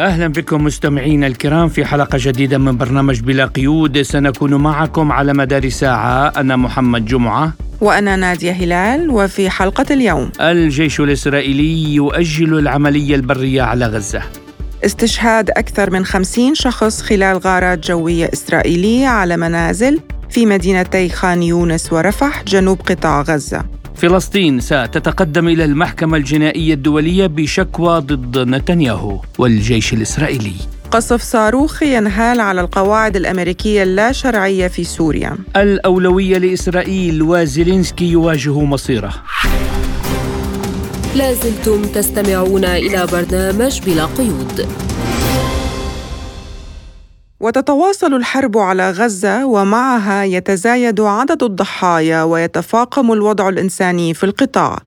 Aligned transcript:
أهلا 0.00 0.26
بكم 0.26 0.64
مستمعينا 0.64 1.26
الكرام 1.26 1.68
في 1.68 1.84
حلقة 1.84 2.18
جديدة 2.22 2.58
من 2.58 2.76
برنامج 2.76 3.20
بلا 3.20 3.46
قيود. 3.46 4.02
سنكون 4.02 4.54
معكم 4.54 5.12
على 5.12 5.32
مدار 5.32 5.68
ساعة. 5.68 6.32
أنا 6.36 6.56
محمد 6.56 7.04
جمعة. 7.04 7.52
وأنا 7.80 8.16
نادية 8.16 8.52
هلال. 8.52 9.10
وفي 9.10 9.50
حلقة 9.50 9.86
اليوم. 9.90 10.30
الجيش 10.40 11.00
الإسرائيلي 11.00 11.94
يؤجل 11.94 12.58
العملية 12.58 13.14
البرية 13.14 13.62
على 13.62 13.86
غزة. 13.86 14.22
استشهاد 14.84 15.50
أكثر 15.50 15.90
من 15.90 16.04
خمسين 16.04 16.54
شخص 16.54 17.02
خلال 17.02 17.38
غارات 17.38 17.86
جوية 17.86 18.30
إسرائيلية 18.32 19.06
على 19.06 19.36
منازل 19.36 20.00
في 20.30 20.46
مدينتي 20.46 21.08
خان 21.08 21.42
يونس 21.42 21.92
ورفح 21.92 22.42
جنوب 22.42 22.80
قطاع 22.80 23.22
غزة. 23.22 23.77
فلسطين 23.98 24.60
ستتقدم 24.60 25.48
إلى 25.48 25.64
المحكمة 25.64 26.16
الجنائية 26.16 26.74
الدولية 26.74 27.26
بشكوى 27.26 27.98
ضد 27.98 28.38
نتنياهو 28.38 29.20
والجيش 29.38 29.92
الإسرائيلي. 29.92 30.52
قصف 30.90 31.22
صاروخ 31.22 31.82
ينهال 31.82 32.40
على 32.40 32.60
القواعد 32.60 33.16
الأمريكية 33.16 33.82
اللا 33.82 34.12
شرعية 34.12 34.68
في 34.68 34.84
سوريا. 34.84 35.36
الأولوية 35.56 36.38
لإسرائيل 36.38 37.22
وزيلينسكي 37.22 38.10
يواجه 38.10 38.60
مصيره. 38.60 39.14
لازلتم 41.16 41.82
تستمعون 41.82 42.64
إلى 42.64 43.06
برنامج 43.12 43.80
بلا 43.86 44.04
قيود. 44.04 44.66
وتتواصل 47.40 48.14
الحرب 48.14 48.58
على 48.58 48.90
غزة 48.90 49.46
ومعها 49.46 50.24
يتزايد 50.24 51.00
عدد 51.00 51.42
الضحايا 51.42 52.22
ويتفاقم 52.22 53.12
الوضع 53.12 53.48
الإنساني 53.48 54.14
في 54.14 54.24
القطاع. 54.24 54.78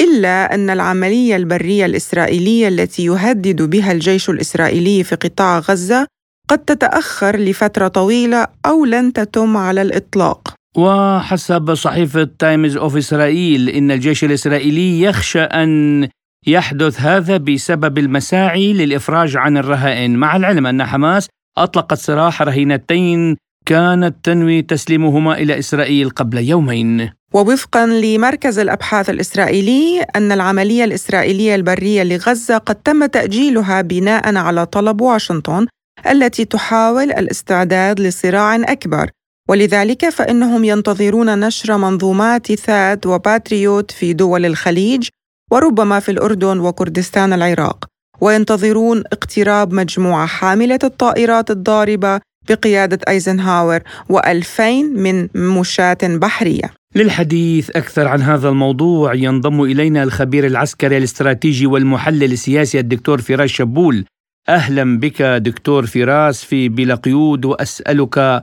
إلا 0.00 0.54
أن 0.54 0.70
العملية 0.70 1.36
البرية 1.36 1.86
الإسرائيلية 1.86 2.68
التي 2.68 3.04
يهدد 3.04 3.62
بها 3.62 3.92
الجيش 3.92 4.30
الإسرائيلي 4.30 5.04
في 5.04 5.14
قطاع 5.14 5.58
غزة 5.58 6.06
قد 6.48 6.58
تتأخر 6.58 7.36
لفترة 7.36 7.88
طويلة 7.88 8.46
أو 8.66 8.84
لن 8.84 9.12
تتم 9.12 9.56
على 9.56 9.82
الإطلاق. 9.82 10.54
وحسب 10.76 11.74
صحيفة 11.74 12.28
تايمز 12.38 12.76
أوف 12.76 12.96
إسرائيل 12.96 13.68
إن 13.68 13.90
الجيش 13.90 14.24
الإسرائيلي 14.24 15.02
يخشى 15.02 15.42
أن 15.42 16.08
يحدث 16.46 17.00
هذا 17.00 17.36
بسبب 17.36 17.98
المساعي 17.98 18.72
للإفراج 18.72 19.36
عن 19.36 19.56
الرهائن. 19.56 20.16
مع 20.16 20.36
العلم 20.36 20.66
أن 20.66 20.84
حماس 20.84 21.28
أطلقت 21.58 21.98
سراح 21.98 22.42
رهينتين 22.42 23.36
كانت 23.66 24.16
تنوي 24.22 24.62
تسليمهما 24.62 25.38
إلى 25.38 25.58
إسرائيل 25.58 26.10
قبل 26.10 26.38
يومين. 26.38 27.10
ووفقا 27.34 27.86
لمركز 27.86 28.58
الأبحاث 28.58 29.10
الإسرائيلي 29.10 30.02
أن 30.16 30.32
العملية 30.32 30.84
الإسرائيلية 30.84 31.54
البرية 31.54 32.02
لغزة 32.02 32.58
قد 32.58 32.74
تم 32.74 33.06
تأجيلها 33.06 33.82
بناء 33.82 34.36
على 34.36 34.66
طلب 34.66 35.00
واشنطن 35.00 35.66
التي 36.10 36.44
تحاول 36.44 37.12
الاستعداد 37.12 38.00
لصراع 38.00 38.54
أكبر. 38.56 39.10
ولذلك 39.48 40.08
فإنهم 40.08 40.64
ينتظرون 40.64 41.40
نشر 41.40 41.76
منظومات 41.76 42.52
ثاد 42.52 43.06
وباتريوت 43.06 43.90
في 43.90 44.12
دول 44.12 44.46
الخليج 44.46 45.08
وربما 45.52 46.00
في 46.00 46.10
الأردن 46.10 46.58
وكردستان 46.58 47.32
العراق. 47.32 47.84
وينتظرون 48.20 49.02
اقتراب 49.12 49.72
مجموعة 49.72 50.26
حاملة 50.26 50.78
الطائرات 50.84 51.50
الضاربة 51.50 52.20
بقيادة 52.48 52.98
أيزنهاور 53.08 53.80
و2000 54.12 54.60
من 54.96 55.28
مشاة 55.34 55.98
بحرية. 56.02 56.70
للحديث 56.94 57.70
أكثر 57.70 58.08
عن 58.08 58.22
هذا 58.22 58.48
الموضوع 58.48 59.14
ينضم 59.14 59.62
إلينا 59.62 60.02
الخبير 60.02 60.46
العسكري 60.46 60.98
الاستراتيجي 60.98 61.66
والمحلل 61.66 62.32
السياسي 62.32 62.78
الدكتور 62.80 63.20
فراس 63.20 63.50
شبول. 63.50 64.04
أهلا 64.48 64.98
بك 64.98 65.22
دكتور 65.22 65.86
فراس 65.86 66.44
في 66.44 66.68
بلا 66.68 66.94
قيود 66.94 67.44
وأسألك 67.44 68.42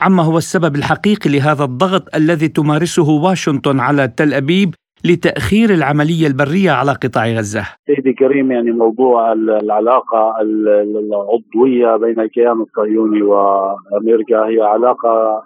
عما 0.00 0.22
هو 0.22 0.38
السبب 0.38 0.76
الحقيقي 0.76 1.30
لهذا 1.30 1.64
الضغط 1.64 2.14
الذي 2.14 2.48
تمارسه 2.48 3.08
واشنطن 3.08 3.80
على 3.80 4.08
تل 4.08 4.34
أبيب؟ 4.34 4.74
لتأخير 5.04 5.70
العملية 5.70 6.26
البرية 6.26 6.70
على 6.70 6.92
قطاع 6.92 7.26
غزة. 7.26 7.64
سيدي 7.86 8.12
كريم 8.12 8.52
يعني 8.52 8.70
موضوع 8.70 9.32
العلاقة 9.32 10.34
العضوية 10.40 11.96
بين 11.96 12.20
الكيان 12.20 12.60
الصهيوني 12.60 13.22
وأمريكا 13.22 14.36
هي 14.46 14.60
علاقة 14.60 15.42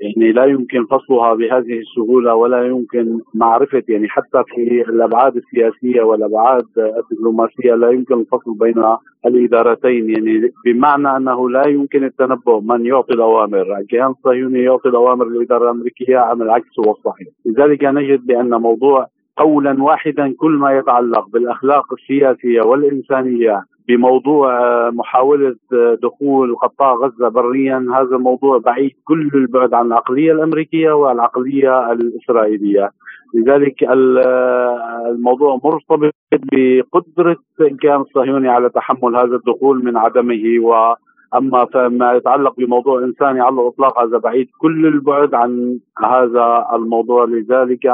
يعني 0.00 0.32
لا 0.32 0.44
يمكن 0.44 0.86
فصلها 0.86 1.34
بهذه 1.34 1.78
السهولة 1.78 2.34
ولا 2.34 2.66
يمكن 2.66 3.18
معرفة 3.34 3.82
يعني 3.88 4.08
حتى 4.08 4.42
في 4.54 4.84
الأبعاد 4.88 5.36
السياسية 5.36 6.02
والأبعاد 6.02 6.64
الدبلوماسية 6.78 7.74
لا 7.74 7.90
يمكن 7.90 8.14
الفصل 8.20 8.54
بين 8.54 8.84
الإدارتين 9.26 10.10
يعني 10.10 10.52
بمعنى 10.64 11.16
أنه 11.16 11.50
لا 11.50 11.68
يمكن 11.68 12.04
التنبؤ 12.04 12.60
من 12.60 12.86
يعطي 12.86 13.14
الأوامر. 13.14 13.78
الكيان 13.78 14.10
الصهيوني 14.10 14.62
يعطي 14.62 14.88
الأوامر 14.88 15.28
للإدارة 15.28 15.64
الأمريكية 15.64 16.18
عن 16.18 16.42
العكس 16.42 16.78
هو 16.86 16.92
الصحيح. 16.92 17.28
لذلك 17.46 17.84
نجد 17.84 18.26
بأن 18.26 18.50
موضوع 18.50 18.97
قولا 19.38 19.82
واحدا 19.82 20.34
كل 20.38 20.50
ما 20.50 20.78
يتعلق 20.78 21.28
بالأخلاق 21.28 21.92
السياسية 21.92 22.62
والإنسانية 22.62 23.62
بموضوع 23.88 24.50
محاولة 24.90 25.56
دخول 26.02 26.56
قطاع 26.56 26.94
غزة 26.94 27.28
بريا. 27.28 27.86
هذا 27.94 28.16
الموضوع 28.16 28.58
بعيد 28.58 28.92
كل 29.04 29.30
البعد 29.34 29.74
عن 29.74 29.86
العقلية 29.86 30.32
الأمريكية 30.32 30.92
والعقلية 30.92 31.92
الإسرائيلية. 31.92 32.90
لذلك 33.34 33.74
الموضوع 35.10 35.60
مرتبط 35.64 36.14
بقدرة 36.32 37.36
الكيان 37.60 38.00
الصهيوني 38.00 38.48
على 38.48 38.68
تحمل 38.68 39.16
هذا 39.16 39.36
الدخول 39.36 39.84
من 39.84 39.96
عدمه. 39.96 40.44
و 40.60 40.94
أما 41.34 41.64
فيما 41.64 42.12
يتعلق 42.12 42.54
بموضوع 42.58 42.98
إنساني 42.98 43.40
على 43.40 43.60
الإطلاق 43.60 44.02
هذا 44.02 44.18
بعيد 44.18 44.48
كل 44.58 44.86
البعد 44.86 45.34
عن 45.34 45.78
هذا 46.04 46.66
الموضوع. 46.72 47.24
لذلك 47.24 47.86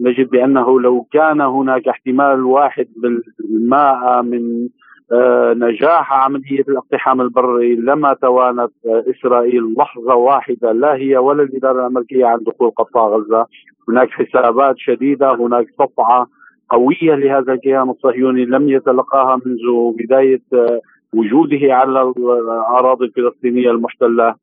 نجد 0.00 0.30
بأنه 0.30 0.80
لو 0.80 1.06
كان 1.12 1.40
هناك 1.40 1.88
احتمال 1.88 2.44
واحد 2.44 2.86
بالماء 2.96 4.22
من 4.22 4.68
آه، 5.12 5.54
نجاح 5.54 6.12
عملية 6.12 6.64
الاقتحام 6.68 7.20
البري 7.20 7.76
لما 7.76 8.14
توانت 8.14 8.70
إسرائيل 8.84 9.74
لحظة 9.78 10.14
واحدة 10.14 10.72
لا 10.72 10.94
هي 10.94 11.16
ولا 11.16 11.42
الإدارة 11.42 11.80
الأمريكية 11.80 12.26
عن 12.26 12.38
دخول 12.46 12.70
قطاع 12.70 13.06
غزة. 13.08 13.46
هناك 13.88 14.10
حسابات 14.10 14.78
شديدة 14.78 15.34
هناك 15.34 15.66
صفعة 15.78 16.26
قوية 16.70 17.14
لهذا 17.14 17.52
الكيان 17.52 17.90
الصهيوني 17.90 18.44
لم 18.44 18.68
يتلقاها 18.68 19.40
منذ 19.46 19.92
بداية 19.98 20.42
آه، 20.52 20.80
وجوده 21.14 21.74
على 21.74 22.02
الأراضي 22.02 23.04
الفلسطينية 23.04 23.70
المحتلة. 23.70 24.34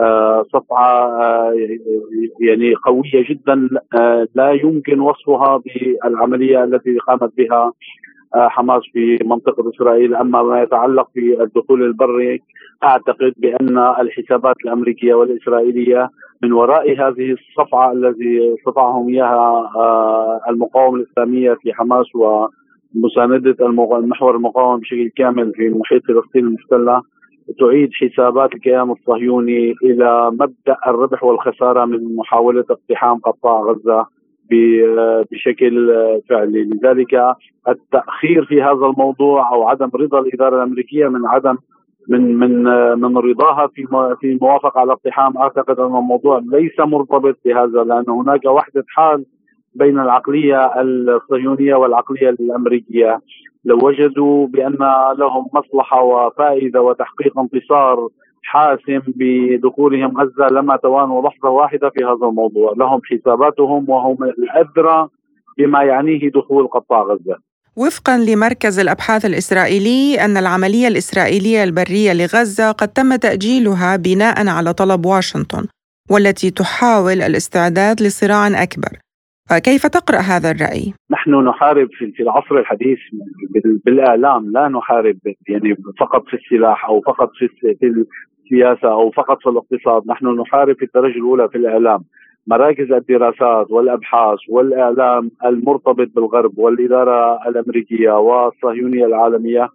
آه، 0.00 0.44
صفعة 0.52 1.22
آه، 1.22 1.54
يعني 2.40 2.74
قوية 2.74 3.28
جدا 3.30 3.68
آه، 3.98 4.28
لا 4.34 4.50
يمكن 4.50 5.00
وصفها 5.00 5.56
بالعملية 5.56 6.64
التي 6.64 6.98
قامت 6.98 7.32
بها 7.36 7.72
حماس 8.34 8.82
في 8.92 9.18
منطقة 9.24 9.70
إسرائيل. 9.70 10.14
أما 10.14 10.42
ما 10.42 10.62
يتعلق 10.62 11.08
في 11.14 11.42
الدخول 11.42 11.82
البري 11.82 12.42
أعتقد 12.84 13.32
بأن 13.36 13.78
الحسابات 13.78 14.56
الأمريكية 14.64 15.14
والإسرائيلية 15.14 16.10
من 16.42 16.52
وراء 16.52 16.90
هذه 16.92 17.32
الصفعة 17.32 17.92
الذي 17.92 18.54
استطاعهم 18.54 19.08
إياها 19.08 19.70
المقاومة 20.48 20.96
الإسلامية 20.96 21.54
في 21.62 21.72
حماس 21.72 22.06
ومساندة 22.14 23.66
المحور 23.66 24.36
المقاومة 24.36 24.80
بشكل 24.80 25.10
كامل 25.16 25.52
في 25.54 25.68
محيط 25.68 26.02
فلسطين 26.06 26.46
المحتلة 26.46 27.02
تعيد 27.58 27.90
حسابات 27.92 28.54
الكيان 28.54 28.90
الصهيوني 28.90 29.74
إلى 29.84 30.30
مبدأ 30.30 30.76
الربح 30.86 31.24
والخسارة 31.24 31.84
من 31.84 32.16
محاولة 32.16 32.64
اقتحام 32.70 33.18
قطاع 33.18 33.60
غزة 33.60 34.06
بشكل 35.30 35.94
فعلي. 36.28 36.64
لذلك 36.64 37.34
التأخير 37.68 38.44
في 38.44 38.62
هذا 38.62 38.86
الموضوع 38.86 39.52
أو 39.52 39.68
عدم 39.68 39.90
رضا 39.94 40.20
الإدارة 40.20 40.56
الأمريكية 40.56 41.08
من 41.08 41.26
عدم 41.26 41.56
من 42.08 42.36
من 42.38 42.62
من 43.00 43.18
رضاها 43.18 43.66
في 43.66 43.86
في 44.20 44.26
الموافقه 44.32 44.80
على 44.80 44.92
اقتحام 44.92 45.38
أعتقد 45.38 45.80
أن 45.80 45.96
الموضوع 45.96 46.42
ليس 46.52 46.80
مرتبط 46.80 47.36
بهذا 47.44 47.84
لأن 47.84 48.04
هناك 48.08 48.44
وحدة 48.44 48.84
حال 48.88 49.24
بين 49.74 49.98
العقلية 49.98 50.70
الصهيونية 50.80 51.74
والعقلية 51.74 52.28
الأمريكية. 52.28 53.20
لو 53.64 53.86
وجدوا 53.86 54.46
بأن 54.46 54.78
لهم 55.18 55.46
مصلحة 55.54 56.02
وفائدة 56.02 56.82
وتحقيق 56.82 57.38
انتصار 57.38 58.08
حاسم 58.42 59.00
بدخولهم 59.06 60.20
غزة 60.20 60.48
لما 60.48 60.76
توانوا 60.76 61.28
لحظة 61.28 61.50
واحدة 61.50 61.90
في 61.90 62.04
هذا 62.04 62.28
الموضوع، 62.28 62.74
لهم 62.76 63.00
حساباتهم 63.04 63.90
وهم 63.90 64.24
الأدرى 64.24 65.08
بما 65.58 65.82
يعنيه 65.82 66.30
دخول 66.30 66.66
قطاع 66.68 67.02
غزة. 67.02 67.36
وفقا 67.76 68.18
لمركز 68.18 68.78
الأبحاث 68.78 69.24
الإسرائيلي 69.24 70.24
أن 70.24 70.36
العملية 70.36 70.88
الإسرائيلية 70.88 71.64
البرية 71.64 72.12
لغزة 72.12 72.72
قد 72.72 72.88
تم 72.88 73.16
تأجيلها 73.16 73.96
بناء 73.96 74.48
على 74.48 74.72
طلب 74.72 75.06
واشنطن 75.06 75.66
والتي 76.10 76.50
تحاول 76.50 77.22
الاستعداد 77.22 78.02
لصراع 78.02 78.62
أكبر. 78.62 78.98
كيف 79.50 79.86
تقرأ 79.86 80.18
هذا 80.18 80.50
الرأي؟ 80.50 80.94
نحن 81.10 81.34
نحارب 81.34 81.88
في 82.16 82.22
العصر 82.22 82.58
الحديث 82.58 82.98
بالإعلام 83.84 84.52
لا 84.52 84.68
نحارب 84.68 85.16
يعني 85.48 85.76
فقط 86.00 86.24
في 86.26 86.36
السلاح 86.36 86.84
أو 86.84 87.00
فقط 87.00 87.30
في 87.34 87.48
السياسة 88.46 88.92
أو 88.92 89.10
فقط 89.10 89.38
في 89.42 89.48
الاقتصاد، 89.48 90.02
نحن 90.06 90.26
نحارب 90.26 90.76
في 90.76 90.84
الدرجة 90.84 91.16
الأولى 91.16 91.48
في 91.48 91.58
الإعلام. 91.58 92.04
مراكز 92.46 92.92
الدراسات 92.92 93.70
والأبحاث 93.70 94.38
والإعلام 94.48 95.30
المرتبط 95.44 96.08
بالغرب 96.14 96.58
والإدارة 96.58 97.48
الأمريكية 97.48 98.10
والصهيونية 98.10 99.06
العالمية 99.06 99.68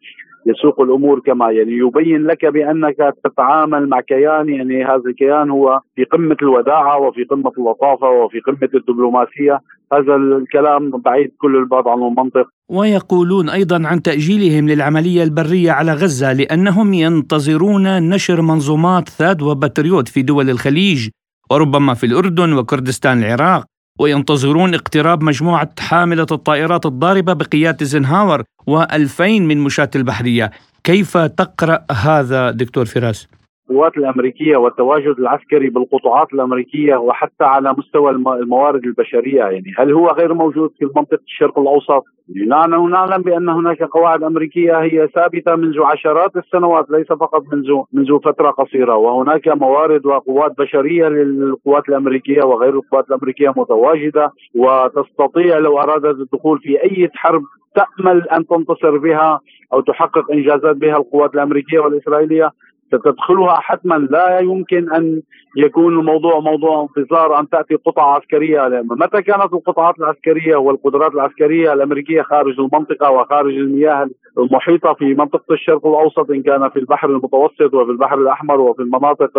يسوق 0.45 0.81
الأمور 0.81 1.19
كما 1.19 1.51
يعني. 1.51 1.71
يبين 1.71 2.27
لك 2.27 2.45
بأنك 2.45 2.95
تتعامل 3.23 3.89
مع 3.89 4.01
كيان 4.01 4.49
يعني 4.49 4.85
هذا 4.85 5.01
الكيان 5.07 5.49
هو 5.49 5.79
في 5.95 6.03
قمة 6.03 6.37
الوداعة 6.41 6.97
وفي 6.97 7.23
قمة 7.23 7.51
اللطافه 7.57 8.09
وفي 8.09 8.39
قمة 8.39 8.69
الدبلوماسية. 8.73 9.61
هذا 9.93 10.15
الكلام 10.15 10.91
بعيد 10.91 11.31
كل 11.37 11.55
البعد 11.55 11.87
عن 11.87 11.97
المنطق. 11.97 12.47
ويقولون 12.69 13.49
أيضا 13.49 13.87
عن 13.87 14.01
تأجيلهم 14.01 14.69
للعملية 14.69 15.23
البرية 15.23 15.71
على 15.71 15.93
غزة 15.93 16.33
لأنهم 16.33 16.93
ينتظرون 16.93 18.09
نشر 18.09 18.41
منظومات 18.41 19.09
ثاد 19.09 19.41
وبتريوت 19.41 20.07
في 20.07 20.21
دول 20.21 20.49
الخليج 20.49 21.09
وربما 21.51 21.93
في 21.93 22.05
الأردن 22.05 22.53
وكردستان 22.53 23.17
العراق. 23.23 23.65
وينتظرون 23.99 24.73
اقتراب 24.73 25.23
مجموعة 25.23 25.69
حاملة 25.79 26.27
الطائرات 26.31 26.85
الضاربة 26.85 27.33
بقيادة 27.33 27.85
زنهاور 27.85 28.43
و2000 28.69 29.21
من 29.21 29.57
مشاة 29.57 29.89
البحرية 29.95 30.51
كيف 30.83 31.17
تقرأ 31.17 31.85
هذا 31.91 32.51
دكتور 32.51 32.85
فراس؟ 32.85 33.27
القوات 33.69 33.97
الأمريكية 33.97 34.57
والتواجد 34.57 35.19
العسكري 35.19 35.69
بالقطاعات 35.69 36.33
الأمريكية 36.33 36.95
وحتى 36.95 37.43
على 37.43 37.75
مستوى 37.77 38.11
الموارد 38.11 38.85
البشرية 38.85 39.37
يعني. 39.37 39.73
هل 39.77 39.91
هو 39.91 40.07
غير 40.07 40.33
موجود 40.33 40.71
في 40.79 40.85
منطقة 40.95 41.19
الشرق 41.27 41.59
الأوسط؟ 41.59 42.03
نحن 42.47 42.89
نعلم 42.89 43.21
بأن 43.21 43.49
هناك 43.49 43.83
قواعد 43.83 44.23
أمريكية 44.23 44.81
هي 44.81 45.07
ثابتة 45.15 45.55
منذ 45.55 45.83
عشرات 45.83 46.35
السنوات 46.35 46.85
ليس 46.89 47.07
فقط 47.07 47.43
منذ 47.53 47.83
منذ 47.93 48.19
فترة 48.19 48.49
قصيرة. 48.49 48.95
وهناك 48.95 49.47
موارد 49.47 50.05
وقوات 50.05 50.51
بشرية 50.57 51.07
للقوات 51.07 51.89
الأمريكية 51.89 52.43
وغير 52.43 52.73
القوات 52.73 53.07
الأمريكية 53.09 53.53
متواجدة 53.57 54.31
وتستطيع 54.55 55.57
لو 55.57 55.79
أرادت 55.79 56.19
الدخول 56.19 56.59
في 56.59 56.83
أي 56.83 57.09
حرب 57.13 57.43
تأمل 57.75 58.29
أن 58.29 58.47
تنتصر 58.47 58.97
بها 58.97 59.39
أو 59.73 59.81
تحقق 59.81 60.31
إنجازات 60.31 60.75
بها 60.75 60.97
القوات 60.97 61.35
الأمريكية 61.35 61.79
والإسرائيلية. 61.79 62.51
ستدخلها 62.87 63.55
حتما 63.55 63.95
لا 63.95 64.39
يمكن 64.39 64.93
أن 64.93 65.21
يكون 65.57 65.99
الموضوع 65.99 66.39
موضوع 66.39 66.87
انتظار 66.97 67.39
أن 67.39 67.49
تأتي 67.49 67.75
قطعة 67.75 68.15
عسكرية. 68.15 68.83
متى 68.83 69.21
كانت 69.21 69.53
القطعات 69.53 69.99
العسكرية 69.99 70.55
والقدرات 70.55 71.11
العسكرية 71.13 71.73
الأمريكية 71.73 72.21
خارج 72.21 72.59
المنطقة 72.59 73.11
وخارج 73.11 73.53
المياه 73.53 74.09
المحيطة 74.37 74.93
في 74.93 75.13
منطقة 75.13 75.53
الشرق 75.53 75.87
الأوسط 75.87 76.31
إن 76.31 76.41
كان 76.43 76.69
في 76.69 76.79
البحر 76.79 77.09
المتوسط 77.09 77.73
وفي 77.73 77.91
البحر 77.91 78.17
الأحمر 78.17 78.61
وفي 78.61 78.81
المناطق 78.81 79.31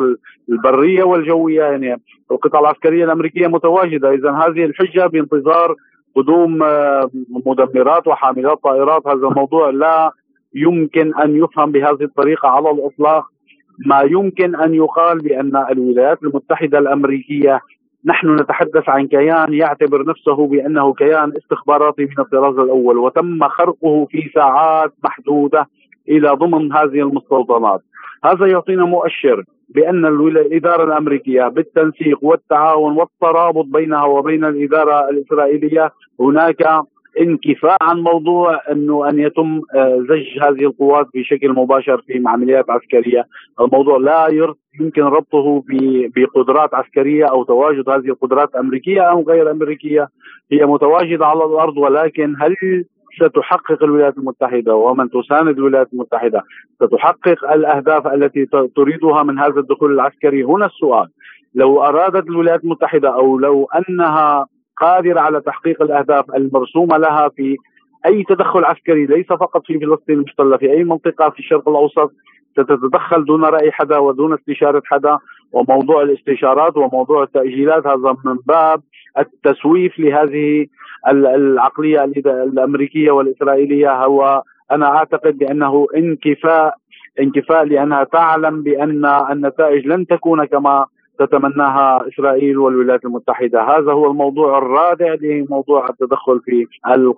البرية 0.48 1.04
والجوية؟ 1.04 1.62
يعني 1.62 2.00
القطع 2.30 2.60
العسكرية 2.60 3.04
الأمريكية 3.04 3.46
متواجدة. 3.46 4.14
اذا 4.14 4.30
هذه 4.30 4.64
الحجة 4.64 5.06
بانتظار 5.06 5.74
قدوم 6.16 6.62
آه، 6.62 7.10
مدمرات 7.46 8.06
وحاملات 8.06 8.58
طائرات. 8.64 9.06
هذا 9.06 9.28
الموضوع 9.28 9.70
لا 9.70 10.12
يمكن 10.54 11.14
أن 11.14 11.36
يفهم 11.36 11.72
بهذه 11.72 12.02
الطريقة 12.02 12.48
على 12.48 12.70
الإطلاق. 12.70 13.24
ما 13.86 14.00
يمكن 14.00 14.56
أن 14.56 14.74
يقال 14.74 15.18
بأن 15.18 15.56
الولايات 15.70 16.22
المتحدة 16.22 16.78
الأمريكية 16.78 17.60
نحن 18.04 18.34
نتحدث 18.34 18.88
عن 18.88 19.06
كيان 19.06 19.54
يعتبر 19.54 20.04
نفسه 20.06 20.46
بأنه 20.46 20.94
كيان 20.94 21.32
استخباراتي 21.36 22.02
من 22.04 22.18
الطراز 22.18 22.58
الأول 22.58 22.98
وتم 22.98 23.48
خرقه 23.48 24.06
في 24.10 24.30
ساعات 24.34 24.92
محدودة 25.04 25.68
إلى 26.08 26.28
ضمن 26.28 26.72
هذه 26.72 27.00
المستوطنات. 27.00 27.80
هذا 28.24 28.46
يعطينا 28.46 28.84
مؤشر 28.84 29.44
بأن 29.68 30.06
الإدارة 30.06 30.84
الأمريكية 30.84 31.48
بالتنسيق 31.48 32.18
والتعاون 32.24 32.96
والترابط 32.96 33.64
بينها 33.64 34.04
وبين 34.04 34.44
الإدارة 34.44 35.08
الإسرائيلية 35.08 35.92
هناك 36.20 36.62
انكفاء 37.20 37.76
عن 37.82 38.00
موضوع 38.00 38.60
أنه 38.72 39.08
أن 39.08 39.18
يتم 39.18 39.60
آه، 39.74 40.04
زج 40.08 40.42
هذه 40.42 40.66
القوات 40.66 41.06
بشكل 41.14 41.52
مباشر 41.52 42.02
في 42.06 42.22
عمليات 42.26 42.70
عسكرية، 42.70 43.24
الموضوع 43.60 43.98
لا 43.98 44.28
يمكن 44.80 45.02
ربطه 45.02 45.62
بقدرات 46.16 46.74
عسكرية 46.74 47.24
أو 47.24 47.44
تواجد 47.44 47.88
هذه 47.88 48.06
القدرات 48.06 48.54
أمريكية 48.54 49.00
أو 49.00 49.22
غير 49.22 49.50
أمريكية، 49.50 50.08
هي 50.52 50.66
متواجدة 50.66 51.26
على 51.26 51.44
الأرض 51.44 51.76
ولكن 51.76 52.34
هل 52.40 52.84
ستحقق 53.16 53.82
الولايات 53.82 54.18
المتحدة 54.18 54.74
ومن 54.74 55.10
تساند 55.10 55.58
الولايات 55.58 55.92
المتحدة 55.92 56.42
ستحقق 56.82 57.52
الأهداف 57.52 58.06
التي 58.06 58.46
تريدها 58.76 59.22
من 59.22 59.38
هذا 59.38 59.60
الدخول 59.60 59.92
العسكري؟ 59.92 60.44
هنا 60.44 60.66
السؤال. 60.66 61.08
لو 61.54 61.82
أرادت 61.82 62.26
الولايات 62.26 62.64
المتحدة 62.64 63.14
أو 63.14 63.38
لو 63.38 63.68
أنها 63.78 64.46
قادرة 64.80 65.20
على 65.20 65.40
تحقيق 65.40 65.82
الأهداف 65.82 66.24
المرسومة 66.34 66.96
لها 66.96 67.28
في 67.28 67.56
أي 68.06 68.24
تدخل 68.28 68.64
عسكري 68.64 69.06
ليس 69.06 69.26
فقط 69.26 69.66
في 69.66 69.78
فلسطين 69.78 70.16
المحتلة 70.18 70.56
في 70.56 70.70
أي 70.70 70.84
منطقة 70.84 71.30
في 71.30 71.38
الشرق 71.38 71.68
الأوسط. 71.68 72.12
ستتدخل 72.52 73.24
دون 73.24 73.44
رأي 73.44 73.72
حدا 73.72 73.98
ودون 73.98 74.34
استشارة 74.34 74.82
حدا. 74.84 75.18
وموضوع 75.52 76.02
الاستشارات 76.02 76.76
وموضوع 76.76 77.22
التأجيلات 77.22 77.86
هذا 77.86 78.16
من 78.24 78.36
باب 78.46 78.82
التسويف 79.18 79.98
لهذه 79.98 80.66
العقلية 81.08 82.04
الأمريكية 82.26 83.10
والإسرائيلية. 83.10 84.04
هو 84.04 84.42
أنا 84.72 84.86
أعتقد 84.96 85.38
بأنه 85.38 85.86
انكفاء 85.96 86.74
انكفاء 87.20 87.64
لأنها 87.64 88.04
تعلم 88.04 88.62
بأن 88.62 89.04
النتائج 89.30 89.86
لن 89.86 90.06
تكون 90.06 90.44
كما 90.44 90.86
تتمناها 91.18 92.08
إسرائيل 92.08 92.58
والولايات 92.58 93.04
المتحدة، 93.04 93.62
هذا 93.62 93.92
هو 93.92 94.10
الموضوع 94.10 94.58
الرادع 94.58 95.14
لموضوع 95.20 95.86
التدخل 95.90 96.40
في 96.40 96.66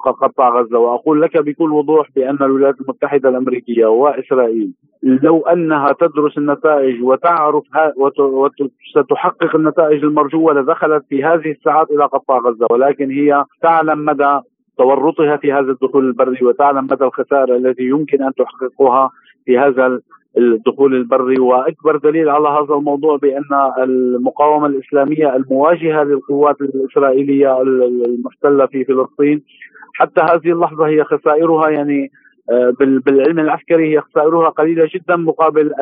قطاع 0.05 0.49
غزة، 0.49 0.79
وأقول 0.79 1.23
لك 1.23 1.43
بكل 1.43 1.73
وضوح 1.73 2.09
بأن 2.17 2.39
الولايات 2.41 2.81
المتحدة 2.81 3.29
الأمريكية 3.29 3.87
وإسرائيل 3.87 4.73
لو 5.03 5.41
أنها 5.41 5.93
تدرس 5.93 6.39
النتائج 6.39 7.03
وتعرف 7.03 7.65
وستحقق 8.97 9.57
النتائج 9.57 10.05
المرجوة 10.05 10.55
لدخلت 10.55 11.05
في 11.09 11.25
هذه 11.25 11.51
الساعات 11.51 11.91
إلى 11.91 12.05
قطاع 12.05 12.39
غزة، 12.39 12.67
ولكن 12.71 13.11
هي 13.11 13.45
تعلم 13.63 14.05
مدى 14.05 14.39
تورطها 14.79 15.37
في 15.37 15.53
هذا 15.53 15.71
الدخول 15.71 16.07
البري 16.07 16.45
وتعلم 16.45 16.85
مدى 16.85 17.05
الخسائر 17.05 17.57
التي 17.57 17.83
يمكن 17.83 18.23
أن 18.23 18.33
تحققها 18.35 19.11
في 19.45 19.59
هذا 19.59 20.01
الدخول 20.39 20.95
البري. 20.95 21.41
وأكبر 21.41 21.97
دليل 21.97 22.29
على 22.29 22.49
هذا 22.49 22.75
الموضوع 22.75 23.17
بأن 23.17 23.73
المقاومة 23.79 24.67
الإسلامية 24.67 25.37
المواجهة 25.37 26.05
للقوات 26.05 26.57
الإسرائيلية 26.61 27.63
المحتلة 27.63 28.67
في 28.67 28.85
فلسطين 28.85 29.43
حتى 29.95 30.21
هذه 30.21 30.53
اللحظة 30.53 30.87
هي 30.87 31.05
خسائرها 31.05 31.69
يعني 31.69 32.11
آه، 32.51 32.75
بالعلم 32.79 33.39
العسكري 33.39 33.95
هي 33.95 34.01
خسائرها 34.01 34.49
قليلة 34.49 34.89
جدا 34.95 35.17
مقابل 35.17 35.73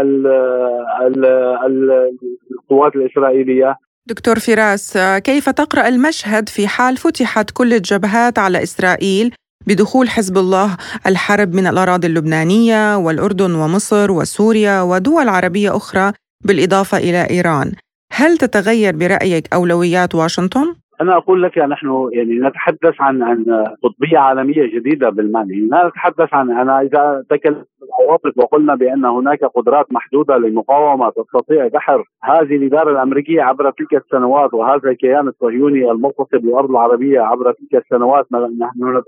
القوات 2.50 2.96
الإسرائيلية. 2.96 3.76
دكتور 4.06 4.38
فراس 4.38 4.98
كيف 5.24 5.48
تقرأ 5.48 5.88
المشهد 5.88 6.48
في 6.48 6.68
حال 6.68 6.96
فتحت 6.96 7.50
كل 7.50 7.72
الجبهات 7.72 8.38
على 8.38 8.62
إسرائيل؟ 8.62 9.34
بدخول 9.66 10.10
حزب 10.10 10.38
الله 10.38 10.76
الحرب 11.06 11.54
من 11.54 11.66
الأراضي 11.66 12.06
اللبنانية 12.06 12.96
والأردن 12.96 13.54
ومصر 13.54 14.10
وسوريا 14.10 14.80
ودول 14.82 15.28
عربية 15.28 15.76
أخرى 15.76 16.12
بالإضافة 16.44 16.98
إلى 16.98 17.30
إيران. 17.30 17.72
هل 18.12 18.38
تتغير 18.38 18.96
برأيك 18.96 19.48
أولويات 19.52 20.14
واشنطن؟ 20.14 20.74
أنا 21.00 21.16
أقول 21.16 21.42
لك 21.42 21.58
نحن 21.58 22.08
يعني 22.12 22.38
نتحدث 22.38 23.00
عن 23.00 23.22
عن 23.22 23.44
قطبيه 23.82 24.18
عالمية 24.18 24.78
جديدة 24.78 25.10
بالمعنى 25.10 25.60
لا 25.60 25.88
نتحدث 25.88 26.34
عن 26.34 26.50
أنا 26.50 26.80
إذا 26.80 27.24
تكلمنا 27.30 27.64
العواطف 27.82 28.38
وقلنا 28.38 28.74
بأن 28.74 29.04
هناك 29.04 29.44
قدرات 29.44 29.92
محدودة 29.92 30.36
للمقاومه 30.36 31.10
تستطيع 31.10 31.68
دحر 31.68 32.04
هذه 32.24 32.56
الإدارة 32.56 32.90
الأمريكية 32.90 33.42
عبر 33.42 33.70
تلك 33.70 33.94
السنوات 33.94 34.54
وهذا 34.54 34.90
الكيان 34.90 35.28
الصهيوني 35.28 35.90
المغتصب 35.90 36.44
للارض 36.44 36.70
العربية 36.70 37.20
عبر 37.20 37.52
تلك 37.52 37.82
السنوات. 37.84 38.26
نحن 38.32 39.02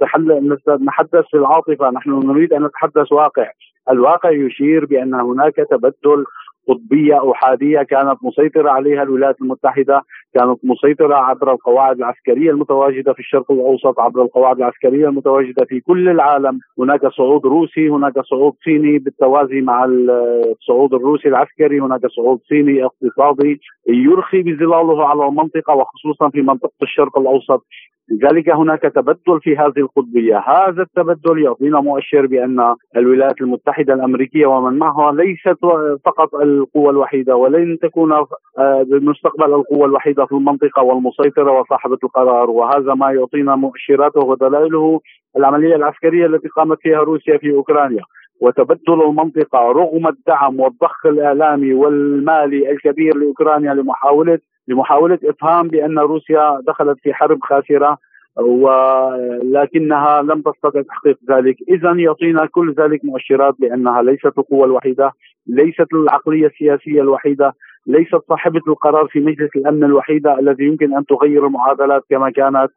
نتحدث 0.68 1.24
في 1.30 1.36
العاطفة 1.36 1.90
نحن 1.90 2.10
نريد 2.10 2.52
أن 2.52 2.64
نتحدث 2.64 3.12
واقع. 3.12 3.46
الواقع 3.90 4.30
يشير 4.30 4.86
بأن 4.86 5.14
هناك 5.14 5.54
تبدل 5.70 6.24
قطبية 6.68 7.30
احاديه 7.32 7.82
كانت 7.82 8.18
مسيطرة 8.22 8.70
عليها 8.70 9.02
الولايات 9.02 9.36
المتحدة 9.40 10.02
كانت 10.34 10.58
مسيطرة 10.64 11.14
عبر 11.14 11.52
القواعد 11.52 11.96
العسكرية 11.96 12.50
المتواجدة 12.50 13.12
في 13.12 13.18
الشرق 13.20 13.52
الأوسط 13.52 14.00
عبر 14.00 14.22
القواعد 14.22 14.56
العسكرية 14.56 15.08
المتواجدة 15.08 15.64
في 15.68 15.80
كل 15.80 16.08
العالم. 16.08 16.58
هناك 16.78 17.06
صعود 17.06 17.46
روسي 17.46 17.88
هناك 17.88 18.20
صعود 18.20 18.52
صيني 18.64 18.98
بالتوازي 18.98 19.60
مع 19.60 19.84
الصعود 19.84 20.94
الروسي 20.94 21.28
العسكري 21.28 21.80
هناك 21.80 22.06
صعود 22.06 22.38
صيني 22.48 22.84
اقتصادي 22.84 23.60
يرخي 23.88 24.42
بظلاله 24.42 25.08
على 25.08 25.28
المنطقة 25.28 25.74
وخصوصا 25.74 26.30
في 26.30 26.42
منطقة 26.42 26.82
الشرق 26.82 27.18
الأوسط. 27.18 27.64
لذلك 28.10 28.50
هناك 28.50 28.82
تبدل 28.82 29.40
في 29.40 29.56
هذه 29.56 29.78
القطبية، 29.78 30.38
هذا 30.38 30.82
التبدل 30.82 31.42
يعطينا 31.42 31.80
مؤشر 31.80 32.26
بأن 32.26 32.74
الولايات 32.96 33.40
المتحدة 33.40 33.94
الأمريكية 33.94 34.46
ومن 34.46 34.78
معها 34.78 35.12
ليست 35.12 35.58
فقط 36.04 36.34
القوة 36.58 36.90
الوحيدة 36.90 37.36
ولن 37.36 37.78
تكون 37.82 38.12
آه، 38.12 38.82
بالمستقبل 38.82 39.54
القوة 39.54 39.86
الوحيدة 39.86 40.26
في 40.26 40.32
المنطقة 40.32 40.82
والمسيطرة 40.82 41.60
وصاحبة 41.60 41.98
القرار، 42.04 42.50
وهذا 42.50 42.94
ما 42.94 43.12
يعطينا 43.12 43.56
مؤشراته 43.56 44.20
ودلائله 44.20 45.00
العملية 45.36 45.76
العسكرية 45.76 46.26
التي 46.26 46.48
قامت 46.48 46.78
فيها 46.80 46.98
روسيا 46.98 47.38
في 47.38 47.50
أوكرانيا. 47.50 48.02
وتبدل 48.40 49.02
المنطقة 49.02 49.58
رغم 49.58 50.08
الدعم 50.08 50.60
والضخ 50.60 51.06
الإعلامي 51.06 51.74
والمالي 51.74 52.70
الكبير 52.70 53.16
لأوكرانيا 53.16 53.74
لمحاولة 53.74 54.38
لمحاولة 54.68 55.18
إفهام 55.24 55.68
بأن 55.68 55.98
روسيا 55.98 56.60
دخلت 56.66 56.98
في 57.02 57.14
حرب 57.14 57.38
خاسرة 57.42 57.98
ولكنها 58.36 60.22
لم 60.22 60.42
تستطع 60.42 60.82
تحقيق 60.82 61.18
ذلك. 61.30 61.56
إذا 61.68 61.92
يعطينا 61.92 62.46
كل 62.46 62.72
ذلك 62.72 63.04
مؤشرات 63.04 63.54
بأنها 63.58 64.02
ليست 64.02 64.38
القوة 64.38 64.64
الوحيدة. 64.66 65.12
ليست 65.50 65.92
العقلية 65.94 66.46
السياسية 66.46 67.00
الوحيدة 67.00 67.54
ليست 67.86 68.20
صاحبة 68.28 68.60
القرار 68.68 69.06
في 69.06 69.20
مجلس 69.20 69.50
الأمن 69.56 69.84
الوحيدة 69.84 70.38
الذي 70.38 70.64
يمكن 70.64 70.96
أن 70.96 71.06
تغير 71.06 71.46
المعادلات 71.46 72.02
كما 72.10 72.30
كانت 72.30 72.68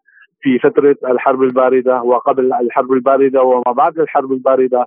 في 0.42 0.60
فترة 0.60 0.96
الحرب 1.08 1.44
الباردة 1.44 2.02
وقبل 2.02 2.54
الحرب 2.54 2.92
الباردة 2.94 3.44
وما 3.44 3.72
بعد 3.78 4.00
الحرب 4.00 4.32
الباردة 4.32 4.86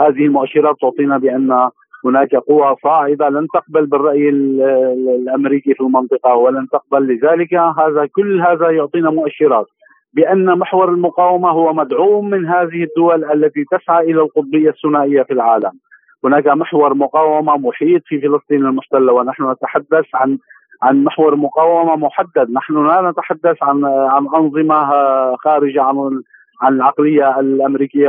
هذه 0.00 0.26
المؤشرات 0.26 0.76
تعطينا 0.80 1.18
بأن 1.18 1.68
هناك 2.04 2.34
قوى 2.36 2.76
صاعدة 2.82 3.28
لن 3.28 3.46
تقبل 3.54 3.86
بالرأي 3.86 4.28
الأمريكي 4.28 5.74
في 5.74 5.80
المنطقة 5.80 6.34
ولن 6.34 6.66
تقبل 6.72 7.14
لذلك 7.14 7.54
هذا 7.54 8.06
كل 8.06 8.40
هذا 8.40 8.70
يعطينا 8.70 9.10
مؤشرات 9.10 9.66
بأن 10.12 10.58
محور 10.58 10.88
المقاومة 10.88 11.50
هو 11.50 11.72
مدعوم 11.72 12.30
من 12.30 12.46
هذه 12.46 12.82
الدول 12.84 13.24
التي 13.24 13.64
تسعى 13.70 14.04
إلى 14.04 14.22
القطبية 14.22 14.70
الثنائية 14.70 15.22
في 15.22 15.32
العالم. 15.32 15.72
هناك 16.24 16.46
محور 16.46 16.94
مقاومة 16.94 17.56
محيط 17.56 18.02
في 18.06 18.20
فلسطين 18.20 18.66
المحتلة 18.66 19.12
ونحن 19.12 19.50
نتحدث 19.50 20.04
عن 20.14 20.38
عن 20.82 21.04
محور 21.04 21.36
مقاومة 21.36 21.96
محدد، 21.96 22.50
نحن 22.50 22.86
لا 22.86 23.10
نتحدث 23.10 23.62
عن 23.62 23.84
عن 23.84 24.26
أنظمة 24.34 24.90
خارجة 25.36 25.82
عن 25.82 26.22
عن 26.62 26.74
العقلية 26.74 27.40
الأمريكية 27.40 28.08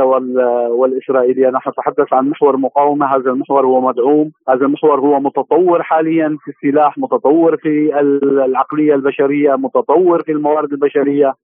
والإسرائيلية، 0.70 1.50
نحن 1.50 1.70
نتحدث 1.70 2.12
عن 2.12 2.30
محور 2.30 2.56
مقاومة، 2.56 3.06
هذا 3.06 3.30
المحور 3.30 3.66
هو 3.66 3.80
مدعوم، 3.80 4.32
هذا 4.48 4.66
المحور 4.66 5.00
هو 5.00 5.20
متطور 5.20 5.82
حاليا 5.82 6.36
في 6.44 6.50
السلاح، 6.50 6.98
متطور 6.98 7.56
في 7.56 8.00
العقلية 8.46 8.94
البشرية، 8.94 9.54
متطور 9.54 10.22
في 10.22 10.32
الموارد 10.32 10.72
البشرية، 10.72 11.34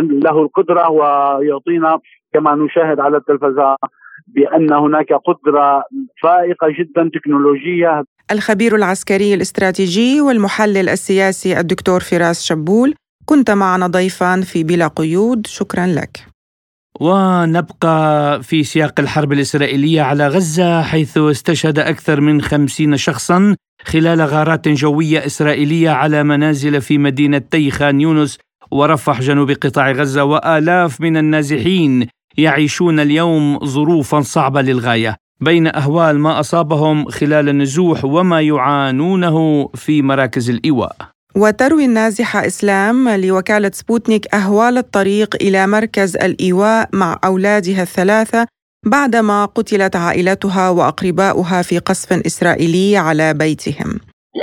له 0.00 0.42
القدرة 0.42 0.90
ويعطينا 0.90 1.98
كما 2.34 2.54
نشاهد 2.54 3.00
على 3.00 3.16
التلفزة 3.16 3.76
بأن 4.26 4.72
هناك 4.72 5.06
قدرة 5.12 5.84
فائقة 6.22 6.66
جدا 6.78 7.10
تكنولوجية. 7.14 8.04
الخبير 8.30 8.74
العسكري 8.76 9.34
الاستراتيجي 9.34 10.20
والمحلل 10.20 10.88
السياسي 10.88 11.60
الدكتور 11.60 12.00
فراس 12.00 12.44
شبول 12.44 12.94
كنت 13.24 13.50
معنا 13.50 13.86
ضيفا 13.86 14.40
في 14.40 14.64
بلا 14.64 14.86
قيود. 14.86 15.46
شكرا 15.46 15.86
لك. 15.86 16.26
ونبقى 17.00 18.42
في 18.42 18.64
سياق 18.64 19.00
الحرب 19.00 19.32
الإسرائيلية 19.32 20.02
على 20.02 20.28
غزة 20.28 20.82
حيث 20.82 21.18
استشهد 21.18 21.78
أكثر 21.78 22.20
من 22.20 22.42
خمسين 22.42 22.96
شخصا 22.96 23.56
خلال 23.84 24.20
غارات 24.20 24.68
جوية 24.68 25.26
إسرائيلية 25.26 25.90
على 25.90 26.22
منازل 26.22 26.80
في 26.80 26.98
مدينتي 26.98 27.70
خان 27.70 28.00
يونس 28.00 28.38
ورفح 28.70 29.20
جنوب 29.20 29.50
قطاع 29.50 29.90
غزة 29.92 30.24
وآلاف 30.24 31.00
من 31.00 31.16
النازحين 31.16 32.06
يعيشون 32.38 33.00
اليوم 33.00 33.58
ظروفا 33.58 34.20
صعبة 34.20 34.62
للغاية. 34.62 35.16
بين 35.40 35.66
أهوال 35.66 36.18
ما 36.18 36.40
أصابهم 36.40 37.04
خلال 37.08 37.48
النزوح 37.48 38.04
وما 38.04 38.40
يعانونه 38.40 39.68
في 39.74 40.02
مراكز 40.02 40.50
الإيواء. 40.50 40.96
وتروي 41.36 41.84
النازحة 41.84 42.46
إسلام 42.46 43.08
لوكالة 43.08 43.70
سبوتنيك 43.74 44.34
أهوال 44.34 44.78
الطريق 44.78 45.34
إلى 45.40 45.66
مركز 45.66 46.16
الإيواء 46.16 46.88
مع 46.92 47.18
أولادها 47.24 47.82
الثلاثة 47.82 48.46
بعدما 48.86 49.44
قتلت 49.44 49.96
عائلتها 49.96 50.70
وأقرباؤها 50.70 51.62
في 51.62 51.78
قصف 51.78 52.12
إسرائيلي 52.12 52.96
على 52.96 53.34
بيتهم. 53.34 54.00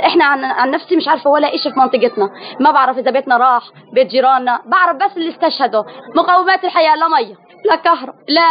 إحنا 0.08 0.24
عن, 0.24 0.44
عن 0.44 0.70
نفسي 0.70 0.96
مش 0.96 1.08
عارفة 1.08 1.30
ولا 1.30 1.48
شيء 1.62 1.72
في 1.72 1.78
منطقتنا. 1.80 2.30
ما 2.60 2.70
بعرف 2.70 2.98
إذا 2.98 3.10
بيتنا 3.10 3.36
راح 3.36 3.62
بيت 3.94 4.08
جيراننا 4.10 4.62
بعرف 4.66 4.96
بس 4.96 5.16
اللي 5.16 5.30
استشهدوا 5.30 5.82
مقومات 6.16 6.64
الحياة 6.64 6.96
لا 6.96 7.08
مية. 7.08 7.47
لا 7.64 7.74
كهرباء 7.76 8.24
لا 8.28 8.48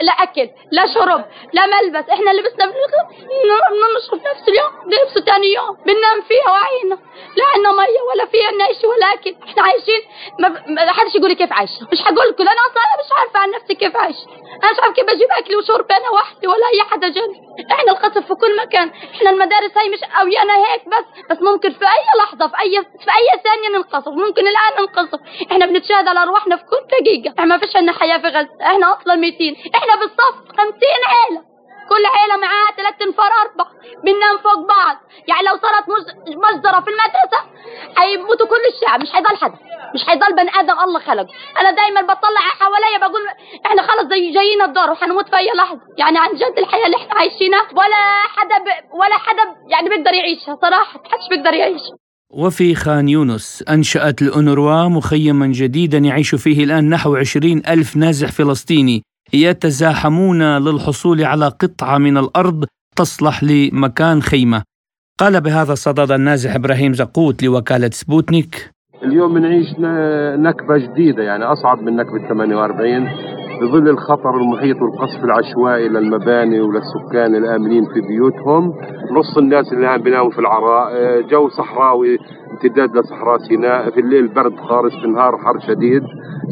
لا 0.00 0.12
أكل 0.12 0.50
لا 0.72 0.86
شرب 0.94 1.24
لا 1.52 1.66
ملبس. 1.66 2.10
إحنا 2.10 2.30
لبسنا 2.30 2.66
بنشرب 2.66 4.20
نفس 4.30 4.48
اليوم 4.48 4.70
بنلبسه 4.86 5.20
ثاني 5.20 5.52
يوم 5.52 5.76
بننام 5.86 6.20
فيها 6.28 6.50
وعينا. 6.50 6.98
لا 7.36 7.44
عندنا 7.54 7.72
مية 7.72 8.00
ولا 8.12 8.26
في 8.26 8.44
عندنا 8.46 8.72
شيء 8.72 8.90
ولا 8.90 9.12
اكل 9.12 9.36
إحنا 9.48 9.62
عايشين 9.62 10.02
ما 10.68 10.92
حدش 10.92 11.14
يقول 11.14 11.28
لي 11.28 11.34
كيف 11.34 11.52
عايشة. 11.52 11.88
مش 11.92 12.02
حقول 12.02 12.28
لكم 12.28 12.42
أنا 12.42 12.60
أصلا 12.60 13.04
مش 13.04 13.12
عارفة 13.18 13.38
عن 13.40 13.50
نفسي 13.50 13.74
كيف 13.74 13.96
عايشة. 13.96 14.26
أنا 14.62 14.72
مش 14.72 14.78
عارفة 14.78 14.92
كيف 14.92 15.08
أجيب 15.08 15.28
أكل 15.30 15.56
وشرب 15.56 15.92
أنا 15.92 16.10
وحدي 16.10 16.46
ولا 16.46 16.66
أي 16.74 16.82
حدا 16.82 17.08
جنبي. 17.08 17.40
إحنا 17.72 17.92
القصف 17.92 18.26
في 18.26 18.34
كل 18.34 18.56
مكان. 18.62 18.88
إحنا 19.14 19.30
المدارس 19.30 19.78
هي 19.78 19.88
مش 19.88 20.00
قويانه 20.18 20.52
هيك 20.66 20.88
بس. 20.88 21.04
بس 21.30 21.42
ممكن 21.42 21.72
في 21.72 21.84
أي 21.84 22.18
لحظة 22.18 22.48
في 22.48 22.54
اي 22.60 22.82
في 22.82 23.10
أي 23.10 23.40
ثانية 23.44 23.76
ننقصف 23.78 24.08
ممكن 24.08 24.42
الآن 24.48 24.72
ننقصف 24.80 25.20
إحنا 25.52 25.66
بنتشاهد 25.66 26.08
على 26.08 26.22
أرواحنا 26.22 26.56
في 26.56 26.62
كل 26.62 26.86
دقيقة. 27.00 27.30
إحنا 27.38 27.44
ما 27.44 27.58
فيش 27.58 27.76
عندنا 27.76 27.92
حياة 27.98 28.18
في 28.18 28.26
غزة 28.26 28.48
إحنا 28.62 28.96
أصلا 29.00 29.14
ميتين. 29.14 29.56
إحنا 29.74 29.94
بالصف 29.96 30.34
خمسين 30.58 31.00
عيلة. 31.12 31.51
كل 31.90 32.04
عيلة 32.14 32.36
معاها 32.44 32.70
ثلاث 32.76 33.02
انفار 33.02 33.30
أربع 33.42 33.66
بننام 34.04 34.36
فوق 34.44 34.60
بعض. 34.74 34.96
يعني 35.28 35.42
لو 35.48 35.54
صارت 35.64 35.84
مجزرة 36.44 36.80
في 36.84 36.90
المدرسة 36.94 37.40
حيموتوا 37.96 38.46
كل 38.46 38.62
الشعب 38.74 39.00
مش 39.00 39.10
حيضل 39.12 39.36
حدا 39.36 39.58
مش 39.94 40.02
حيضل 40.06 40.36
بني 40.36 40.50
آدم. 40.60 40.78
الله 40.84 41.00
خلقه 41.00 41.26
أنا 41.60 41.70
دايما 41.70 42.00
بطلع 42.00 42.40
حواليا 42.60 42.98
بقول 42.98 43.22
إحنا 43.66 43.82
خلص 43.82 44.06
زي 44.10 44.32
جايين 44.32 44.62
الدار 44.62 44.90
وحنموت 44.90 45.28
في 45.28 45.36
أي 45.36 45.50
لحظة. 45.56 45.80
يعني 45.98 46.18
عن 46.18 46.28
جد 46.34 46.58
الحياة 46.58 46.86
اللي 46.86 46.96
إحنا 46.96 47.14
عايشينها 47.14 47.62
ولا 47.72 48.02
حدا 48.36 48.58
ب... 48.58 48.94
ولا 48.94 49.18
حدا 49.18 49.42
يعني 49.68 49.88
بيقدر 49.88 50.14
يعيشها 50.14 50.58
صراحة 50.62 51.00
محدش 51.04 51.28
بيقدر 51.30 51.54
يعيشها 51.54 51.96
وفي 52.34 52.74
خان 52.74 53.08
يونس 53.08 53.64
أنشأت 53.68 54.22
الأونروا 54.22 54.88
مخيما 54.88 55.46
جديدا 55.46 55.98
يعيش 55.98 56.34
فيه 56.34 56.64
الآن 56.64 56.90
نحو 56.90 57.16
عشرين 57.16 57.62
ألف 57.68 57.96
نازح 57.96 58.32
فلسطيني. 58.32 59.02
يتزاحمون 59.34 60.42
للحصول 60.42 61.24
على 61.24 61.48
قطعة 61.48 61.98
من 61.98 62.16
الأرض 62.18 62.64
تصلح 62.96 63.44
لمكان 63.44 64.22
خيمة. 64.22 64.62
قال 65.20 65.40
بهذا 65.40 65.72
الصدد 65.72 66.12
النازح 66.12 66.54
إبراهيم 66.54 66.92
زقوت 66.92 67.42
لوكالة 67.42 67.90
سبوتنيك 67.92 68.70
اليوم 69.04 69.34
بنعيش 69.34 69.66
نكبة 70.38 70.78
جديدة 70.78 71.22
يعني 71.22 71.44
اصعب 71.44 71.82
من 71.82 71.96
نكبة 71.96 72.28
48 72.28 73.08
بظل 73.62 73.88
الخطر 73.88 74.36
المحيط 74.36 74.82
والقصف 74.82 75.24
العشوائي 75.24 75.88
للمباني 75.88 76.60
وللسكان 76.60 77.34
الآمنين 77.34 77.84
في 77.84 78.00
بيوتهم. 78.00 78.74
نص 79.10 79.38
الناس 79.38 79.72
اللي 79.72 79.86
الان 79.86 80.02
بيناموا 80.02 80.30
في 80.30 80.38
العراء 80.38 80.90
جو 81.20 81.48
صحراوي 81.48 82.18
امتداد 82.52 82.96
لصحراء 82.96 83.38
سيناء 83.38 83.90
في 83.90 84.00
الليل 84.00 84.28
برد 84.28 84.56
قارس 84.56 84.92
في 84.92 85.04
النهار 85.04 85.38
حر 85.38 85.58
شديد. 85.58 86.02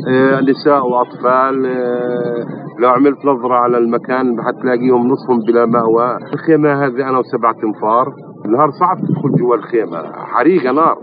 آه، 0.09 0.41
نساء 0.41 0.87
وأطفال 0.87 1.67
آه، 1.67 2.45
لو 2.79 2.89
عملت 2.89 3.25
نظرة 3.25 3.55
على 3.55 3.79
المكان 3.79 4.43
حتلاقيهم 4.43 5.09
نصهم 5.09 5.41
بلا 5.47 5.67
مأوى. 5.67 6.17
الخيمة 6.33 6.87
هذه 6.87 7.09
أنا 7.09 7.19
وسبعة 7.19 7.57
أنفار. 7.65 8.15
النهار 8.45 8.71
صعب 8.71 8.97
تدخل 8.99 9.31
جوا 9.39 9.57
الخيمة 9.57 10.13
حريقة 10.13 10.73
نار. 10.73 10.99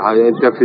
أنت 0.00 0.46
في 0.46 0.64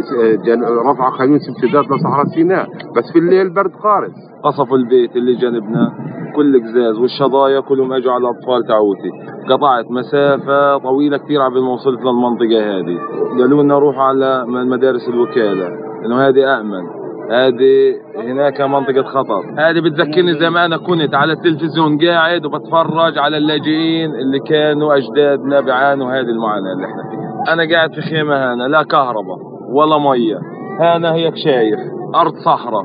رفع 0.91 1.09
خيون 1.09 1.39
امتداد 1.49 1.83
لصحراء 1.93 2.25
سيناء 2.25 2.67
بس 2.97 3.11
في 3.13 3.19
الليل 3.19 3.49
برد 3.49 3.71
قارس 3.71 4.30
قصفوا 4.43 4.77
البيت 4.77 5.15
اللي 5.15 5.35
جنبنا. 5.35 5.91
كل 6.35 6.61
قزاز 6.63 6.97
والشظايا 6.97 7.59
كلهم 7.59 7.93
أجوا 7.93 8.11
على 8.11 8.21
الأطفال 8.21 8.67
تعوتي. 8.67 9.11
قطعت 9.49 9.85
مسافة 9.91 10.77
طويلة 10.77 11.17
كثير 11.17 11.41
عبال 11.41 11.61
ما 11.61 11.73
وصلت 11.73 11.99
للمنطقة 11.99 12.77
هذه. 12.77 12.99
قالوا 13.39 13.63
لنا 13.63 13.77
روحوا 13.79 14.03
على 14.03 14.45
مدارس 14.47 15.09
الوكالة. 15.09 15.67
إنه 16.05 16.27
هذه 16.27 16.59
آمن. 16.59 17.01
هذه 17.31 17.95
هناك 18.17 18.61
منطقة 18.61 19.03
خطر. 19.03 19.41
هذه 19.57 19.79
بتذكرني 19.79 20.33
زي 20.33 20.49
ما 20.49 20.65
أنا 20.65 20.77
كنت 20.77 21.15
على 21.15 21.33
التلفزيون 21.33 21.97
قاعد 21.97 22.45
وبتفرج 22.45 23.17
على 23.17 23.37
اللاجئين 23.37 24.15
اللي 24.15 24.39
كانوا 24.39 24.97
أجدادنا 24.97 25.61
بيعانوا 25.61 26.11
هذه 26.11 26.29
المعاناة 26.29 26.73
اللي 26.73 26.85
إحنا 26.85 27.03
فيها. 27.09 27.53
أنا 27.53 27.75
قاعد 27.75 27.93
في 27.93 28.01
خيمة 28.01 28.53
هنا 28.53 28.63
لا 28.63 28.83
كهرباء 28.83 29.37
ولا 29.73 29.97
مية. 29.97 30.50
هنا 30.79 31.13
هيك 31.13 31.35
شايف 31.35 31.79
أرض 32.15 32.33
صحراء 32.45 32.83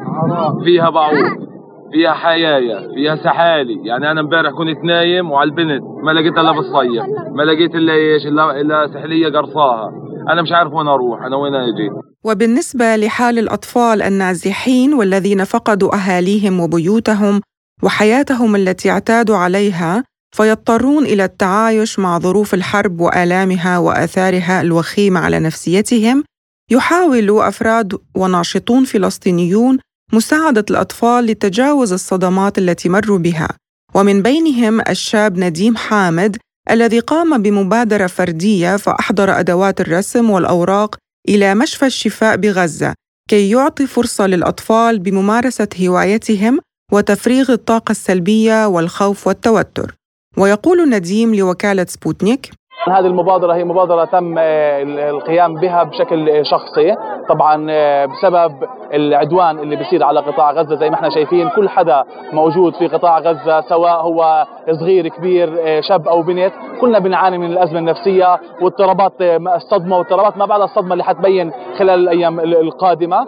فيها 0.65 0.91
بعوض 0.91 1.47
فيها 1.93 2.13
حيايا 2.13 2.89
فيها 2.95 3.17
سحالي. 3.17 3.81
يعني 3.85 4.11
أنا 4.11 4.21
امبارح 4.21 4.53
كنت 4.53 4.85
نايم 4.85 5.31
وعلى 5.31 5.51
البنت 5.51 5.83
ما 6.05 6.11
لقيت 6.11 6.39
إلا 6.39 6.53
بالصيف 6.53 7.05
ما 7.37 7.43
لقيت 7.43 7.75
إلا 7.75 7.93
إيش 7.93 8.27
إلا, 8.27 8.61
إلا 8.61 8.87
سحلية 8.87 9.29
قرصاها. 9.29 9.93
أنا 10.31 10.43
مش 10.43 10.53
عارف 10.53 10.73
وين 10.73 10.89
أروح 10.89 11.23
أنا 11.23 11.37
وين 11.37 11.55
أجي؟ 11.55 11.91
وبالنسبة 12.25 12.97
لحال 12.97 13.39
الأطفال 13.39 14.03
النازحين 14.03 14.95
والذين 14.95 15.45
فقدوا 15.45 15.95
أهاليهم 15.95 16.61
وبيوتهم 16.61 17.41
وحياتهم 17.83 18.57
التي 18.57 18.91
اعتادوا 18.91 19.37
عليها 19.37 20.05
فيضطرون 20.37 21.05
إلى 21.05 21.25
التعايش 21.25 21.99
مع 21.99 22.19
ظروف 22.19 22.55
الحرب 22.55 23.01
وآلامها 23.01 23.79
وآثارها 23.79 24.61
الوخيمة 24.61 25.21
على 25.21 25.41
نفسيتهم 25.41 26.25
يحاول 26.71 27.41
أفراد 27.41 27.99
وناشطون 28.15 28.85
فلسطينيون 28.85 29.79
مساعدة 30.13 30.65
الأطفال 30.71 31.27
لتجاوز 31.27 31.93
الصدمات 31.93 32.59
التي 32.59 32.89
مروا 32.89 33.19
بها. 33.19 33.49
ومن 33.95 34.23
بينهم 34.23 34.81
الشاب 34.81 35.39
نديم 35.39 35.77
حامد 35.77 36.37
الذي 36.71 36.99
قام 36.99 37.43
بمبادرة 37.43 38.07
فردية 38.07 38.77
فأحضر 38.77 39.41
أدوات 39.41 39.81
الرسم 39.81 40.31
والأوراق 40.31 40.97
إلى 41.29 41.55
مشفى 41.55 41.87
الشفاء 41.87 42.37
بغزة 42.37 42.95
كي 43.31 43.51
يعطي 43.51 43.87
فرصة 43.87 44.27
للأطفال 44.27 44.99
بممارسة 44.99 45.69
هوايتهم 45.81 46.59
وتفريغ 46.93 47.53
الطاقة 47.53 47.91
السلبية 47.91 48.67
والخوف 48.67 49.27
والتوتر. 49.27 49.95
ويقول 50.37 50.91
نديم 50.91 51.35
لوكالة 51.35 51.87
سبوتنيك 51.89 52.51
هذه 52.89 53.07
المبادرة 53.07 53.55
هي 53.55 53.65
مبادرة 53.65 54.05
تم 54.05 54.35
آه، 54.39 54.83
القيام 55.11 55.55
بها 55.55 55.83
بشكل 55.83 56.47
شخصي. 56.47 56.97
طبعا 57.29 57.67
آه، 57.71 58.07
بسبب 58.07 58.53
العدوان 58.95 59.59
اللي 59.59 59.77
بيصير 59.77 60.05
على 60.05 60.21
قطاع 60.21 60.51
غزة 60.53 60.75
زي 60.77 60.91
ما 60.91 60.95
إحنا 60.97 61.11
شايفين 61.11 61.49
كل 61.49 61.69
حدا 61.69 62.05
موجود 62.33 62.75
في 62.75 62.87
قطاع 62.87 63.19
غزة 63.19 63.61
سواء 63.61 64.01
هو 64.01 64.47
صغير 64.81 65.09
كبير 65.09 65.55
آه، 65.61 65.81
شاب 65.81 66.09
أو 66.09 66.23
بنت 66.23 66.53
كلنا 66.81 66.99
بنعاني 66.99 67.39
من 67.39 67.53
الأزمة 67.53 67.79
النفسية 67.79 68.41
واضطرابات 68.63 69.13
الصدمة 69.21 69.97
واضطرابات 69.99 70.37
ما 70.37 70.47
بعد 70.47 70.61
الصدمة 70.61 70.93
اللي 70.93 71.05
حتبين 71.05 71.53
خلال 71.79 72.01
الأيام 72.01 72.41
القادمة. 72.41 73.27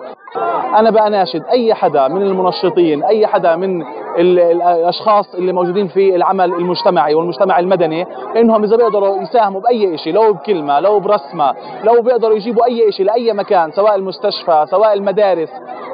أنا 0.77 0.91
بأناشد 0.91 1.43
أي 1.51 1.75
حدا 1.75 2.09
من 2.09 2.23
المنشطين 2.23 3.03
أي 3.05 3.27
حدا 3.27 3.57
من 3.57 3.83
الأشخاص 4.19 5.35
اللي 5.35 5.53
موجودين 5.53 5.89
في 5.89 6.17
العمل 6.17 6.53
المجتمعي 6.53 7.15
والمجتمع 7.15 7.59
المدني 7.59 8.07
إنهم 8.37 8.65
إذا 8.65 8.77
بيقدروا 8.77 9.23
يساهموا 9.23 9.61
بأي 9.61 9.99
شيء 9.99 10.13
لو 10.13 10.33
بكلمة 10.33 10.81
لو 10.81 11.01
برسمة 11.01 11.55
لو 11.85 12.03
بيقدروا 12.03 12.37
يجيبوا 12.37 12.65
أي 12.65 12.93
شيء 12.93 13.07
لأي 13.07 13.33
مكان 13.33 13.71
سواء 13.73 13.95
المستشفى 13.95 14.67
سواء 14.71 14.93
المدارس 14.93 15.49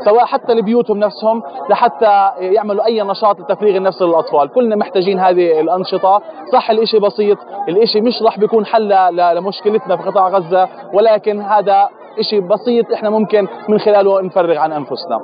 سواء 0.04 0.24
حتى 0.24 0.54
لبيوتهم 0.54 0.98
نفسهم 0.98 1.42
لحتى 1.70 2.30
يعملوا 2.38 2.84
أي 2.86 3.02
نشاط 3.02 3.40
لتفريغ 3.40 3.76
النفس 3.76 4.02
للأطفال. 4.02 4.48
كلنا 4.52 4.76
محتاجين 4.76 5.18
هذه 5.20 5.60
الأنشطة. 5.60 6.22
صح 6.52 6.70
الإشي 6.70 6.98
بسيط 6.98 7.38
الإشي 7.68 8.00
مش 8.00 8.22
راح 8.22 8.38
بيكون 8.38 8.66
حل 8.66 9.16
لمشكلتنا 9.36 9.96
في 9.96 10.02
قطاع 10.02 10.28
غزة 10.28 10.68
ولكن 10.92 11.40
هذا 11.40 11.88
إشي 12.18 12.40
بسيط 12.40 12.92
إحنا 12.92 13.10
ممكن 13.10 13.46
من 13.68 13.78
خلاله 13.78 14.20
نفرغ 14.20 14.58
عن 14.58 14.72
أنفسنا. 14.72 15.20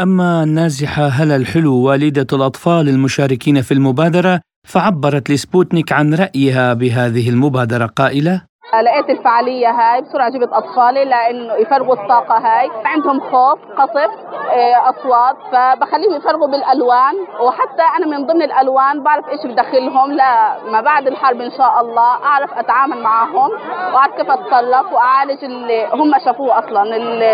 أما 0.00 0.42
النازحة 0.42 1.08
هلا 1.08 1.36
الحلو 1.36 1.74
والدة 1.74 2.26
الأطفال 2.32 2.88
المشاركين 2.88 3.62
في 3.62 3.74
المبادرة؟ 3.74 4.40
فعبرت 4.68 5.30
لسبوتنيك 5.30 5.92
عن 5.92 6.14
رأيها 6.14 6.74
بهذه 6.74 7.28
المبادرة 7.28 7.86
قائلة 7.86 8.42
لقيت 8.74 9.10
الفعالية 9.10 9.70
هاي 9.70 10.00
بسرعة 10.00 10.30
جبت 10.30 10.48
أطفالي 10.52 11.04
لأنه 11.04 11.54
يفرغوا 11.54 11.94
الطاقة 11.94 12.38
هاي. 12.38 12.70
عندهم 12.84 13.20
خوف 13.20 13.58
قصف 13.78 14.10
آه، 14.50 14.90
أصوات 14.90 15.36
فبخليهم 15.52 16.14
يفرغوا 16.16 16.46
بالألوان. 16.46 17.14
وحتى 17.40 17.82
أنا 17.96 18.06
من 18.06 18.26
ضمن 18.26 18.42
الألوان 18.42 19.02
بعرف 19.02 19.28
إيش 19.28 19.40
بدخلهم. 19.46 20.12
لما 20.12 20.80
بعد 20.80 21.06
الحرب 21.06 21.40
إن 21.40 21.50
شاء 21.50 21.80
الله 21.80 22.24
أعرف 22.24 22.52
أتعامل 22.52 23.02
معهم 23.02 23.50
وأعرف 23.94 24.14
كيف 24.14 24.30
أتصرف 24.30 24.92
وأعالج 24.92 25.44
اللي 25.44 25.88
هم 25.92 26.12
شافوه 26.24 26.58
أصلا 26.58 26.82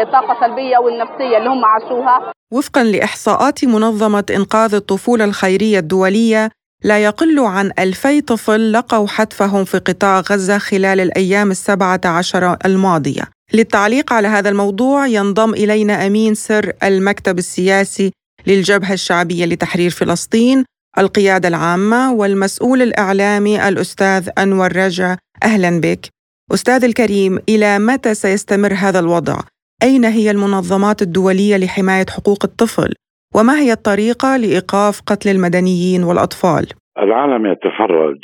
الطاقة 0.02 0.32
السلبية 0.32 0.78
والنفسية 0.78 1.38
اللي 1.38 1.50
هم 1.50 1.64
عاشوها. 1.64 2.32
وفقا 2.52 2.82
لإحصاءات 2.84 3.64
منظمة 3.64 4.24
إنقاذ 4.36 4.74
الطفولة 4.74 5.24
الخيرية 5.24 5.78
الدولية 5.78 6.50
لا 6.84 6.98
يقل 6.98 7.38
عن 7.38 7.72
ألفي 7.78 8.20
طفل 8.20 8.72
لقوا 8.72 9.06
حتفهم 9.06 9.64
في 9.64 9.78
قطاع 9.78 10.20
غزة 10.20 10.58
خلال 10.58 11.00
الأيام 11.00 11.50
السبعة 11.50 12.00
عشر 12.04 12.56
الماضية 12.64 13.22
للتعليق 13.54 14.12
على 14.12 14.28
هذا 14.28 14.48
الموضوع 14.48 15.06
ينضم 15.06 15.54
إلينا 15.54 16.06
أمين 16.06 16.34
سر 16.34 16.72
المكتب 16.82 17.38
السياسي 17.38 18.12
للجبهة 18.46 18.92
الشعبية 18.92 19.44
لتحرير 19.44 19.90
فلسطين 19.90 20.64
القيادة 20.98 21.48
العامة 21.48 22.12
والمسؤول 22.12 22.82
الإعلامي 22.82 23.68
الأستاذ 23.68 24.28
أنور 24.38 24.76
رجع 24.76 25.16
أهلا 25.42 25.80
بك 25.80 26.08
أستاذ 26.54 26.84
الكريم 26.84 27.38
إلى 27.48 27.78
متى 27.78 28.14
سيستمر 28.14 28.74
هذا 28.74 28.98
الوضع؟ 28.98 29.40
أين 29.82 30.04
هي 30.04 30.30
المنظمات 30.30 31.02
الدولية 31.02 31.56
لحماية 31.56 32.06
حقوق 32.10 32.44
الطفل؟ 32.44 32.94
وما 33.36 33.54
هي 33.60 33.72
الطريقة 33.72 34.36
لإيقاف 34.36 35.00
قتل 35.06 35.30
المدنيين 35.30 36.04
والأطفال؟ 36.04 36.64
العالم 36.98 37.46
يتفرج 37.46 38.18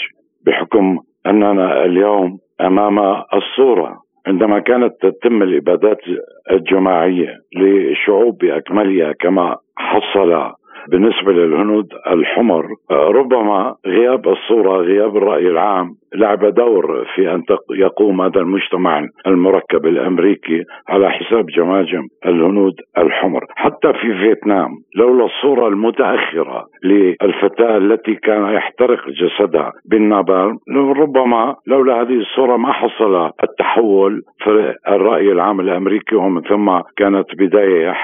بحكم 0.46 0.98
أننا 1.26 1.84
اليوم 1.84 2.38
أمام 2.60 2.98
الصورة 3.34 4.02
عندما 4.26 4.58
كانت 4.58 4.92
تتم 5.02 5.42
الإبادات 5.42 5.98
الجماعية 6.50 7.28
لشعوب 7.56 8.38
بأكملها 8.38 9.12
كما 9.12 9.56
حصل 9.76 10.52
بالنسبة 10.88 11.32
للهنود 11.32 11.86
الحمر 12.06 12.66
ربما 12.90 13.74
غياب 13.86 14.28
الصورة 14.28 14.76
غياب 14.76 15.16
الرأي 15.16 15.46
العام 15.48 15.94
لعب 16.14 16.54
دور 16.54 17.06
في 17.14 17.34
أن 17.34 17.42
يقوم 17.70 18.20
هذا 18.20 18.40
المجتمع 18.40 19.08
المركب 19.26 19.86
الأمريكي 19.86 20.64
على 20.88 21.10
حساب 21.10 21.46
جماجم 21.46 22.08
الهنود 22.26 22.74
الحمر، 22.98 23.44
حتى 23.56 23.92
في 23.92 24.14
فيتنام 24.14 24.70
لولا 24.96 25.24
الصورة 25.24 25.68
المتأخرة 25.68 26.66
للفتاة 26.84 27.76
التي 27.76 28.14
كان 28.14 28.52
يحترق 28.52 29.00
جسدها 29.08 29.72
بالنابالم 29.84 30.58
ربما 30.76 31.56
لولا 31.66 32.00
هذه 32.00 32.20
الصورة 32.20 32.56
ما 32.56 32.72
حصل 32.72 33.30
التحول 33.42 34.22
في 34.38 34.74
الرأي 34.88 35.32
العام 35.32 35.60
الأمريكي 35.60 36.16
ومن 36.16 36.42
ثم 36.42 36.80
كانت 36.96 37.26
بداية 37.38 37.94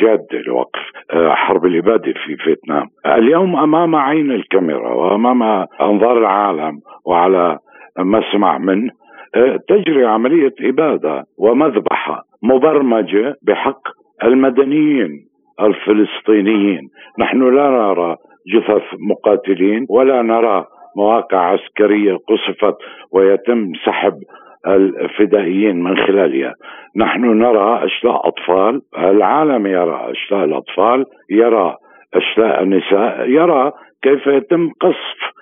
جادة 0.00 0.38
لوقف 0.46 0.80
آه، 1.10 1.34
حرب 1.34 1.66
الاباده 1.66 2.12
في 2.12 2.36
فيتنام. 2.36 2.86
اليوم 3.06 3.56
أمام 3.56 3.94
عين 3.96 4.30
الكاميرا 4.30 4.94
وأمام 4.94 5.42
أنظار 5.80 6.18
العالم 6.18 6.80
وعلى 7.06 7.55
مسمع 7.98 8.58
منه 8.58 8.90
آه، 9.34 9.58
تجري 9.68 10.06
عملية 10.06 10.54
إبادة 10.60 11.24
ومذبحة 11.38 12.22
مبرمجة 12.42 13.34
بحق 13.42 13.80
المدنيين 14.24 15.10
الفلسطينيين. 15.60 16.88
نحن 17.18 17.54
لا 17.54 17.70
نرى 17.70 18.16
جثث 18.54 18.82
مقاتلين 19.10 19.86
ولا 19.90 20.22
نرى 20.22 20.64
مواقع 20.96 21.38
عسكرية 21.38 22.16
قصفت 22.28 22.76
ويتم 23.12 23.72
سحب 23.86 24.14
الفدائيين 24.66 25.82
من 25.82 25.96
خلالها. 25.96 26.54
نحن 26.96 27.38
نرى 27.38 27.84
أشلاء 27.84 28.28
أطفال 28.28 28.82
العالم 28.98 29.66
يرى 29.66 30.10
أشلاء 30.10 30.44
الأطفال 30.44 31.04
يرى 31.30 31.76
أشلاء 32.14 32.62
النساء 32.62 33.28
يرى 33.28 33.72
كيف 34.02 34.26
يتم 34.26 34.70
قصف 34.80 35.36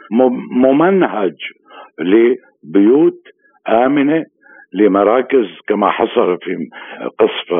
ممنهج 0.50 1.34
لبيوت 1.98 3.20
آمنة 3.68 4.24
لمراكز 4.72 5.46
كما 5.68 5.90
حصل 5.90 6.38
في 6.42 6.56
قصف 7.18 7.52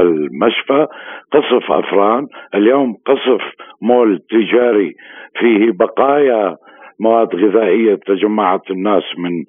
المشفى 0.00 0.86
قصف 1.32 1.72
افران 1.72 2.26
اليوم 2.54 2.94
قصف 3.06 3.42
مول 3.82 4.18
تجاري 4.30 4.92
فيه 5.38 5.70
بقايا 5.70 6.56
مواد 7.00 7.36
غذائية 7.36 7.94
تجمعت 7.94 8.70
الناس 8.70 9.02
من 9.18 9.44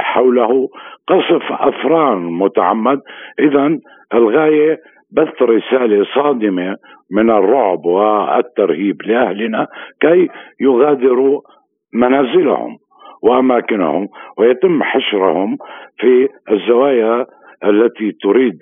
حوله 0.00 0.68
قصف 1.08 1.52
افران 1.52 2.18
متعمد. 2.18 3.00
اذا 3.38 3.78
الغاية 4.14 4.78
بث 5.12 5.42
رسالة 5.42 6.06
صادمة 6.14 6.76
من 7.10 7.30
الرعب 7.30 7.84
والترهيب 7.86 9.02
لأهلنا 9.02 9.66
كي 10.00 10.28
يغادروا 10.60 11.40
منازلهم. 11.94 12.76
واماكنهم 13.22 14.08
ويتم 14.38 14.82
حشرهم 14.82 15.56
في 15.98 16.28
الزوايا 16.50 17.26
التي 17.64 18.12
تريد 18.12 18.58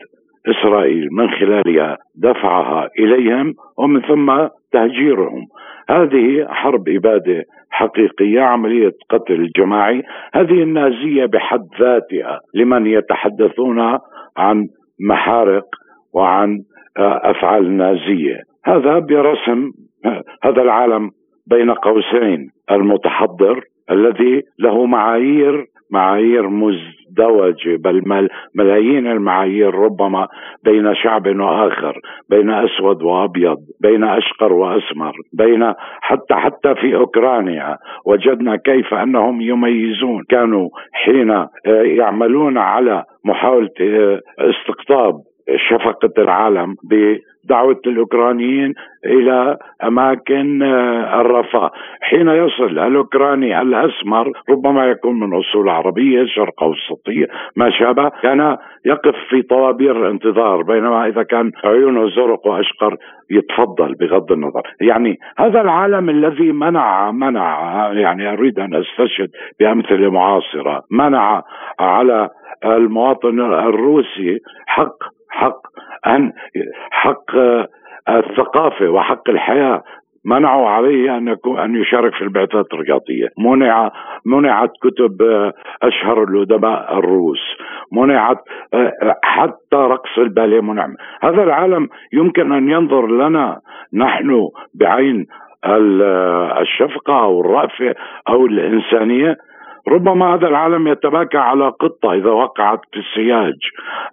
إسرائيل 0.47 1.09
من 1.13 1.31
خلالها 1.31 1.97
دفعها 2.15 2.89
إليهم 2.99 3.55
ومن 3.79 4.01
ثم 4.01 4.49
تهجيرهم. 4.73 5.47
هذه 5.91 6.47
حرب 6.49 6.89
إبادة 6.89 7.45
حقيقية 7.71 8.41
عملية 8.41 8.93
قتل 9.11 9.51
جماعي. 9.57 10.03
هذه 10.35 10.63
النازية 10.63 11.27
بحد 11.27 11.67
ذاتها 11.81 12.41
لمن 12.55 12.87
يتحدثون 12.87 13.99
عن 14.37 14.67
محارق 15.09 15.65
وعن 16.15 16.59
أفعال 16.97 17.77
نازية. 17.77 18.41
هذا 18.65 18.99
برسم 18.99 19.71
هذا 20.45 20.63
العالم 20.63 21.11
بين 21.47 21.71
قوسين 21.71 22.49
المتحضر 22.71 23.61
الذي 23.91 24.43
له 24.59 24.87
معايير 24.87 25.67
معايير 25.91 26.49
مزدوجة 26.49 27.77
بل 27.77 28.29
ملايين 28.55 29.07
المعايير 29.07 29.75
ربما 29.75 30.29
بين 30.65 30.95
شعب 30.95 31.27
وآخر 31.27 32.01
بين 32.31 32.51
أسود 32.51 33.03
وأبيض 33.03 33.57
بين 33.81 34.05
أشقر 34.05 34.53
وأسمر 34.53 35.13
بين 35.33 35.73
حتى 36.01 36.35
حتى 36.35 36.75
في 36.75 36.97
أوكرانيا. 36.97 37.77
وجدنا 38.07 38.57
كيف 38.57 38.95
أنهم 38.95 39.41
يميزون. 39.41 40.25
كانوا 40.31 40.69
حين 40.93 41.31
آه، 41.31 41.49
يعملون 41.67 42.59
على 42.59 43.05
محاولة 43.25 43.71
آه، 43.81 44.21
استقطاب 44.39 45.15
شفقة 45.57 46.23
العالم 46.23 46.77
بدعوة 46.85 47.81
الأوكرانيين 47.87 48.75
إلى 49.07 49.57
أماكن 49.85 50.63
آه، 50.63 51.21
الرفاه. 51.21 51.71
حين 52.01 52.29
يصل 52.29 52.79
الأوكراني 52.79 53.63
الأسمر 53.63 54.33
ربما 54.51 54.87
يكون 54.87 55.21
من 55.21 55.39
أصول 55.39 55.69
عربية 55.69 56.25
شرق 56.27 56.63
أوسطية 56.63 57.27
ما 57.57 57.71
شابه 57.71 58.09
كان 58.23 58.57
يقف 58.87 59.15
في 59.29 59.43
طوابير 59.43 60.07
الانتظار 60.07 60.63
بينما 60.63 61.07
إذا 61.07 61.23
كان 61.23 61.51
عيونه 61.65 62.09
زرق 62.09 62.47
وأشقر 62.47 62.97
يتفضل 63.31 63.95
بغض 63.95 64.33
النظر. 64.33 64.63
يعني 64.81 65.19
هذا 65.39 65.61
العالم 65.61 66.11
الذي 66.11 66.53
منع 66.53 67.11
منع 67.11 67.91
يعني 67.93 68.33
أريد 68.33 68.59
أن 68.59 68.75
أستشهد 68.75 69.31
بأمثلة 69.61 70.11
معاصرة 70.11 70.83
منع 70.91 71.43
على 71.81 72.29
المواطن 72.65 73.41
الروسي 73.41 74.39
حق 74.67 75.15
حق 75.35 75.61
أن 76.07 76.33
حق 76.91 77.31
الثقافة 78.09 78.89
وحق 78.89 79.31
الحياة 79.31 79.83
منعوا 80.27 80.69
عليه 80.69 81.17
أن 81.17 81.29
يكون 81.29 81.59
أن 81.59 81.77
يشارك 81.77 82.15
في 82.15 82.23
البعثات 82.23 82.67
الرياضية، 82.73 83.29
منع 83.39 83.91
منعت 84.27 84.71
كتب 84.83 85.23
أشهر 85.83 86.25
الأدباء 86.25 86.99
الروس، 86.99 87.41
منعت 87.93 88.39
حتى 89.23 89.77
رقص 89.77 90.19
الباليه 90.19 90.61
منع، 90.61 90.89
هذا 91.23 91.43
العالم 91.43 91.89
يمكن 92.13 92.53
أن 92.53 92.69
ينظر 92.71 93.07
لنا 93.07 93.61
نحن 93.95 94.49
بعين 94.75 95.27
الشفقة 96.61 97.21
أو 97.25 97.41
الرأفه 97.41 97.95
أو 98.29 98.47
الإنسانية 98.47 99.37
ربما 99.89 100.35
هذا 100.35 100.49
العالم 100.49 100.89
يتباكى 100.89 101.39
على 101.39 101.69
قطة 101.69 102.13
إذا 102.13 102.31
وقعت 102.31 102.81
في 102.93 102.99
السياج 102.99 103.55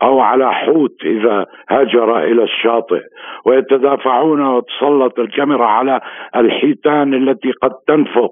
أو 0.03 0.19
على 0.19 0.53
حوت 0.53 0.95
إذا 1.05 1.45
هاجر 1.69 2.19
إلى 2.19 2.43
الشاطئ 2.43 3.01
ويتدافعون 3.45 4.41
وتسلط 4.41 5.19
الكاميرا 5.19 5.65
على 5.65 6.01
الحيتان 6.35 7.13
التي 7.13 7.51
قد 7.51 7.71
تنفق 7.87 8.31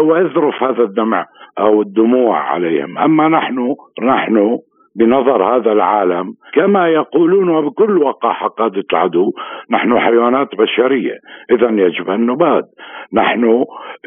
ويذرف 0.00 0.62
هذا 0.62 0.82
الدمع 0.82 1.26
أو 1.58 1.82
الدموع 1.82 2.38
عليهم. 2.38 2.98
أما 2.98 3.28
نحن 3.28 3.74
نحن 4.02 4.58
بنظر 4.98 5.56
هذا 5.56 5.72
العالم 5.72 6.34
كما 6.54 6.88
يقولون 6.88 7.48
وبكل 7.48 7.98
وقاحة 7.98 8.48
قادة 8.48 8.84
العدو 8.92 9.32
نحن 9.70 9.98
حيوانات 9.98 10.54
بشرية 10.54 11.18
إذا 11.50 11.70
يجب 11.70 12.10
أن 12.10 12.26
نباد 12.26 12.64
نحن 13.12 13.64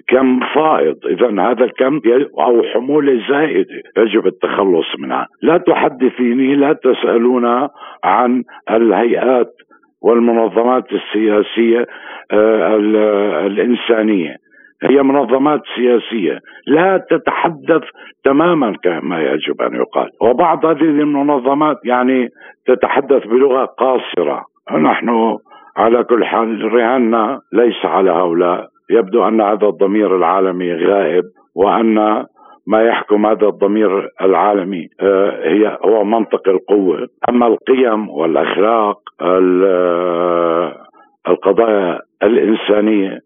كم 0.08 0.40
فائض 0.56 0.96
إذا 1.06 1.42
هذا 1.42 1.66
الكم 1.66 2.00
أو 2.40 2.64
حمولة 2.64 3.22
زائدة 3.30 3.82
يجب 3.98 4.28
التخلص 4.28 4.86
منها. 5.00 5.28
لا 5.42 5.58
تحدثيني 5.58 6.56
لا 6.56 6.74
تسألون 6.74 7.68
عن 8.04 8.44
الهيئات 8.72 9.54
والمنظمات 10.02 10.86
السياسية 10.94 11.86
آه، 12.32 12.76
الإنسانية. 13.46 14.36
هي 14.84 15.04
منظمات 15.04 15.62
سياسية 15.76 16.40
لا 16.68 17.06
تتحدث 17.10 17.82
تماما 18.24 18.74
كما 18.84 19.22
يجب 19.24 19.62
أن 19.62 19.76
يقال. 19.76 20.10
وبعض 20.22 20.66
هذه 20.66 20.82
المنظمات 20.82 21.78
يعني 21.86 22.30
تتحدث 22.68 23.28
بلغة 23.28 23.66
قاصرة. 23.66 24.46
نحن 24.72 25.38
على 25.78 26.04
كل 26.04 26.26
حال 26.26 26.74
رهاننا 26.74 27.40
ليس 27.54 27.86
على 27.86 28.12
هؤلاء. 28.12 28.68
يبدو 28.90 29.28
أن 29.28 29.42
هذا 29.42 29.68
الضمير 29.68 30.16
العالمي 30.16 30.74
غائب 30.74 31.24
وأن 31.56 32.26
ما 32.68 32.84
يحكم 32.84 33.26
هذا 33.26 33.48
الضمير 33.48 34.10
العالمي 34.22 34.88
آه، 35.02 35.48
هي 35.48 35.78
هو 35.86 36.04
منطق 36.04 36.50
القوة. 36.50 37.08
أما 37.30 37.48
القيم 37.48 38.10
والأخلاق 38.10 38.98
آه، 39.22 40.76
القضايا 41.28 42.00
الإنسانية 42.24 43.20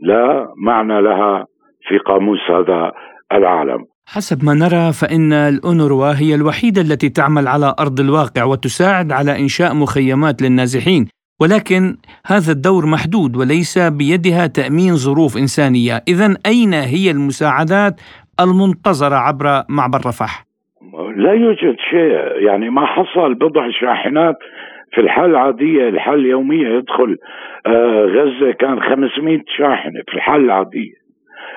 لا 0.00 0.48
معنى 0.56 1.02
لها 1.02 1.46
في 1.88 1.98
قاموس 1.98 2.38
هذا 2.50 2.92
العالم. 3.32 3.84
حسب 4.06 4.44
ما 4.44 4.54
نرى 4.54 4.92
فإن 4.92 5.32
الأونروا 5.32 6.12
هي 6.20 6.34
الوحيدة 6.34 6.80
التي 6.82 7.08
تعمل 7.08 7.48
على 7.48 7.74
أرض 7.80 8.00
الواقع 8.00 8.44
وتساعد 8.44 9.12
على 9.12 9.40
إنشاء 9.40 9.74
مخيمات 9.74 10.42
للنازحين. 10.42 11.08
ولكن 11.40 11.96
هذا 12.26 12.52
الدور 12.52 12.86
محدود 12.86 13.36
وليس 13.36 13.78
بيدها 13.78 14.46
تأمين 14.46 14.94
ظروف 14.96 15.36
إنسانية. 15.36 16.02
إذا 16.08 16.34
أين 16.46 16.74
هي 16.74 17.10
المساعدات 17.10 18.00
المنتظرة 18.40 19.16
عبر 19.16 19.62
معبر 19.68 19.98
رفح؟ 20.06 20.46
لا 21.16 21.32
يوجد 21.32 21.76
شيء. 21.90 22.46
يعني 22.46 22.70
ما 22.70 22.86
حصل 22.86 23.34
بضع 23.34 23.70
شاحنات 23.80 24.36
في 24.96 25.02
الحالة 25.02 25.30
العادية 25.30 25.88
الحالة 25.88 26.20
اليومية 26.20 26.68
يدخل 26.68 27.16
آه، 27.66 28.04
غزة 28.04 28.52
كان 28.52 28.80
500 28.80 29.40
شاحنة 29.58 30.00
في 30.08 30.14
الحالة 30.14 30.44
العادية. 30.44 30.94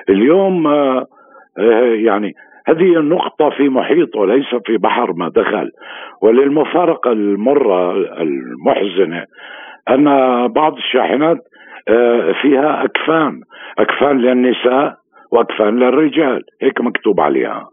اليوم 0.08 0.66
آه، 0.66 1.06
آه، 1.58 1.94
يعني 1.94 2.32
هذه 2.66 2.98
النقطة 2.98 3.50
في 3.50 3.68
محيط 3.68 4.16
وليس 4.16 4.54
في 4.66 4.76
بحر 4.76 5.12
ما 5.12 5.28
دخل. 5.28 5.70
وللمفارقة 6.22 7.12
المرة 7.12 7.92
المحزنة 8.22 9.24
أن 9.90 10.04
بعض 10.48 10.76
الشاحنات 10.76 11.38
فيها 12.42 12.84
أكفان 12.84 13.40
أكفان 13.78 14.18
للنساء 14.18 14.94
وأكفان 15.32 15.78
للرجال. 15.78 16.42
هيك 16.62 16.80
مكتوب 16.80 17.20
عليها. 17.20 17.64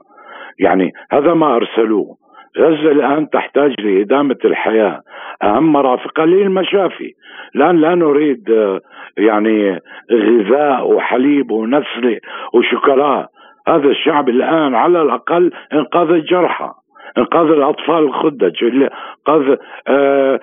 يعني 0.60 0.92
هذا 1.12 1.34
ما 1.34 1.56
أرسلوه. 1.56 2.27
غزة 2.58 2.92
الآن 2.92 3.30
تحتاج 3.30 3.74
لإدامة 3.80 4.38
الحياة. 4.46 5.02
أهم 5.44 5.72
مرافقها 5.72 6.26
للمشافي. 6.26 7.14
الآن 7.56 7.78
لا 7.82 7.96
نريد 7.96 8.50
آه، 8.52 8.82
يعني 9.18 9.80
غذاء 10.12 10.94
وحليب 10.94 11.52
ونسلة 11.52 12.20
وشوكولا 12.54 13.28
هذا 13.68 13.90
الشعب 13.90 14.30
الآن 14.30 14.76
على 14.76 15.02
الأقل 15.02 15.52
إنقاذ 15.74 16.10
الجرحى 16.10 16.72
إنقاذ 17.18 17.52
الأطفال 17.52 18.04
الخدج 18.04 18.64
إنقاذ 18.64 19.56
آه، 19.88 20.40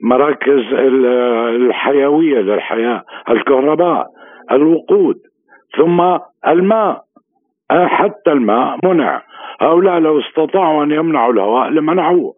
مراكز 0.00 0.62
الحيوية 1.56 2.40
للحياة 2.40 3.02
الكهرباء 3.30 4.06
الوقود 4.52 5.16
ثم 5.76 6.18
الماء. 6.48 7.06
آه، 7.70 7.86
حتى 7.86 8.32
الماء 8.32 8.78
منع. 8.84 9.22
هؤلاء 9.60 9.98
لو 9.98 10.20
استطاعوا 10.20 10.84
أن 10.84 10.90
يمنعوا 10.90 11.32
الهواء 11.32 11.68
لمنعوه. 11.68 12.34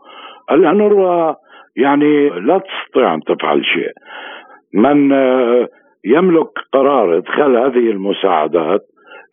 الأنروا 0.50 1.34
يعني 1.76 2.28
لا 2.28 2.58
تستطيع 2.58 3.14
أن 3.14 3.20
تفعل 3.20 3.64
شيء. 3.64 3.92
من 4.74 5.12
آه، 5.12 5.68
يملك 6.04 6.48
قرار 6.72 7.16
إدخال 7.16 7.56
هذه 7.56 7.90
المساعدات 7.90 8.80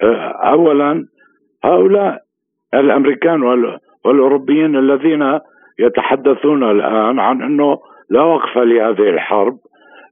آه، 0.01 0.31
أولا 0.51 1.05
هؤلاء 1.63 2.19
الأمريكان 2.73 3.43
والأوروبيين 4.05 4.75
الذين 4.75 5.39
يتحدثون 5.79 6.63
الآن 6.63 7.19
عن 7.19 7.41
أنه 7.41 7.77
لا 8.09 8.21
وقف 8.21 8.57
لهذه 8.57 9.09
الحرب 9.09 9.57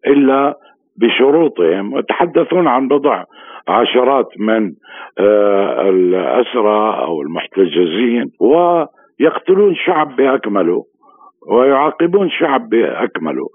إلا 0.07 0.55
بشروطهم 0.97 1.93
ويتحدثون 1.93 2.67
عن 2.67 2.87
بضع 2.87 3.23
عشرات 3.67 4.27
من 4.39 4.71
آه، 5.19 5.89
الأسرى 5.89 7.03
أو 7.03 7.21
المحتجزين 7.21 8.31
ويقتلون 8.39 9.75
شعب 9.75 10.15
بأكمله 10.15 10.83
ويعاقبون 11.47 12.29
شعب 12.29 12.69
بأكمله. 12.69 13.47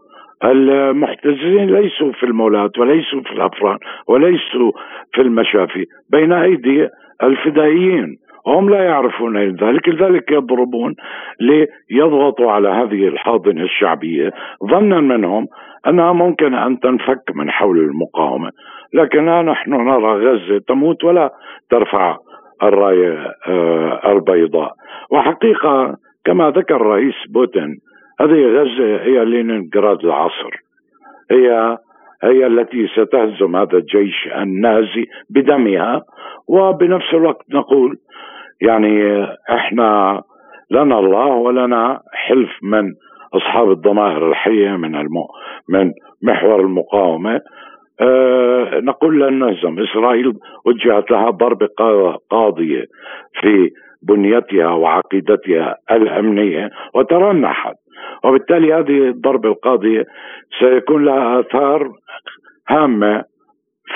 المحتجزين 0.44 1.70
ليسوا 1.70 2.12
في 2.12 2.27
المولات 2.27 2.79
وليسوا 2.79 3.20
في 3.20 3.33
الأفران 3.33 3.79
وليسوا 4.09 4.72
في 5.12 5.20
المشافي 5.20 5.87
بين 6.11 6.33
أيدي 6.33 6.88
الفدائيين. 7.22 8.16
هم 8.46 8.70
لا 8.70 8.85
يعرفون 8.85 9.37
ذلك 9.37 9.88
لذلك 9.88 10.33
يضربون 10.33 10.94
ليضغطوا 11.40 12.53
على 12.53 12.68
هذه 12.68 13.09
الحاضنة 13.09 13.62
الشعبية. 13.62 14.33
ظنا 14.64 15.01
منهم 15.01 15.46
أنها 15.87 16.12
ممكن 16.12 16.55
أن 16.55 16.81
تنفك 16.81 17.23
من 17.35 17.51
حول 17.51 17.79
المقاومة 17.79 18.51
لكن 18.95 19.25
نحن 19.25 19.71
نرى 19.71 20.14
غزة 20.14 20.59
تموت 20.69 21.05
ولا 21.05 21.33
ترفع 21.71 22.17
الراية 22.62 23.35
آه، 23.49 24.12
البيضاء. 24.12 24.73
وحقيقة 25.11 25.97
كما 26.25 26.51
ذكر 26.51 26.77
الرئيس 26.77 27.14
بوتين 27.29 27.79
هذه 28.21 28.47
غزة 28.47 29.03
هي 29.03 29.25
لينينغراد 29.25 30.05
العصر. 30.05 30.51
هي 31.31 31.79
هي 32.23 32.47
التي 32.47 32.87
ستهزم 32.88 33.57
هذا 33.57 33.79
الجيش 33.79 34.29
النازي 34.37 35.07
بدمها 35.31 36.03
وبنفس 36.49 37.14
الوقت 37.14 37.45
نقول 37.55 37.97
يعني 38.61 39.25
إحنا 39.51 40.23
لنا 40.71 40.99
الله 40.99 41.27
ولنا 41.27 42.01
حلف 42.12 42.51
من 42.62 42.93
أصحاب 43.35 43.71
الضمائر 43.71 44.29
الحية 44.31 44.71
من 44.71 44.95
المو 44.97 45.29
من 45.69 45.93
محور 46.23 46.61
المقاومة. 46.61 47.41
أه 48.01 48.81
نقول 48.81 49.21
لن 49.21 49.38
نهزم 49.38 49.79
إسرائيل 49.79 50.33
وجهت 50.67 51.11
لها 51.11 51.31
ضربه 51.31 51.69
قاضية 52.31 52.85
في 53.41 53.71
بنيتها 54.03 54.69
وعقيدتها 54.69 55.75
الأمنية 55.91 56.71
وترنحت. 56.95 57.75
وبالتالي 58.25 58.75
هذه 58.75 59.09
الضربة 59.09 59.49
القاضية 59.49 60.05
سيكون 60.61 61.05
لها 61.05 61.41
آثار 61.41 61.91
هامة 62.69 63.25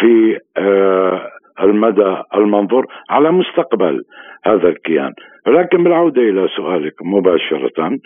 في 0.00 0.38
أه 0.58 1.28
المدى 1.62 2.16
المنظور 2.34 2.86
على 3.10 3.30
مستقبل 3.30 4.02
هذا 4.44 4.68
الكيان. 4.68 5.12
ولكن 5.46 5.84
بالعودة 5.84 6.22
إلى 6.22 6.48
سؤالك 6.56 6.94
مباشرة 7.02 7.98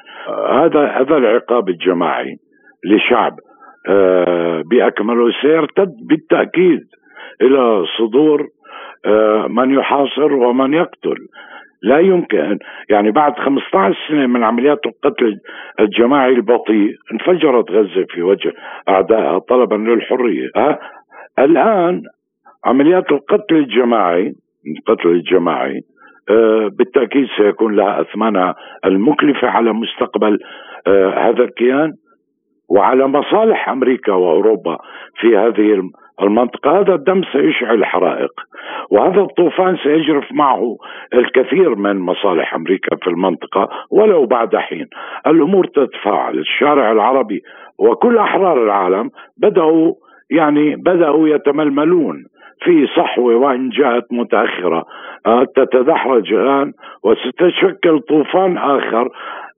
هذا 0.51 0.87
هذا 0.87 1.17
العقاب 1.17 1.69
الجماعي 1.69 2.37
لشعب 2.85 3.33
آه، 3.89 4.63
بأكمله 4.71 5.33
سيرتد 5.43 5.93
بالتأكيد 6.09 6.81
إلى 7.43 7.85
صدور 7.99 8.47
آه، 9.07 9.47
من 9.47 9.71
يحاصر 9.71 10.33
ومن 10.33 10.75
يقتل. 10.75 11.17
لا 11.83 11.99
يمكن. 11.99 12.59
يعني 12.91 13.11
بعد 13.11 13.39
15 13.39 13.97
سنة 14.09 14.27
من 14.27 14.45
عمليات 14.45 14.79
القتل 14.87 15.39
الجماعي 15.81 16.33
البطيء 16.33 16.95
انفجرت 17.13 17.71
غزة 17.71 18.05
في 18.11 18.23
وجه 18.23 18.53
أعدائها 18.89 19.39
طلبا 19.39 19.75
للحرية 19.75 20.49
الآن 21.39 22.03
عمليات 22.67 23.13
القتل 23.13 23.57
الجماعي 23.57 24.33
القتل 24.77 25.09
الجماعي 25.09 25.81
آه، 26.31 26.71
بالتأكيد 26.79 27.27
سيكون 27.37 27.77
لها 27.77 28.01
اثمانها 28.01 28.55
المكلفة 28.85 29.49
على 29.49 29.73
مستقبل 29.73 30.39
آه، 30.87 31.29
هذا 31.29 31.45
الكيان. 31.45 31.93
وعلى 32.69 33.07
مصالح 33.07 33.69
أمريكا 33.69 34.13
وأوروبا 34.13 34.79
في 35.21 35.37
هذه 35.37 35.91
المنطقة 36.23 36.81
هذا 36.81 36.95
الدم 36.95 37.23
سيشعل 37.33 37.85
حرائق 37.85 38.31
وهذا 38.91 39.21
الطوفان 39.21 39.77
سيجرف 39.77 40.33
معه 40.33 40.77
الكثير 41.15 41.75
من 41.75 41.99
مصالح 41.99 42.55
أمريكا 42.55 42.97
في 42.97 43.11
المنطقة 43.11 43.69
ولو 43.91 44.27
بعد 44.27 44.57
حين. 44.57 44.87
الأمور 45.27 45.67
تتفاعل. 45.67 46.39
الشارع 46.39 46.93
العربي 46.93 47.43
وكل 47.79 48.19
أحرار 48.19 48.65
العالم 48.65 49.11
بدأوا 49.39 49.93
يعني 50.31 50.77
بدأوا 50.77 51.29
يتململون. 51.29 52.25
في 52.65 52.87
صحوة 52.97 53.37
وإن 53.37 53.69
جاءت 53.69 54.05
متأخرة. 54.13 54.85
آه، 55.27 55.45
تتدحرج 55.57 56.33
الآن 56.33 56.73
وستشكل 57.05 58.01
طوفان 58.09 58.59
آخر 58.59 59.09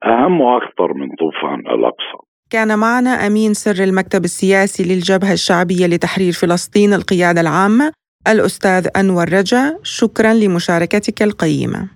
أهم 0.05 0.41
وأخطر 0.41 0.95
من 0.95 1.09
طوفان 1.19 1.61
الأقصى. 1.61 2.19
كان 2.51 2.79
معنا 2.79 3.11
أمين 3.11 3.55
سر 3.55 3.85
المكتب 3.85 4.25
السياسي 4.25 4.95
للجبهة 4.95 5.33
الشعبية 5.33 5.87
لتحرير 5.87 6.33
فلسطين 6.33 6.95
القيادة 6.95 7.41
العامة 7.41 7.93
الأستاذ 8.29 8.89
أنور 8.97 9.25
رجا. 9.33 9.79
شكرا 9.83 10.35
لمشاركتك 10.35 11.23
القيمة. 11.23 11.89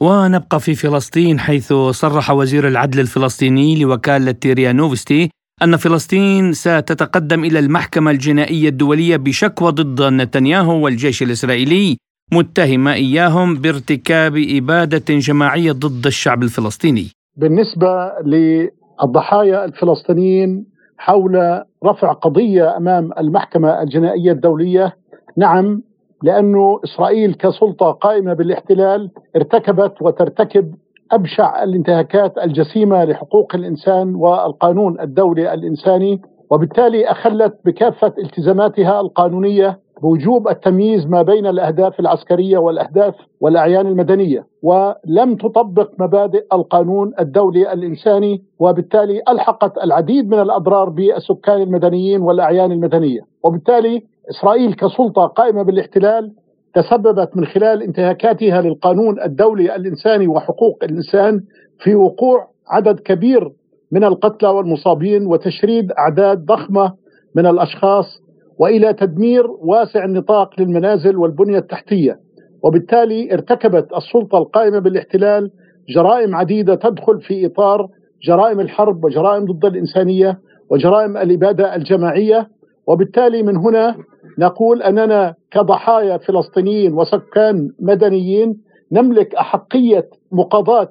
ونبقى 0.00 0.60
في 0.60 0.74
فلسطين 0.74 1.40
حيث 1.40 1.72
صرح 1.72 2.30
وزير 2.30 2.68
العدل 2.68 3.00
الفلسطيني 3.00 3.82
لوكالة 3.82 4.32
تيريا 4.32 4.72
نوفستي 4.72 5.30
أن 5.62 5.76
فلسطين 5.76 6.52
ستتقدم 6.52 7.44
إلى 7.44 7.58
المحكمة 7.58 8.10
الجنائية 8.10 8.68
الدولية 8.68 9.16
بشكوى 9.16 9.70
ضد 9.72 10.02
نتنياهو 10.02 10.84
والجيش 10.84 11.22
الإسرائيلي 11.22 11.96
متهمة 12.32 12.92
إياهم 12.92 13.54
بارتكاب 13.54 14.36
إبادة 14.36 15.04
جماعية 15.08 15.72
ضد 15.72 16.06
الشعب 16.06 16.42
الفلسطيني. 16.42 17.06
بالنسبة 17.36 18.12
للضحايا 18.24 19.64
الفلسطينيين 19.64 20.66
حول 20.98 21.62
رفع 21.84 22.12
قضية 22.12 22.76
أمام 22.76 23.10
المحكمة 23.18 23.82
الجنائية 23.82 24.32
الدولية 24.32 24.96
نعم 25.36 25.82
لأنه 26.22 26.80
إسرائيل 26.84 27.34
كسلطة 27.34 27.90
قائمة 27.90 28.34
بالاحتلال 28.34 29.10
ارتكبت 29.36 30.02
وترتكب 30.02 30.74
أبشع 31.12 31.62
الانتهاكات 31.62 32.38
الجسيمة 32.38 33.04
لحقوق 33.04 33.54
الإنسان 33.54 34.14
والقانون 34.14 35.00
الدولي 35.00 35.54
الإنساني 35.54 36.20
وبالتالي 36.50 37.06
أخلت 37.06 37.54
بكافة 37.64 38.12
التزاماتها 38.18 39.00
القانونية 39.00 39.78
بوجوب 40.02 40.48
التمييز 40.48 41.06
ما 41.06 41.22
بين 41.22 41.46
الأهداف 41.46 42.00
العسكرية 42.00 42.58
والأهداف 42.58 43.14
والأعيان 43.40 43.86
المدنية. 43.86 44.46
ولم 44.62 45.36
تطبق 45.36 45.90
مبادئ 45.98 46.44
القانون 46.52 47.12
الدولي 47.20 47.72
الإنساني 47.72 48.42
وبالتالي 48.58 49.22
ألحقت 49.28 49.84
العديد 49.84 50.28
من 50.28 50.40
الأضرار 50.40 50.88
بالسكان 50.88 51.62
المدنيين 51.62 52.20
والأعيان 52.20 52.72
المدنية. 52.72 53.20
وبالتالي 53.42 54.02
إسرائيل 54.30 54.72
كسلطة 54.74 55.26
قائمة 55.26 55.62
بالاحتلال 55.62 56.32
تسببت 56.74 57.36
من 57.36 57.44
خلال 57.44 57.82
انتهاكاتها 57.82 58.60
للقانون 58.62 59.20
الدولي 59.22 59.76
الإنساني 59.76 60.26
وحقوق 60.28 60.84
الإنسان 60.84 61.40
في 61.78 61.94
وقوع 61.94 62.48
عدد 62.68 63.00
كبير 63.00 63.50
من 63.92 64.04
القتلى 64.04 64.48
والمصابين 64.48 65.26
وتشريد 65.26 65.92
أعداد 65.92 66.44
ضخمة 66.44 66.92
من 67.36 67.46
الأشخاص 67.46 68.22
وإلى 68.58 68.92
تدمير 68.92 69.46
واسع 69.50 70.04
النطاق 70.04 70.60
للمنازل 70.60 71.16
والبنية 71.16 71.58
التحتية. 71.58 72.16
وبالتالي 72.64 73.32
ارتكبت 73.34 73.88
السلطة 73.96 74.38
القائمة 74.38 74.78
بالاحتلال 74.78 75.50
جرائم 75.88 76.34
عديدة 76.34 76.74
تدخل 76.74 77.20
في 77.20 77.46
إطار 77.46 77.88
جرائم 78.22 78.60
الحرب 78.60 79.04
وجرائم 79.04 79.44
ضد 79.44 79.64
الإنسانية 79.64 80.38
وجرائم 80.70 81.16
الإبادة 81.16 81.74
الجماعية. 81.76 82.48
وبالتالي 82.86 83.42
من 83.42 83.56
هنا 83.56 83.96
نقول 84.38 84.82
أننا 84.82 85.34
كضحايا 85.50 86.16
فلسطينيين 86.16 86.92
وسكان 86.94 87.68
مدنيين 87.80 88.56
نملك 88.92 89.34
أحقية 89.34 90.08
مقاضاة 90.32 90.88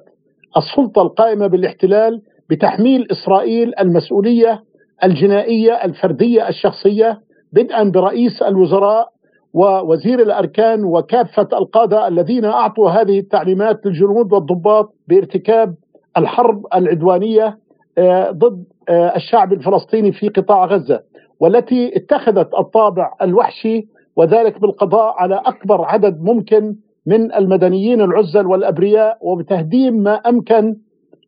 السلطة 0.56 1.02
القائمة 1.02 1.46
بالاحتلال 1.46 2.20
بتحميل 2.50 3.06
إسرائيل 3.10 3.72
المسؤولية 3.80 4.62
الجنائية 5.04 5.72
الفردية 5.72 6.48
الشخصية 6.48 7.20
بدءا 7.52 7.82
برئيس 7.90 8.42
الوزراء 8.42 9.08
ووزير 9.54 10.20
الأركان 10.20 10.84
وكافة 10.84 11.48
القادة 11.52 12.08
الذين 12.08 12.44
أعطوا 12.44 12.90
هذه 12.90 13.18
التعليمات 13.18 13.86
للجنود 13.86 14.32
والضباط 14.32 14.94
بارتكاب 15.08 15.74
الحرب 16.16 16.66
العدوانية 16.74 17.58
آه، 17.98 18.30
ضد 18.30 18.64
آه، 18.88 19.16
الشعب 19.16 19.52
الفلسطيني 19.52 20.12
في 20.12 20.28
قطاع 20.28 20.64
غزة. 20.64 21.00
والتي 21.42 21.96
اتخذت 21.96 22.54
الطابع 22.58 23.14
الوحشي 23.22 23.86
وذلك 24.16 24.60
بالقضاء 24.60 25.14
على 25.16 25.34
أكبر 25.46 25.84
عدد 25.84 26.22
ممكن 26.22 26.76
من 27.06 27.34
المدنيين 27.34 28.00
العزل 28.00 28.46
والأبرياء 28.46 29.18
وبتهديم 29.20 29.94
ما 30.02 30.14
أمكن 30.14 30.76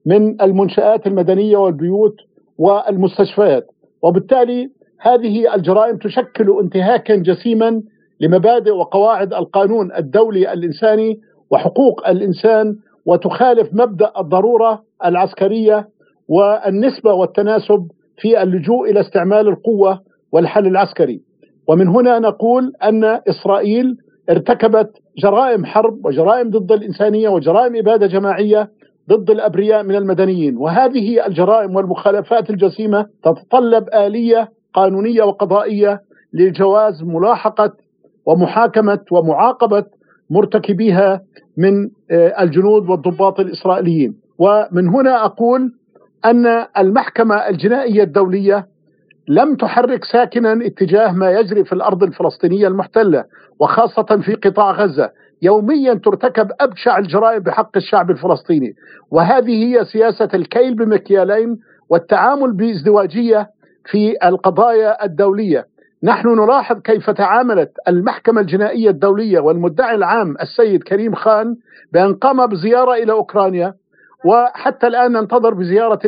من 0.07 0.43
المنشآت 0.43 1.07
المدنية 1.07 1.57
والبيوت 1.57 2.15
والمستشفيات. 2.59 3.67
وبالتالي 4.03 4.71
هذه 5.01 5.55
الجرائم 5.55 5.97
تشكل 5.97 6.59
انتهاكا 6.63 7.17
جسيما 7.17 7.83
لمبادئ 8.21 8.71
وقواعد 8.71 9.35
القانون 9.35 9.93
الدولي 9.97 10.53
الإنساني 10.53 11.21
وحقوق 11.51 12.09
الإنسان 12.09 12.77
وتخالف 13.07 13.69
مبدأ 13.73 14.13
الضرورة 14.19 14.83
العسكرية 15.05 15.89
والنسبة 16.29 17.13
والتناسب 17.13 17.89
في 18.17 18.43
اللجوء 18.43 18.91
إلى 18.91 19.01
استعمال 19.01 19.49
القوة 19.49 20.01
والحل 20.35 20.67
العسكري. 20.67 21.21
ومن 21.69 21.89
هنا 21.89 22.19
نقول 22.19 22.73
أن 22.83 23.05
إسرائيل 23.05 23.97
ارتكبت 24.31 24.91
جرائم 25.19 25.65
حرب 25.65 26.07
وجرائم 26.07 26.51
ضد 26.51 26.73
الإنسانية 26.73 27.29
وجرائم 27.29 27.77
إبادة 27.77 28.07
جماعية 28.07 28.69
ضد 29.11 29.31
الأبرياء 29.31 29.83
من 29.83 29.95
المدنيين. 29.95 30.57
وهذه 30.57 31.27
الجرائم 31.27 31.77
والمخالفات 31.77 32.51
الجسيمة 32.51 33.07
تتطلب 33.25 33.85
آلية 33.95 34.49
قانونية 34.75 35.23
وقضائية 35.23 36.01
لجواز 36.33 37.03
ملاحقة 37.03 37.73
ومحاكمة 38.27 39.01
ومعاقبة 39.13 39.85
مرتكبيها 40.31 41.21
من 41.57 41.89
آه، 42.11 42.43
الجنود 42.43 42.89
والضباط 42.89 43.41
الإسرائيليين. 43.41 44.15
ومن 44.39 44.89
هنا 44.89 45.25
أقول 45.25 45.73
أن 46.25 46.47
المحكمة 46.79 47.35
الجنائية 47.49 48.03
الدولية 48.03 48.67
لم 49.29 49.55
تحرك 49.57 50.05
ساكنا 50.05 50.53
اتجاه 50.67 51.13
ما 51.13 51.31
يجري 51.31 51.65
في 51.65 51.73
الأرض 51.73 52.03
الفلسطينية 52.03 52.69
المحتلة 52.69 53.25
وخاصة 53.61 54.21
في 54.25 54.35
قطاع 54.35 54.71
غزة. 54.71 55.11
يوميا 55.43 55.95
ترتكب 55.95 56.51
أبشع 56.61 56.99
الجرائم 56.99 57.39
بحق 57.43 57.77
الشعب 57.77 58.11
الفلسطيني. 58.11 58.75
وهذه 59.11 59.65
هي 59.65 59.85
سياسة 59.85 60.29
الكيل 60.35 60.75
بمكيالين 60.75 61.59
والتعامل 61.91 62.53
بازدواجية 62.53 63.49
في 63.91 64.15
القضايا 64.25 65.05
الدولية. 65.05 65.67
نحن 66.03 66.29
نلاحظ 66.29 66.81
كيف 66.81 67.11
تعاملت 67.11 67.71
المحكمة 67.89 68.41
الجنائية 68.41 68.91
الدولية 68.91 69.41
والمدعي 69.41 69.95
العام 69.95 70.35
السيد 70.43 70.83
كريم 70.83 71.15
خان 71.15 71.57
بأن 71.93 72.15
قام 72.15 72.47
بزيارة 72.47 72.95
إلى 72.95 73.13
أوكرانيا 73.13 73.75
وحتى 74.25 74.87
الآن 74.87 75.13
ننتظر 75.13 75.55
بزيارة 75.55 75.99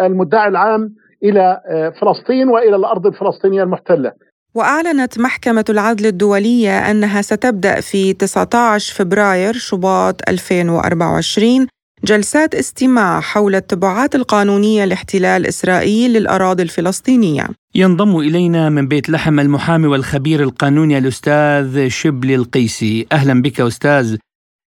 المدعي 0.00 0.48
العام 0.48 0.90
إلى 1.24 1.60
آه، 1.70 1.92
فلسطين 2.00 2.48
وإلى 2.48 2.76
الأرض 2.76 3.06
الفلسطينية 3.06 3.62
المحتلة. 3.62 4.12
وأعلنت 4.54 5.18
محكمة 5.18 5.64
العدل 5.70 6.06
الدولية 6.06 6.90
أنها 6.90 7.22
ستبدأ 7.22 7.80
في 7.80 8.12
19 8.12 8.94
فبراير 8.94 9.52
شباط 9.54 10.28
2024 10.28 11.66
جلسات 12.04 12.54
استماع 12.54 13.20
حول 13.20 13.54
التبعات 13.54 14.14
القانونية 14.14 14.84
لاحتلال 14.84 15.46
إسرائيل 15.46 16.12
للأراضي 16.12 16.62
الفلسطينية. 16.62 17.46
ينضم 17.74 18.16
إلينا 18.16 18.68
من 18.68 18.88
بيت 18.88 19.10
لحم 19.10 19.40
المحامي 19.40 19.86
والخبير 19.86 20.42
القانوني 20.42 20.98
الأستاذ 20.98 21.88
شبلي 21.88 22.34
القيسي. 22.34 23.06
أهلا 23.12 23.42
بك 23.42 23.60
أستاذ. 23.60 24.16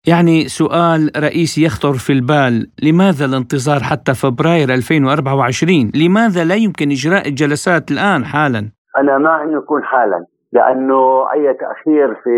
يعني 0.09 0.49
سؤال 0.49 1.11
رئيسي 1.17 1.65
يخطر 1.65 1.93
في 1.93 2.13
البال 2.13 2.71
لماذا 2.83 3.25
الانتظار 3.25 3.81
حتى 3.91 4.15
فبراير 4.15 4.69
2024 4.75 5.91
لماذا 5.95 6.45
لا 6.45 6.55
يمكن 6.55 6.91
إجراء 6.91 7.29
الجلسات 7.29 7.91
الآن 7.91 8.25
حالا؟ 8.25 8.71
أنا 8.99 9.19
مع 9.19 9.43
أنه 9.43 9.59
يكون 9.59 9.85
حالا 9.85 10.25
لأنه 10.53 11.33
أي 11.33 11.55
تأخير 11.55 12.15
في 12.15 12.37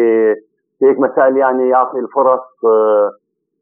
في 0.78 0.86
هيك 0.86 0.98
مسائل 0.98 1.36
يعني 1.36 1.68
يعطي 1.68 1.98
الفرص 1.98 2.40
آه، 2.64 3.10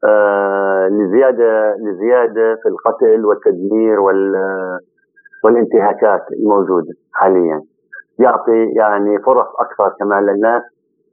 آه، 0.09 0.87
لزيادة 0.87 1.75
لزيادة 1.75 2.55
في 2.63 2.69
القتل 2.69 3.25
والتدمير 3.25 3.99
وال 3.99 4.33
والانتهاكات 5.43 6.21
الموجودة 6.39 6.93
حاليا. 7.13 7.61
يعطي 8.19 8.65
يعني 8.75 9.19
فرص 9.25 9.47
أكثر 9.59 9.95
كمان 9.99 10.25
للناس. 10.25 10.61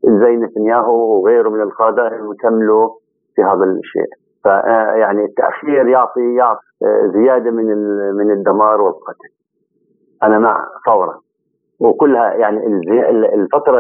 زي 0.05 0.37
نتنياهو 0.37 1.21
وغيره 1.21 1.49
من 1.49 1.63
القادة 1.63 2.11
يكملوا 2.33 2.89
في 3.35 3.43
هذا 3.43 3.65
الشيء. 3.65 4.11
فيعني 4.43 5.25
التأخير 5.25 5.89
يعطي 5.89 6.35
يعطي 6.35 6.61
زيادة 7.15 7.51
من 7.51 7.67
من 8.17 8.31
الدمار 8.31 8.81
والقتل. 8.81 9.29
أنا 10.23 10.39
مع 10.39 10.65
فورا. 10.87 11.21
وكلها 11.81 12.35
يعني 12.35 12.67
الفترة 13.35 13.79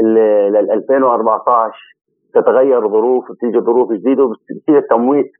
ال 0.00 0.70
2014 0.70 1.96
تتغير 2.34 2.88
ظروف 2.88 3.30
وتيجي 3.30 3.60
ظروف 3.60 3.92
جديدة 3.92 4.24
وبتصير 4.24 4.80
تمويت 4.90 5.30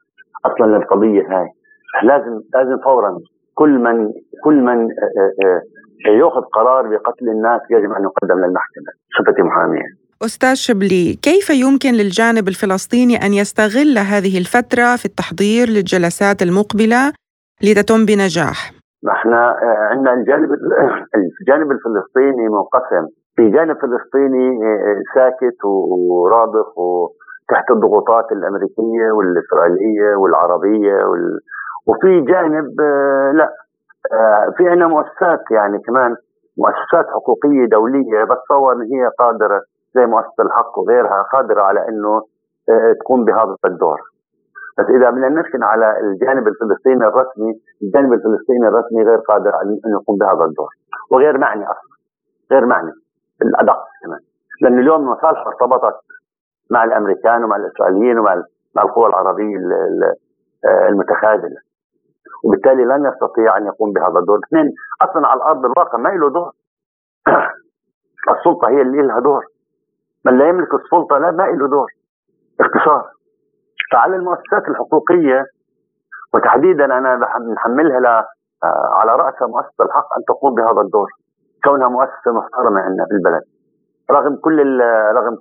أصلا 0.47 0.67
للقضية 0.67 1.23
هاي. 1.23 1.49
لازم 2.03 2.41
لازم 2.55 2.79
فورا 2.85 3.19
كل 3.55 3.79
من 3.79 4.13
كل 4.45 4.61
من 4.61 4.79
آه، 4.83 5.23
آه، 5.45 5.61
آه، 6.07 6.11
يأخذ 6.11 6.41
قرار 6.41 6.89
بقتل 6.89 7.29
الناس 7.29 7.61
يجب 7.71 7.93
أن 7.93 8.03
يقدم 8.03 8.39
للمحكمة. 8.45 8.93
صفتي 9.19 9.43
محامية 9.43 9.89
أستاذ 10.25 10.55
شبلي 10.55 11.19
كيف 11.23 11.51
يمكن 11.51 11.93
للجانب 11.93 12.49
الفلسطيني 12.49 13.17
أن 13.27 13.33
يستغل 13.35 13.99
هذه 13.99 14.39
الفترة 14.39 14.97
في 14.97 15.05
التحضير 15.05 15.69
للجلسات 15.69 16.43
المقبلة 16.43 17.13
لتتم 17.63 18.01
بنجاح؟ 18.09 18.59
إحنا 19.09 19.57
عندنا 19.91 20.13
الجانب 20.13 20.51
الجانب 21.41 21.69
الفلسطيني 21.71 22.49
منقسم 22.49 23.05
في 23.37 23.51
جانب 23.51 23.77
فلسطيني 23.77 24.49
آه، 24.67 24.79
آه، 24.89 25.03
ساكت 25.15 25.65
ورابخ 25.65 26.79
وتحت 26.79 27.71
الضغوطات 27.71 28.33
الأمريكية 28.33 29.07
والإسرائيلية 29.17 30.17
والعربية 30.17 30.95
وال... 31.05 31.39
وفي 31.87 32.21
جانب 32.21 32.81
آه، 32.81 33.33
لا 33.35 33.53
في 34.57 34.69
عندنا 34.69 34.87
مؤسسات 34.87 35.41
يعني 35.51 35.79
كمان 35.79 36.17
مؤسسات 36.59 37.07
حقوقية 37.15 37.67
دولية 37.67 38.25
بتصور 38.25 38.73
ان 38.73 38.83
هي 38.83 39.11
قادرة 39.19 39.61
زي 39.95 40.07
مؤسسة 40.07 40.43
الحق 40.47 40.79
وغيرها 40.79 41.23
قادرة 41.33 41.63
على 41.63 41.89
إنه 41.89 42.23
تقوم 43.01 43.25
بهذا 43.25 43.57
الدور. 43.65 44.01
بس 44.79 44.85
إذا 44.85 45.11
بدنا 45.11 45.29
نركن 45.29 45.63
على 45.63 46.01
الجانب 46.01 46.49
الفلسطيني 46.49 47.05
الرسمي 47.07 47.53
الجانب 47.83 48.13
الفلسطيني 48.13 48.69
الرسمي 48.69 49.03
غير 49.05 49.19
قادر 49.19 49.55
على 49.55 49.69
إنه 49.69 50.01
يقوم 50.01 50.17
بهذا 50.19 50.45
الدور. 50.45 50.69
وغير 51.11 51.39
معني 51.39 51.65
أصلا 51.65 51.97
غير 52.53 52.67
معني 52.67 52.93
الادق 53.43 53.85
كمان. 54.03 54.21
لأنه 54.63 54.81
اليوم 54.81 55.01
المصالح 55.01 55.47
ارتبطت 55.47 55.97
مع 56.71 56.85
الأمريكان 56.85 57.45
ومع 57.45 57.57
الإسرائيليين 57.57 58.19
ومع 58.19 58.43
مع 58.77 58.83
القوى 58.83 59.07
العربية 59.07 59.57
آه، 60.69 60.89
المتخاذلة. 60.89 61.66
وبالتالي 62.45 62.85
لن 62.85 63.13
يستطيع 63.13 63.57
أن 63.57 63.67
يقوم 63.67 63.93
بهذا 63.93 64.19
الدور. 64.19 64.39
اثنين 64.49 64.75
أصلا 65.03 65.27
على 65.27 65.39
الأرض 65.39 65.65
الواقع 65.65 65.99
ما 65.99 66.09
له 66.09 66.31
دور. 66.31 66.53
السلطة 68.39 68.69
هي 68.69 68.83
اللي 68.83 69.03
لها 69.03 69.21
دور. 69.21 69.45
من 70.25 70.39
لا 70.39 70.49
يملك 70.49 70.75
السلطة 70.75 71.19
لا 71.19 71.31
ما 71.31 71.43
له 71.43 71.69
دور. 71.69 71.89
اختصار. 72.61 73.05
فعلى 73.93 74.17
المؤسسات 74.17 74.69
الحقوقية 74.69 75.45
وتحديدا 76.35 76.85
أنا 76.85 77.21
بنحملها 77.39 78.27
آه، 78.65 78.91
على 78.93 79.13
راسها 79.13 79.49
مؤسسة 79.49 79.85
الحق 79.85 80.09
أن 80.19 80.25
تقوم 80.29 80.55
بهذا 80.55 80.81
الدور. 80.81 81.09
كونها 81.65 81.89
مؤسسة 81.89 82.33
محترمة 82.33 82.81
عندنا 82.81 83.05
في 83.05 83.13
البلد. 83.15 83.43
رغم 84.11 84.37
كل 84.37 84.81
رغم 85.17 85.37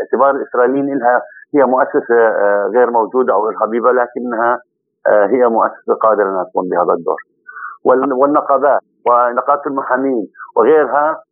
اعتبار 0.00 0.30
الإسرائيليين 0.30 0.98
لها 0.98 1.22
هي 1.54 1.64
مؤسسة 1.64 2.14
آه، 2.14 2.70
غير 2.74 2.90
موجودة 2.90 3.34
أو 3.34 3.50
حبيبة 3.60 3.92
لكنها 3.92 4.52
آه، 4.54 4.60
هي 5.06 5.48
مؤسسة 5.48 5.94
قادرة 6.02 6.24
انها 6.24 6.44
تقوم 6.52 6.68
بهذا 6.68 6.94
الدور. 6.98 7.20
والنقابات 7.84 8.80
ونقابة 9.06 9.62
المحامين 9.66 10.26
وغيرها 10.56 11.22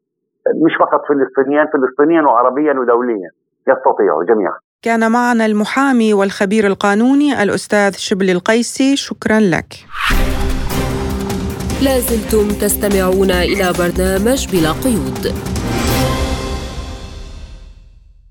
مش 0.64 0.72
فقط 0.80 1.00
فلسطينيا 1.08 1.66
فلسطينيا 1.72 2.22
وعربيا 2.22 2.72
ودوليا. 2.80 3.30
يستطيعوا 3.68 4.24
جميعا. 4.24 4.58
كان 4.82 5.12
معنا 5.12 5.46
المحامي 5.46 6.14
والخبير 6.14 6.66
القانوني 6.66 7.42
الأستاذ 7.42 7.92
شبلي 7.92 8.32
القيسي. 8.32 8.96
شكرا 8.96 9.40
لك. 9.40 9.74
لازلتم 11.84 12.48
تستمعون 12.62 13.30
إلى 13.30 13.72
برنامج 13.78 14.40
بلا 14.52 14.72
قيود. 14.84 15.24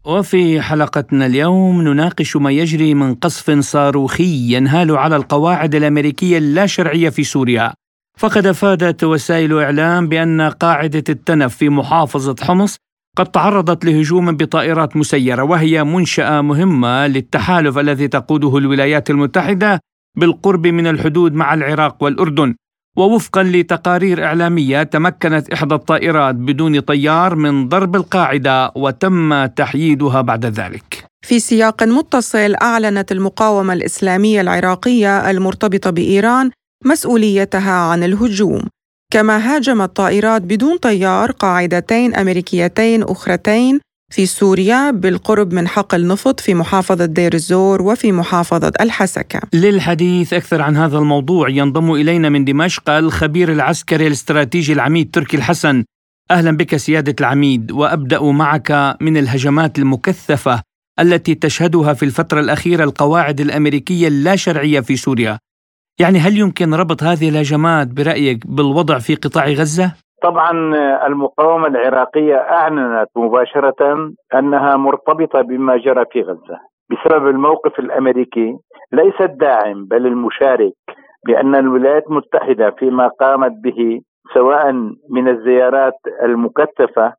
وفي 0.08 0.62
حلقتنا 0.62 1.26
اليوم 1.26 1.82
نناقش 1.82 2.36
ما 2.36 2.52
يجري 2.52 2.94
من 2.94 3.16
قصف 3.16 3.60
صاروخي 3.60 4.54
ينهال 4.54 4.98
على 4.98 5.16
القواعد 5.16 5.76
الأمريكية 5.76 6.38
اللا 6.38 6.66
شرعية 6.66 7.10
في 7.10 7.24
سوريا. 7.24 7.74
فقد 8.18 8.46
افادت 8.46 9.04
وسائل 9.04 9.60
إعلام 9.60 10.08
بأن 10.08 10.42
قاعدة 10.42 11.04
التنف 11.10 11.56
في 11.56 11.70
محافظة 11.70 12.36
حمص 12.42 12.78
قد 13.18 13.26
تعرضت 13.26 13.86
لهجوم 13.86 14.38
بطائرات 14.38 14.98
مسيرة 14.98 15.44
وهي 15.44 15.84
منشأة 15.84 16.42
مهمة 16.42 17.08
للتحالف 17.08 17.78
الذي 17.78 18.08
تقوده 18.08 18.58
الولايات 18.58 19.10
المتحدة 19.10 19.80
بالقرب 20.18 20.68
من 20.68 20.88
الحدود 20.88 21.34
مع 21.34 21.54
العراق 21.54 22.04
والأردن. 22.04 22.56
ووفقا 22.98 23.44
لتقارير 23.44 24.24
إعلامية 24.24 24.84
تمكنت 24.84 25.50
إحدى 25.50 25.76
الطائرات 25.76 26.36
بدون 26.36 26.80
طيار 26.80 27.36
من 27.36 27.70
ضرب 27.70 27.96
القاعدة 27.96 28.72
وتم 28.76 29.46
تحييدها 29.46 30.22
بعد 30.22 30.46
ذلك. 30.46 31.06
في 31.26 31.40
سياق 31.40 31.84
متصل 31.84 32.56
أعلنت 32.62 33.12
المقاومة 33.12 33.74
الإسلامية 33.74 34.42
العراقية 34.42 35.30
المرتبطة 35.30 35.90
بإيران 35.90 36.52
مسؤوليتها 36.86 37.72
عن 37.72 38.04
الهجوم 38.04 38.62
كما 39.14 39.38
هاجمت 39.38 39.96
طائرات 39.96 40.42
بدون 40.42 40.78
طيار 40.78 41.32
قاعدتين 41.32 42.16
أمريكيتين 42.16 43.04
أخرتين 43.04 43.80
في 44.10 44.26
سوريا 44.26 44.92
بالقرب 44.92 45.54
من 45.54 45.68
حقل 45.68 46.08
نفط 46.08 46.40
في 46.40 46.54
محافظة 46.54 47.06
دير 47.06 47.34
الزور 47.34 47.82
وفي 47.82 48.12
محافظة 48.12 48.72
الحسكة 48.82 49.42
للحديث 49.54 50.34
أكثر 50.34 50.62
عن 50.62 50.78
هذا 50.78 50.98
الموضوع 50.98 51.50
ينضم 51.50 51.92
إلينا 51.92 52.30
من 52.30 52.46
دمشق 52.46 52.90
الخبير 52.90 53.52
العسكري 53.52 54.08
الاستراتيجي 54.08 54.74
العميد 54.74 55.12
تركي 55.12 55.38
الحسن. 55.38 55.84
أهلا 56.32 56.58
بك 56.58 56.76
سيادة 56.76 57.16
العميد 57.20 57.72
وأبدأ 57.72 58.22
معك 58.22 58.98
من 59.02 59.18
الهجمات 59.18 59.80
المكثفة 59.80 60.62
التي 61.00 61.36
تشهدها 61.36 61.94
في 61.94 62.06
الفترة 62.06 62.40
الأخيرة 62.40 62.84
القواعد 62.84 63.42
الأمريكية 63.42 64.08
اللا 64.08 64.36
شرعية 64.36 64.80
في 64.80 64.96
سوريا. 64.96 65.40
يعني 66.00 66.20
هل 66.20 66.38
يمكن 66.38 66.74
ربط 66.74 67.04
هذه 67.04 67.30
الهجمات 67.30 67.88
برأيك 67.88 68.48
بالوضع 68.48 69.00
في 69.00 69.16
قطاع 69.16 69.50
غزة؟ 69.50 70.07
طبعا 70.22 70.52
المقاومة 71.08 71.68
العراقية 71.68 72.36
أعلنت 72.36 73.10
مباشرة 73.16 74.12
أنها 74.36 74.76
مرتبطة 74.76 75.42
بما 75.42 75.78
جرى 75.78 76.06
في 76.12 76.22
غزة 76.22 76.58
بسبب 76.90 77.28
الموقف 77.28 77.80
الأمريكي 77.80 78.58
ليس 78.92 79.22
الداعم 79.22 79.86
بل 79.86 80.06
المشارك 80.06 80.74
بأن 81.26 81.56
الولايات 81.56 82.04
المتحدة 82.10 82.70
فيما 82.70 83.08
قامت 83.08 83.52
به 83.64 84.02
سواء 84.34 84.72
من 85.10 85.28
الزيارات 85.28 85.94
المكثفة 86.24 87.14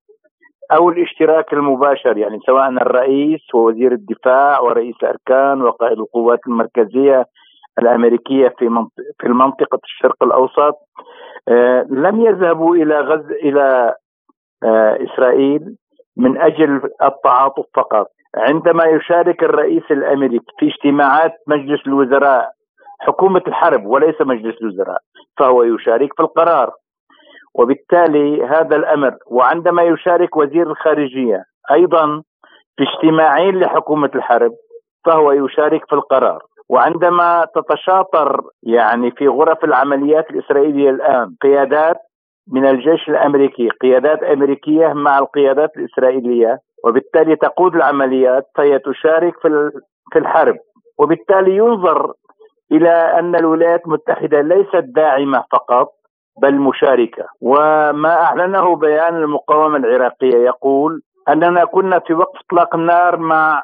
أو 0.72 0.90
الاشتراك 0.90 1.53
المباشر 1.53 2.16
يعني 2.18 2.38
سواء 2.46 2.68
الرئيس 2.68 3.55
ووزير 3.55 3.92
الدفاع 3.92 4.61
ورئيس 4.61 4.94
الأركان 5.03 5.62
وقائد 5.62 5.99
القوات 5.99 6.38
المركزية 6.49 7.24
الأمريكية 7.78 8.49
في 8.49 8.86
في 9.20 9.26
المنطقة 9.26 9.78
الشرق 9.84 10.22
الأوسط 10.22 10.74
لم 11.90 12.20
يذهبوا 12.20 12.76
إلى 12.76 13.01
غزة 13.01 13.34
إلى 13.34 13.94
آه، 14.64 14.99
إسرائيل 15.05 15.76
من 16.16 16.40
أجل 16.40 16.80
التعاطف 17.03 17.64
فقط. 17.74 18.07
عندما 18.36 18.84
يشارك 18.84 19.42
الرئيس 19.42 19.82
الأمريكي 19.90 20.46
في 20.59 20.66
اجتماعات 20.66 21.32
مجلس 21.46 21.86
الوزراء 21.86 22.51
حكومة 23.01 23.42
الحرب 23.46 23.86
وليس 23.86 24.20
مجلس 24.20 24.57
الوزراء 24.62 24.99
فهو 25.38 25.62
يشارك 25.62 26.14
في 26.16 26.22
القرار. 26.22 26.72
وبالتالي 27.55 28.44
هذا 28.44 28.76
الأمر 28.76 29.16
وعندما 29.26 29.82
يشارك 29.82 30.36
وزير 30.36 30.70
الخارجية 30.70 31.44
أيضا 31.70 32.22
في 32.76 32.84
اجتماعين 32.84 33.59
لحكومة 33.61 34.11
الحرب 34.14 34.53
فهو 35.05 35.32
يشارك 35.32 35.84
في 35.88 35.92
القرار. 35.94 36.42
وعندما 36.68 37.46
تتشاطر 37.54 38.40
يعني 38.62 39.10
في 39.10 39.28
غرف 39.28 39.64
العمليات 39.64 40.30
الإسرائيلية 40.30 40.90
الآن 40.90 41.34
قيادات 41.42 41.96
من 42.52 42.66
الجيش 42.66 43.08
الأمريكي 43.08 43.68
قيادات 43.68 44.22
أمريكية 44.22 44.92
مع 44.92 45.18
القيادات 45.18 45.70
الإسرائيلية 45.76 46.58
وبالتالي 46.84 47.36
تقود 47.36 47.74
العمليات 47.74 48.46
فهي 48.56 48.78
تشارك 48.78 49.34
في 49.42 49.70
في 50.12 50.18
الحرب. 50.18 50.56
وبالتالي 50.98 51.56
ينظر 51.56 52.12
إلى 52.72 52.90
أن 52.90 53.34
الولايات 53.36 53.86
المتحدة 53.86 54.40
ليست 54.40 54.84
داعمة 54.84 55.44
فقط 55.52 55.88
بل 56.42 56.54
مشاركة. 56.54 57.24
وما 57.40 58.22
أعلنه 58.22 58.76
بيان 58.76 59.16
المقاومة 59.16 59.76
العراقية 59.76 60.36
يقول 60.36 61.02
أننا 61.28 61.64
كنا 61.64 61.98
في 61.98 62.14
وقف 62.14 62.40
إطلاق 62.46 62.74
النار 62.74 63.16
مع 63.16 63.62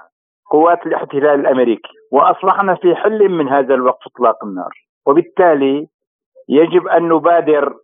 قوات 0.51 0.87
الاحتلال 0.87 1.41
الأمريكي 1.41 1.93
وأصبحنا 2.13 2.75
في 2.75 2.95
حل 2.95 3.29
من 3.29 3.49
هذا 3.49 3.75
الوقف 3.75 4.07
إطلاق 4.07 4.45
النار. 4.45 4.71
وبالتالي 5.07 5.87
يجب 6.49 6.89
أن 6.89 7.09
نبادر 7.09 7.75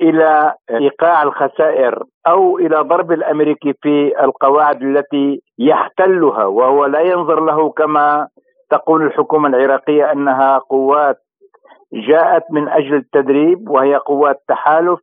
إلى 0.00 0.54
إيقاع 0.70 1.22
الخسائر 1.22 2.02
أو 2.26 2.58
إلى 2.58 2.76
ضرب 2.76 3.12
الأمريكي 3.12 3.72
في 3.82 4.24
القواعد 4.24 4.82
التي 4.82 5.42
يحتلها 5.58 6.44
وهو 6.44 6.86
لا 6.86 7.00
ينظر 7.00 7.40
له 7.40 7.70
كما 7.70 8.28
تقول 8.70 9.02
الحكومة 9.02 9.48
العراقية 9.48 10.12
أنها 10.12 10.58
قوات 10.58 11.16
جاءت 11.92 12.44
من 12.50 12.68
أجل 12.68 12.94
التدريب 12.94 13.70
وهي 13.70 13.96
قوات 13.96 14.42
تحالف 14.48 15.00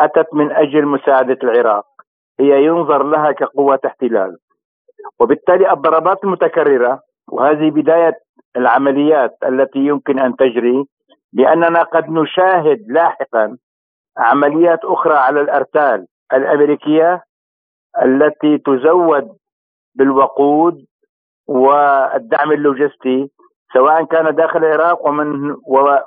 أتت 0.00 0.34
من 0.34 0.52
أجل 0.52 0.86
مساعدة 0.86 1.38
العراق. 1.42 1.84
هي 2.40 2.64
ينظر 2.64 3.02
لها 3.02 3.32
كقوة 3.32 3.80
احتلال. 3.86 4.36
وبالتالي 5.20 5.72
الضربات 5.72 6.24
المتكررة 6.24 7.00
وهذه 7.28 7.70
بداية 7.70 8.18
العمليات 8.56 9.36
التي 9.44 9.78
يمكن 9.78 10.18
أن 10.18 10.36
تجري 10.36 10.84
لاننا 11.32 11.82
قد 11.82 12.10
نشاهد 12.10 12.78
لاحقا 12.88 13.56
عمليات 14.18 14.84
أخرى 14.84 15.14
على 15.14 15.40
الأرتال 15.40 16.06
الأمريكية 16.32 17.24
التي 18.04 18.58
تزود 18.58 19.28
بالوقود 19.94 20.84
والدعم 21.48 22.52
اللوجستي 22.52 23.30
سواء 23.74 24.04
كان 24.04 24.34
داخل 24.34 24.58
العراق 24.64 25.06
ومن 25.08 25.56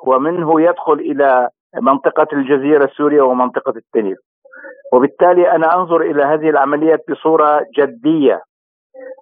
ومنه 0.08 0.62
يدخل 0.62 0.94
إلى 0.94 1.50
منطقة 1.82 2.28
الجزيرة 2.34 2.84
السورية 2.86 3.22
ومنطقة 3.22 3.74
التنير 3.78 4.16
وبالتالي 4.94 5.52
أنا 5.52 5.76
أنظر 5.76 6.02
إلى 6.02 6.24
هذه 6.24 6.50
العمليات 6.50 7.04
بصورة 7.10 7.66
جدية. 7.78 8.42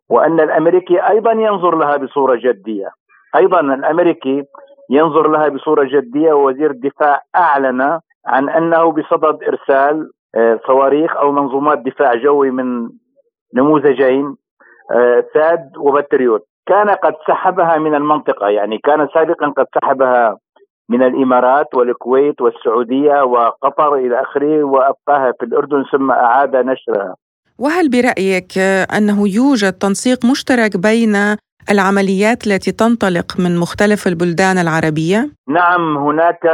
وأن 0.10 0.40
الأمريكي 0.40 1.00
أيضا 1.10 1.32
ينظر 1.32 1.76
لها 1.76 1.98
بصورة 1.98 2.36
جدية. 2.36 2.88
أيضا 3.36 3.60
الأمريكي 3.60 4.44
ينظر 4.90 5.28
لها 5.28 5.48
بصورة 5.48 5.84
جدية 5.84 6.34
ووزير 6.34 6.72
الدفاع 6.72 7.22
أعلن 7.36 8.00
عن 8.28 8.50
أنه 8.50 8.92
بصدد 8.92 9.44
إرسال 9.44 10.12
آه، 10.36 10.60
صواريخ 10.68 11.18
أو 11.18 11.32
منظومات 11.32 11.78
دفاع 11.78 12.16
جوي 12.16 12.52
من 12.52 12.90
نموذجين 13.54 14.36
ثاد 15.34 15.60
آه، 15.76 15.80
وبتريوت 15.80 16.46
كان 16.66 16.90
قد 16.90 17.16
سحبها 17.28 17.78
من 17.78 17.96
المنطقة 17.96 18.48
يعني 18.48 18.78
كان 18.78 19.08
سابقا 19.14 19.48
قد 19.48 19.66
سحبها 19.82 20.38
من 20.90 21.04
الإمارات 21.04 21.76
والكويت 21.76 22.42
والسعودية 22.42 23.24
وقطر 23.24 23.96
إلى 23.96 24.22
آخره 24.22 24.64
وأبقاها 24.64 25.32
في 25.40 25.46
الأردن 25.46 25.84
ثم 25.92 26.12
أعاد 26.12 26.56
نشرها. 26.56 27.16
وهل 27.64 27.90
برأيك 27.90 28.52
أنه 28.98 29.18
يوجد 29.40 29.74
تنسيق 29.74 30.20
مشترك 30.32 30.72
بين 30.78 31.16
العمليات 31.72 32.48
التي 32.48 32.72
تنطلق 32.72 33.30
من 33.44 33.60
مختلف 33.64 34.08
البلدان 34.08 34.58
العربية؟ 34.58 35.20
نعم 35.48 35.98
هناك 35.98 36.46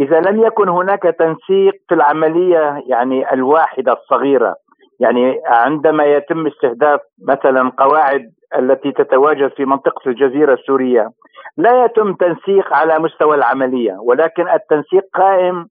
إذا 0.00 0.20
لم 0.20 0.42
يكن 0.46 0.68
هناك 0.68 1.02
تنسيق 1.02 1.74
في 1.88 1.94
العملية 1.94 2.82
يعني 2.86 3.32
الواحدة 3.32 3.92
الصغيرة 3.92 4.54
يعني 5.00 5.40
عندما 5.46 6.04
يتم 6.04 6.46
استهداف 6.46 7.00
مثلا 7.28 7.72
قواعد 7.78 8.22
التي 8.58 8.92
تتواجد 8.92 9.50
في 9.56 9.64
منطقة 9.64 10.02
الجزيرة 10.06 10.54
السورية 10.54 11.10
لا 11.56 11.84
يتم 11.84 12.14
تنسيق 12.14 12.74
على 12.74 12.98
مستوى 12.98 13.36
العملية 13.36 13.96
ولكن 14.02 14.48
التنسيق 14.48 15.04
قائم 15.14 15.66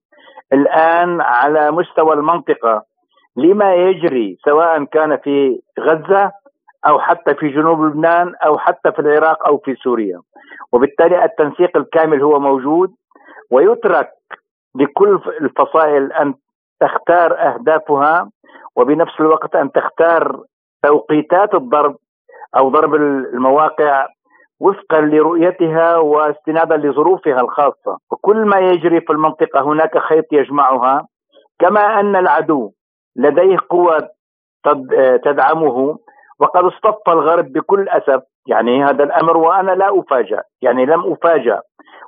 الآن 0.53 1.21
على 1.21 1.71
مستوى 1.71 2.13
المنطقة 2.13 2.94
لما 3.38 3.75
يجري 3.75 4.38
سواء 4.45 4.83
كان 4.83 5.17
في 5.17 5.61
غزة 5.79 6.31
أو 6.88 6.99
حتى 6.99 7.36
في 7.36 7.49
جنوب 7.49 7.81
لبنان 7.83 8.33
أو 8.45 8.57
حتى 8.57 8.91
في 8.91 8.99
العراق 8.99 9.47
أو 9.47 9.57
في 9.57 9.75
سوريا. 9.75 10.21
وبالتالي 10.71 11.23
التنسيق 11.25 11.77
الكامل 11.77 12.21
هو 12.23 12.39
موجود 12.39 12.93
ويترك 13.51 14.11
لكل 14.75 15.19
الفصائل 15.41 16.11
أن 16.13 16.33
تختار 16.79 17.33
أهدافها 17.39 18.29
وبنفس 18.75 19.19
الوقت 19.19 19.55
أن 19.55 19.71
تختار 19.71 20.43
توقيتات 20.83 21.53
الضرب 21.55 21.95
أو 22.57 22.69
ضرب 22.69 22.95
المواقع 22.95 24.07
وفقا 24.59 25.01
لرؤيتها 25.01 25.97
واستنادا 25.97 26.77
لظروفها 26.77 27.41
الخاصة. 27.41 27.97
وكل 28.11 28.45
ما 28.45 28.59
يجري 28.59 29.01
في 29.01 29.13
المنطقة 29.13 29.61
هناك 29.61 29.97
خيط 29.97 30.25
يجمعها 30.31 31.07
كما 31.59 31.99
أن 31.99 32.15
العدو 32.15 32.71
لديه 33.16 33.57
قوة 33.70 34.09
تدعمه. 35.24 35.97
وقد 36.39 36.63
اصطف 36.63 37.09
الغرب 37.09 37.53
بكل 37.53 37.89
أسف. 37.89 38.24
يعني 38.47 38.84
هذا 38.84 39.03
الأمر 39.03 39.38
وأنا 39.38 39.72
لا 39.72 39.99
أفاجأ. 39.99 40.41
يعني 40.61 40.86
لم 40.86 41.11
أفاجأ. 41.11 41.61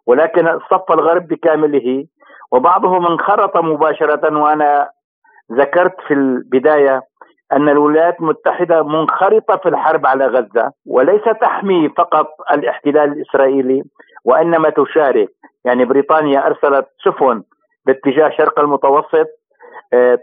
ولكن 0.07 0.47
اصطف 0.47 0.91
الغرب 0.91 1.27
بكامله. 1.27 2.05
وبعضهم 2.51 3.05
انخرط 3.05 3.57
مباشرة. 3.57 4.37
وأنا 4.37 4.89
ذكرت 5.51 6.01
في 6.07 6.13
البداية 6.13 7.01
أن 7.53 7.69
الولايات 7.69 8.19
المتحدة 8.19 8.83
منخرطة 8.83 9.57
في 9.57 9.69
الحرب 9.69 10.05
على 10.05 10.27
غزة. 10.27 10.71
وليس 10.85 11.23
تحمي 11.41 11.89
فقط 11.89 12.27
الاحتلال 12.53 13.11
الإسرائيلي. 13.11 13.83
وإنما 14.25 14.69
تشارك. 14.69 15.29
يعني 15.65 15.85
بريطانيا 15.85 16.47
أرسلت 16.47 16.87
سفن 17.05 17.43
باتجاه 17.85 18.29
شرق 18.29 18.59
المتوسط. 18.59 19.27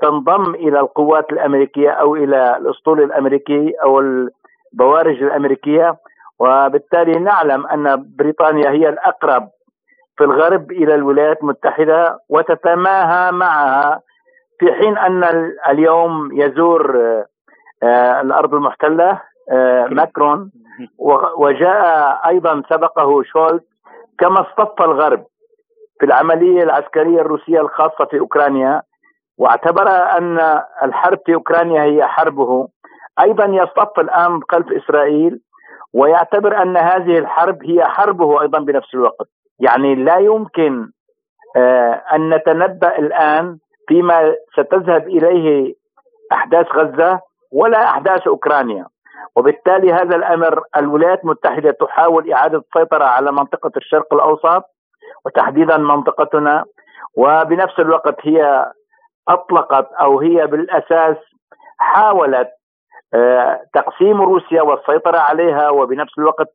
تنضم 0.02 0.55
إلى 0.55 0.80
القوات 0.80 1.32
الأمريكية 1.32 1.90
أو 1.90 2.16
إلى 2.16 2.57
الأسطول 2.57 3.02
الأمريكي 3.02 3.72
أو 3.84 4.00
البوارج 4.00 5.22
الأمريكية. 5.22 5.96
وبالتالي 6.38 7.18
نعلم 7.18 7.66
أن 7.66 8.05
بريطانيا 8.18 8.70
هي 8.70 8.88
الأقرب 8.88 9.48
في 10.16 10.24
الغرب 10.24 10.70
إلى 10.70 10.94
الولايات 10.94 11.40
المتحدة 11.42 12.18
وتتماهى 12.28 13.32
معها 13.32 14.00
في 14.59 14.72
حين 14.72 14.98
أن 14.98 15.24
اليوم 15.68 16.30
يزور 16.32 16.96
آه، 17.82 18.20
الأرض 18.20 18.55
المحتلة 18.55 19.20
آه، 19.50 19.86
ماكرون. 19.86 20.50
وجاء 21.38 22.20
أيضا 22.28 22.62
سبقه 22.70 23.22
شولت 23.22 23.64
كما 24.18 24.40
اصطف 24.40 24.82
الغرب 24.82 25.24
في 26.00 26.07
العملية 26.07 26.62
العسكرية 26.62 27.20
الروسية 27.20 27.61
الخاصة 27.61 28.05
في 28.05 28.20
أوكرانيا. 28.20 28.82
واعتبر 29.39 29.89
أن 29.89 30.61
الحرب 30.82 31.18
في 31.26 31.35
أوكرانيا 31.35 31.82
هي 31.82 32.05
حربه. 32.07 32.68
أيضا 33.20 33.45
يصطف 33.45 34.01
الان 34.01 34.41
خلف 34.53 34.66
إسرائيل 34.72 35.41
ويعتبر 35.95 36.62
أن 36.62 36.76
هذه 36.76 37.18
الحرب 37.18 37.64
هي 37.64 37.85
حربه 37.85 38.43
أيضا 38.43 38.59
بنفس 38.59 38.95
الوقت. 38.95 39.28
يعني 39.59 39.95
لا 39.95 40.18
يمكن 40.18 40.91
آه، 41.57 42.03
أن 42.12 42.35
نتنبأ 42.35 42.99
الآن 42.99 43.59
فيما 43.89 44.35
ستذهب 44.53 45.09
إليه 45.09 45.74
أحداث 46.32 46.66
غزة 46.66 47.20
ولا 47.53 47.85
أحداث 47.85 48.26
أوكرانيا. 48.26 48.87
وبالتالي 49.37 49.93
هذا 49.93 50.16
الأمر 50.16 50.62
الولايات 50.76 51.24
المتحدة 51.24 51.70
تحاول 51.70 52.32
إعادة 52.32 52.59
السيطرة 52.59 53.05
على 53.05 53.32
منطقة 53.32 53.70
الشرق 53.76 54.14
الأوسط 54.14 54.64
وتحديدا 55.26 55.76
منطقتنا 55.76 56.64
وبنفس 57.16 57.78
الوقت 57.78 58.16
هي 58.20 58.72
أطلقت 59.29 59.93
أو 59.93 60.20
هي 60.20 60.47
بالأساس 60.47 61.16
حاولت 61.79 62.49
آه، 63.14 63.61
تقسيم 63.75 64.22
روسيا 64.22 64.62
والسيطرة 64.62 65.18
عليها 65.18 65.70
وبنفس 65.70 66.18
الوقت 66.18 66.49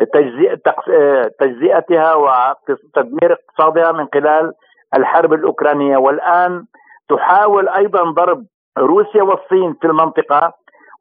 آه، 0.00 1.30
تجزئتها 1.40 2.14
وتدمير 2.14 3.32
اقتصادها 3.32 3.92
من 3.92 4.06
خلال 4.14 4.52
الحرب 4.96 5.32
الأوكرانية. 5.32 5.96
والآن 5.96 6.64
تحاول 7.08 7.68
أيضا 7.68 8.10
ضرب 8.10 8.44
روسيا 8.78 9.22
والصين 9.22 9.74
في 9.80 9.86
المنطقة 9.86 10.52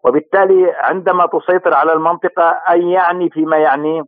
وبالتالي 0.05 0.73
عندما 0.79 1.25
تسيطر 1.25 1.73
على 1.73 1.93
المنطقة 1.93 2.61
اي 2.69 2.91
يعني 2.91 3.29
فيما 3.29 3.57
يعني 3.57 4.03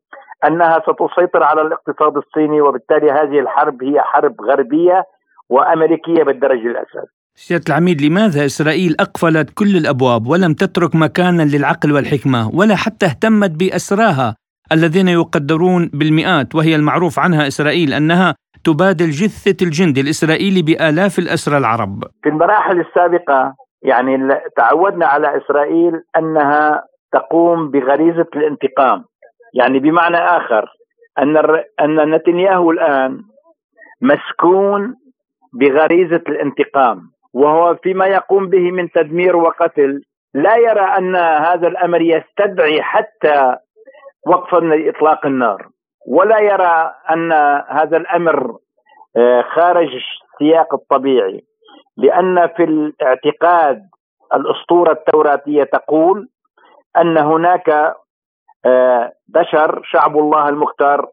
أنها 0.48 0.80
ستسيطر 0.80 1.44
على 1.44 1.62
الاقتصاد 1.62 2.18
الصيني 2.18 2.62
وبالتالي 2.62 3.12
هذه 3.12 3.40
الحرب 3.40 3.84
هي 3.84 4.02
حرب 4.02 4.42
غربية 4.42 5.04
وأمريكية 5.50 6.24
بالدرجة 6.24 6.68
الاساسيه. 6.68 7.16
سيادة 7.38 7.64
العميد 7.70 8.02
لماذا 8.02 8.46
إسرائيل 8.46 8.96
أقفلت 9.00 9.50
كل 9.50 9.78
الأبواب 9.78 10.28
ولم 10.28 10.54
تترك 10.54 10.96
مكانا 10.96 11.44
للعقل 11.44 11.92
والحكمة 11.92 12.50
ولا 12.54 12.76
حتى 12.76 13.06
اهتمت 13.06 13.52
بأسراها 13.52 14.36
الذين 14.72 15.08
يقدرون 15.08 15.90
بالمئات 15.94 16.56
وهي 16.56 16.76
المعروف 16.76 17.20
عنها 17.20 17.48
إسرائيل 17.48 17.94
أنها 17.94 18.36
تبادل 18.64 19.10
جثة 19.10 19.66
الجندي 19.66 20.02
الإسرائيلي 20.02 20.62
بآلاف 20.62 21.20
الأسرى 21.20 21.58
العرب 21.58 22.04
في 22.24 22.30
المراحل 22.30 22.80
السابقة 22.80 23.54
يعني 23.82 24.18
تعودنا 24.58 25.06
على 25.06 25.38
إسرائيل 25.38 25.94
أنها 26.18 26.84
تقوم 27.12 27.72
بغريزة 27.72 28.28
الانتقام 28.36 29.04
يعني 29.54 29.80
بمعنى 29.80 30.18
آخر 30.18 30.66
أن 31.20 31.38
أن 31.80 32.12
نتنياهو 32.16 32.72
الآن 32.72 33.22
مسكون 34.02 34.96
بغريزة 35.60 36.22
الانتقام 36.30 37.02
وهو 37.34 37.76
فيما 37.76 38.06
يقوم 38.06 38.50
به 38.50 38.72
من 38.72 38.92
تدمير 38.92 39.36
وقتل 39.36 40.02
لا 40.34 40.56
يرى 40.56 40.82
أن 40.82 41.16
هذا 41.16 41.68
الأمر 41.68 42.02
يستدعي 42.02 42.82
حتى 42.82 43.56
وقفا 44.28 44.58
لإطلاق 44.58 45.26
النار 45.26 45.68
ولا 46.08 46.40
يرى 46.40 46.94
أن 47.12 47.32
هذا 47.70 47.98
الأمر 47.98 48.58
آه، 49.18 49.42
خارج 49.42 49.88
السياق 49.96 50.74
الطبيعي 50.74 51.44
لأن 51.98 52.48
في 52.48 52.64
الاعتقاد 52.64 53.82
الأسطورة 54.34 54.92
التوراتية 54.92 55.64
تقول 55.64 56.30
أن 56.98 57.18
هناك 57.18 57.96
آه، 58.66 59.12
بشر 59.28 59.82
شعب 59.84 60.18
الله 60.18 60.50
المختار 60.50 61.10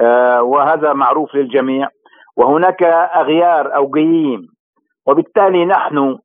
آه، 0.00 0.42
وهذا 0.42 0.92
معروف 0.92 1.34
للجميع. 1.34 1.88
وهناك 2.38 2.82
أغيار 3.16 3.76
أو 3.76 3.86
قييم 3.86 4.46
وبالتالي 5.06 5.64
نحن 5.64 6.18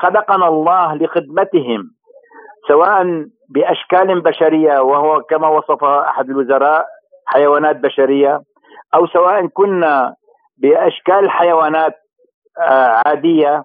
خلقنا 0.00 0.48
الله 0.48 0.94
لخدمتهم 0.94 1.90
سواء 2.68 3.26
بأشكال 3.48 4.20
بشرية 4.20 4.80
وهو 4.80 5.22
كما 5.22 5.48
وصفها 5.48 6.08
أحد 6.08 6.30
الوزراء 6.30 6.86
حيوانات 7.26 7.76
بشرية 7.76 8.40
أو 8.94 9.06
سواء 9.06 9.46
كنا 9.46 10.14
بأشكال 10.58 11.30
حيوانات 11.30 11.94
آه، 12.58 13.02
عادية 13.06 13.64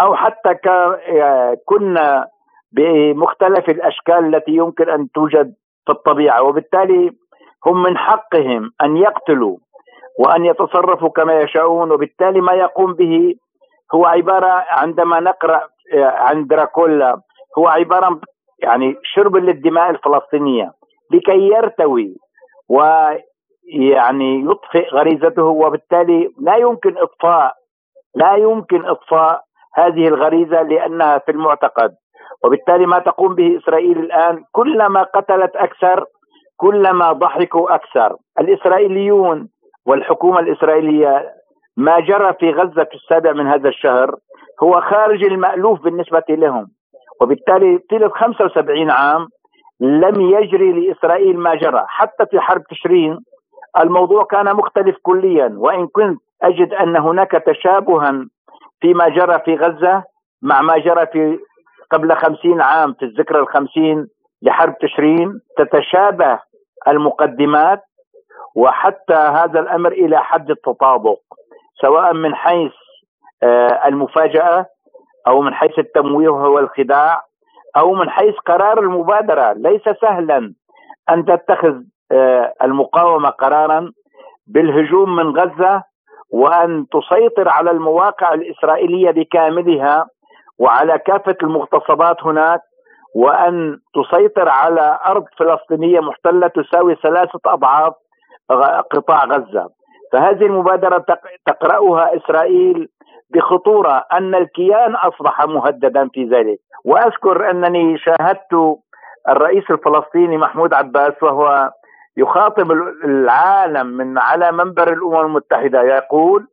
أو 0.00 0.14
حتى 0.14 0.56
آه، 0.68 1.56
كنا 1.64 2.26
بمختلف 2.72 3.68
الأشكال 3.68 4.34
التي 4.34 4.52
يمكن 4.52 4.88
أن 4.88 5.08
توجد 5.14 5.54
في 5.86 5.92
الطبيعة. 5.92 6.42
وبالتالي 6.42 7.10
هم 7.66 7.82
من 7.82 7.98
حقهم 7.98 8.70
أن 8.82 8.96
يقتلوا. 8.96 9.56
وأن 10.18 10.44
يتصرفوا 10.44 11.08
كما 11.08 11.40
يشاءون 11.40 11.92
وبالتالي 11.92 12.40
ما 12.40 12.52
يقوم 12.52 12.92
به 12.92 13.34
هو 13.94 14.06
عبارة 14.06 14.64
عندما 14.70 15.20
نقرأ 15.20 15.60
آه، 15.94 16.04
عن 16.04 16.46
دراكولا 16.46 17.20
هو 17.58 17.68
عبارة 17.68 18.20
يعني 18.58 18.96
شرب 19.02 19.36
للدماء 19.36 19.90
الفلسطينية 19.90 20.72
لكي 21.10 21.48
يرتوي 21.48 22.16
ويعني 22.68 24.44
يطفئ 24.44 24.88
غريزته 24.92 25.42
وبالتالي 25.44 26.28
لا 26.40 26.56
يمكن 26.56 26.98
إطفاء 26.98 27.54
لا 28.14 28.36
يمكن 28.36 28.84
إطفاء 28.86 29.44
هذه 29.74 30.08
الغريزة 30.08 30.62
لأنها 30.62 31.18
في 31.18 31.30
المعتقد. 31.30 31.94
وبالتالي 32.44 32.86
ما 32.86 32.98
تقوم 32.98 33.34
به 33.34 33.58
إسرائيل 33.58 33.98
الآن 33.98 34.44
كلما 34.52 35.02
قتلت 35.02 35.56
أكثر 35.56 36.04
كلما 36.56 37.12
ضحكوا 37.12 37.74
أكثر. 37.74 38.16
الإسرائيليون 38.40 39.48
والحكومة 39.86 40.40
الإسرائيلية 40.40 41.32
ما 41.76 42.00
جرى 42.00 42.34
في 42.40 42.50
غزة 42.50 42.84
في 42.84 42.94
السابع 42.94 43.32
من 43.32 43.46
هذا 43.46 43.68
الشهر 43.68 44.14
هو 44.62 44.80
خارج 44.80 45.24
المألوف 45.24 45.80
بالنسبة 45.80 46.24
لهم. 46.28 46.66
وبالتالي 47.20 47.78
طيلة 47.90 48.08
75 48.08 48.90
عام 48.90 49.28
لم 49.80 50.20
يجري 50.20 50.72
لإسرائيل 50.72 51.38
ما 51.38 51.54
جرى. 51.54 51.84
حتى 51.88 52.26
في 52.26 52.40
حرب 52.40 52.62
تشرين 52.70 53.18
الموضوع 53.80 54.24
كان 54.24 54.56
مختلف 54.56 54.96
كليا. 55.02 55.54
وإن 55.56 55.86
كنت 55.86 56.20
أجد 56.42 56.74
أن 56.74 56.96
هناك 56.96 57.30
تشابها 57.30 58.26
فيما 58.80 59.08
جرى 59.08 59.38
في 59.44 59.54
غزة 59.54 60.04
مع 60.42 60.62
ما 60.62 60.78
جرى 60.78 61.06
في 61.06 61.38
قبل 61.90 62.16
خمسين 62.16 62.60
عام 62.60 62.92
في 62.92 63.04
الذكرى 63.04 63.38
الخمسين 63.38 64.06
لحرب 64.42 64.78
تشرين 64.78 65.40
تتشابه 65.58 66.38
المقدمات 66.88 67.82
وحتى 68.54 69.14
هذا 69.14 69.60
الأمر 69.60 69.92
إلى 69.92 70.18
حد 70.18 70.50
التطابق 70.50 71.18
سواء 71.82 72.12
من 72.12 72.34
حيث 72.34 72.72
آه، 73.42 73.88
المفاجأة 73.88 74.66
أو 75.26 75.40
من 75.40 75.54
حيث 75.54 75.78
التمويه 75.78 76.28
والخداع 76.28 77.22
أو 77.76 77.94
من 77.94 78.10
حيث 78.10 78.34
قرار 78.34 78.78
المبادرة. 78.78 79.52
ليس 79.52 79.82
سهلا 80.00 80.54
أن 81.10 81.24
تتخذ 81.24 81.74
آه، 82.12 82.54
المقاومة 82.62 83.28
قرارا 83.28 83.92
بالهجوم 84.46 85.16
من 85.16 85.38
غزة 85.38 85.82
وأن 86.30 86.86
تسيطر 86.88 87.48
على 87.48 87.70
المواقع 87.70 88.34
الإسرائيلية 88.34 89.10
بكاملها 89.10 90.06
وعلى 90.58 90.98
كافة 90.98 91.36
المغتصبات 91.42 92.16
هناك 92.22 92.60
وأن 93.14 93.78
تسيطر 93.94 94.48
على 94.48 94.98
أرض 95.06 95.24
فلسطينية 95.38 96.00
محتلة 96.00 96.48
تساوي 96.48 96.94
ثلاثة 96.94 97.40
أضعاف 97.46 97.92
قطاع 98.90 99.24
غزة. 99.24 99.68
فهذه 100.12 100.46
المبادرة 100.46 101.04
تقرأها 101.46 102.16
إسرائيل 102.16 102.88
بخطورة 103.30 104.04
أن 104.12 104.34
الكيان 104.34 104.94
أصبح 104.94 105.44
مهددا 105.46 106.08
في 106.14 106.24
ذلك. 106.24 106.58
وأذكر 106.84 107.50
أنني 107.50 107.98
شاهدت 107.98 108.78
الرئيس 109.28 109.70
الفلسطيني 109.70 110.36
محمود 110.38 110.74
عباس 110.74 111.22
وهو 111.22 111.70
يخاطب 112.16 112.72
العالم 113.04 113.86
من 113.86 114.18
على 114.18 114.52
منبر 114.52 114.92
الأمم 114.92 115.20
المتحدة 115.20 115.82
يقول 115.82 116.46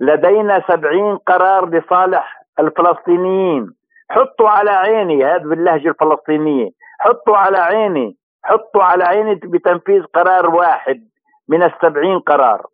لدينا 0.00 0.62
سبعين 0.68 1.16
قرار 1.16 1.68
لصالح 1.68 2.42
الفلسطينيين. 2.60 3.70
حطوا 4.10 4.48
على 4.48 4.70
عيني 4.70 5.24
هذا 5.24 5.38
باللهجة 5.38 5.88
الفلسطينية 5.88 6.70
حطوا 6.98 7.36
على 7.36 7.58
عيني 7.58 8.16
حطوا 8.44 8.82
على 8.82 9.04
عيني 9.04 9.34
بتنفيذ 9.34 10.02
قرار 10.02 10.50
واحد. 10.54 11.00
من 11.48 11.62
السبعين 11.62 12.18
قرار. 12.18 12.66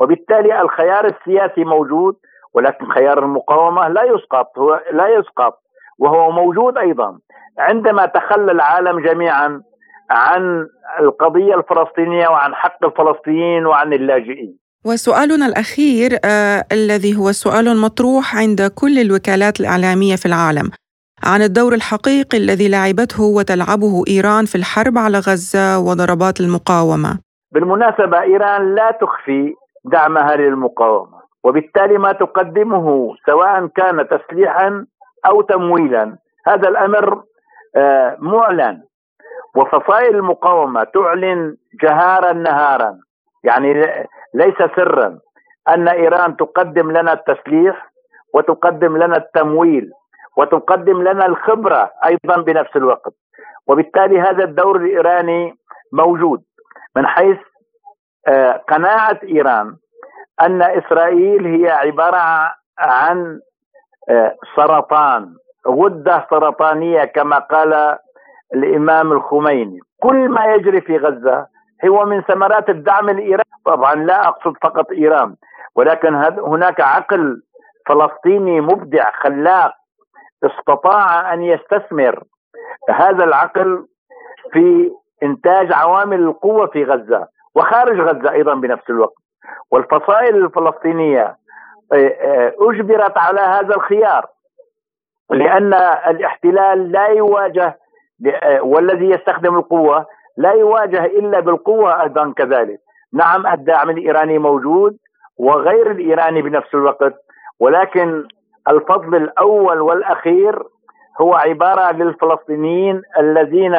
وبالتالي 0.00 0.62
الخيار 0.62 1.06
السياسي 1.06 1.64
موجود 1.64 2.14
ولكن 2.54 2.92
خيار 2.94 3.18
المقاومة 3.18 3.88
لا 3.88 4.02
يسقط 4.04 4.58
هو 4.58 4.80
لا 4.92 5.08
يسقط 5.18 5.54
وهو 5.98 6.30
موجود 6.30 6.78
أيضا. 6.78 7.18
عندما 7.58 8.06
تخلى 8.06 8.52
العالم 8.52 9.00
جميعا 9.00 9.62
عن 10.10 10.66
القضية 11.00 11.54
الفلسطينية 11.54 12.28
وعن 12.28 12.54
حق 12.54 12.84
الفلسطينيين 12.84 13.66
وعن 13.66 13.92
اللاجئين. 13.92 14.58
وسؤالنا 14.84 15.46
الأخير 15.46 16.18
آه 16.24 16.64
الذي 16.72 17.16
هو 17.16 17.32
سؤال 17.32 17.76
مطروح 17.76 18.36
عند 18.36 18.62
كل 18.62 18.98
الوكالات 18.98 19.60
الإعلامية 19.60 20.16
في 20.16 20.26
العالم 20.26 20.70
عن 21.24 21.42
الدور 21.42 21.74
الحقيقي 21.74 22.38
الذي 22.38 22.68
لعبته 22.68 23.22
وتلعبه 23.22 24.04
إيران 24.08 24.44
في 24.44 24.54
الحرب 24.54 24.98
على 24.98 25.18
غزة 25.18 25.78
وضربات 25.78 26.40
المقاومة. 26.40 27.18
بالمناسبة 27.52 28.20
إيران 28.20 28.74
لا 28.74 28.90
تخفي 28.90 29.54
دعمها 29.84 30.36
للمقاومة 30.36 31.20
وبالتالي 31.44 31.98
ما 31.98 32.12
تقدمه 32.12 33.14
سواء 33.26 33.66
كان 33.66 34.08
تسليحا 34.08 34.86
أو 35.26 35.40
تمويلا. 35.42 36.16
هذا 36.46 36.68
الأمر 36.68 37.22
آه، 37.76 38.16
معلن. 38.20 38.82
وفصائل 39.56 40.16
المقاومة 40.16 40.84
تعلن 40.84 41.56
جهارا 41.82 42.32
نهارا 42.32 42.98
يعني 43.44 43.72
ليس 44.34 44.56
سرا 44.76 45.18
أن 45.68 45.88
إيران 45.88 46.36
تقدم 46.36 46.90
لنا 46.90 47.12
التسليح 47.12 47.90
وتقدم 48.34 48.96
لنا 48.96 49.16
التمويل 49.16 49.90
وتقدم 50.36 51.02
لنا 51.02 51.26
الخبرة 51.26 51.90
أيضا 52.06 52.42
بنفس 52.42 52.76
الوقت. 52.76 53.12
وبالتالي 53.66 54.20
هذا 54.20 54.44
الدور 54.44 54.76
الإيراني 54.76 55.54
موجود. 55.92 56.42
من 56.96 57.06
حيث 57.06 57.38
آه، 58.28 58.52
قناعة 58.52 59.18
إيران 59.22 59.76
أن 60.42 60.62
إسرائيل 60.62 61.46
هي 61.46 61.70
عبارة 61.70 62.54
عن 62.78 63.40
آه، 64.08 64.36
سرطان 64.56 65.34
غدة 65.68 66.26
سرطانية 66.30 67.04
كما 67.04 67.38
قال 67.38 67.98
الإمام 68.54 69.12
الخميني. 69.12 69.78
كل 70.02 70.28
ما 70.28 70.54
يجري 70.54 70.80
في 70.80 70.96
غزة 70.96 71.46
هو 71.88 72.04
من 72.04 72.22
ثمرات 72.22 72.68
الدعم 72.68 73.08
الإيراني. 73.08 73.50
طبعا 73.64 73.94
لا 73.94 74.28
أقصد 74.28 74.56
فقط 74.62 74.90
إيران 74.90 75.36
ولكن 75.74 76.14
هناك 76.38 76.80
عقل 76.80 77.42
فلسطيني 77.88 78.60
مبدع 78.60 79.10
خلاق 79.22 79.74
استطاع 80.44 81.34
أن 81.34 81.42
يستثمر 81.42 82.22
هذا 82.90 83.24
العقل 83.24 83.86
في 84.52 84.90
إنتاج 85.22 85.72
عوامل 85.72 86.20
القوة 86.20 86.66
في 86.66 86.84
غزة 86.84 87.26
وخارج 87.54 88.00
غزة 88.00 88.32
أيضا 88.32 88.54
بنفس 88.54 88.90
الوقت. 88.90 89.14
والفصائل 89.70 90.36
الفلسطينية 90.44 91.36
آه، 91.92 91.96
آه، 91.96 92.54
أجبرت 92.60 93.18
على 93.18 93.40
هذا 93.40 93.74
الخيار 93.74 94.26
لأن 95.30 95.74
الاحتلال 96.08 96.92
لا 96.92 97.06
يواجه 97.06 97.78
آه، 98.42 98.62
والذي 98.62 99.10
يستخدم 99.10 99.56
القوة 99.56 100.06
لا 100.36 100.52
يواجه 100.52 101.04
إلا 101.04 101.40
بالقوة 101.40 102.02
أيضا 102.02 102.32
كذلك. 102.36 102.78
نعم 103.12 103.46
الدعم 103.46 103.90
الإيراني 103.90 104.38
موجود 104.38 104.96
وغير 105.38 105.90
الإيراني 105.90 106.42
بنفس 106.42 106.74
الوقت 106.74 107.14
ولكن 107.60 108.28
الفضل 108.68 109.16
الأول 109.16 109.80
والأخير 109.80 110.62
هو 111.20 111.34
عبارة 111.34 111.92
للفلسطينيين 111.92 113.02
الذين 113.18 113.76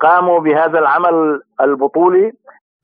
قاموا 0.00 0.40
بهذا 0.40 0.78
العمل 0.78 1.40
البطولي. 1.60 2.32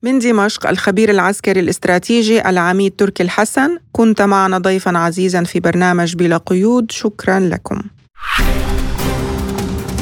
من 0.03 0.19
دمشق 0.19 0.69
الخبير 0.69 1.09
العسكري 1.09 1.59
الاستراتيجي 1.59 2.49
العميد 2.49 2.95
تركي 2.95 3.23
الحسن 3.23 3.77
كنت 3.91 4.21
معنا 4.21 4.57
ضيفا 4.57 4.97
عزيزا 4.97 5.43
في 5.43 5.59
برنامج 5.59 6.15
بلا 6.15 6.37
قيود. 6.37 6.91
شكرا 6.91 7.39
لكم. 7.39 7.81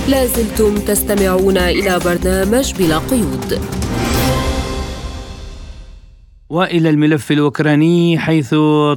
لازلتم 0.10 0.76
تستمعون 0.76 1.58
إلى 1.58 2.00
برنامج 2.06 2.74
بلا 2.80 2.98
قيود. 2.98 3.60
وإلى 6.50 6.90
الملف 6.90 7.32
الأوكراني 7.32 8.20
حيث 8.20 8.50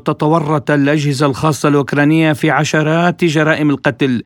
تتورط 0.04 0.70
الأجهزة 0.70 1.26
الخاصة 1.26 1.68
الأوكرانية 1.68 2.32
في 2.32 2.50
عشرات 2.50 3.24
جرائم 3.24 3.70
القتل. 3.70 4.22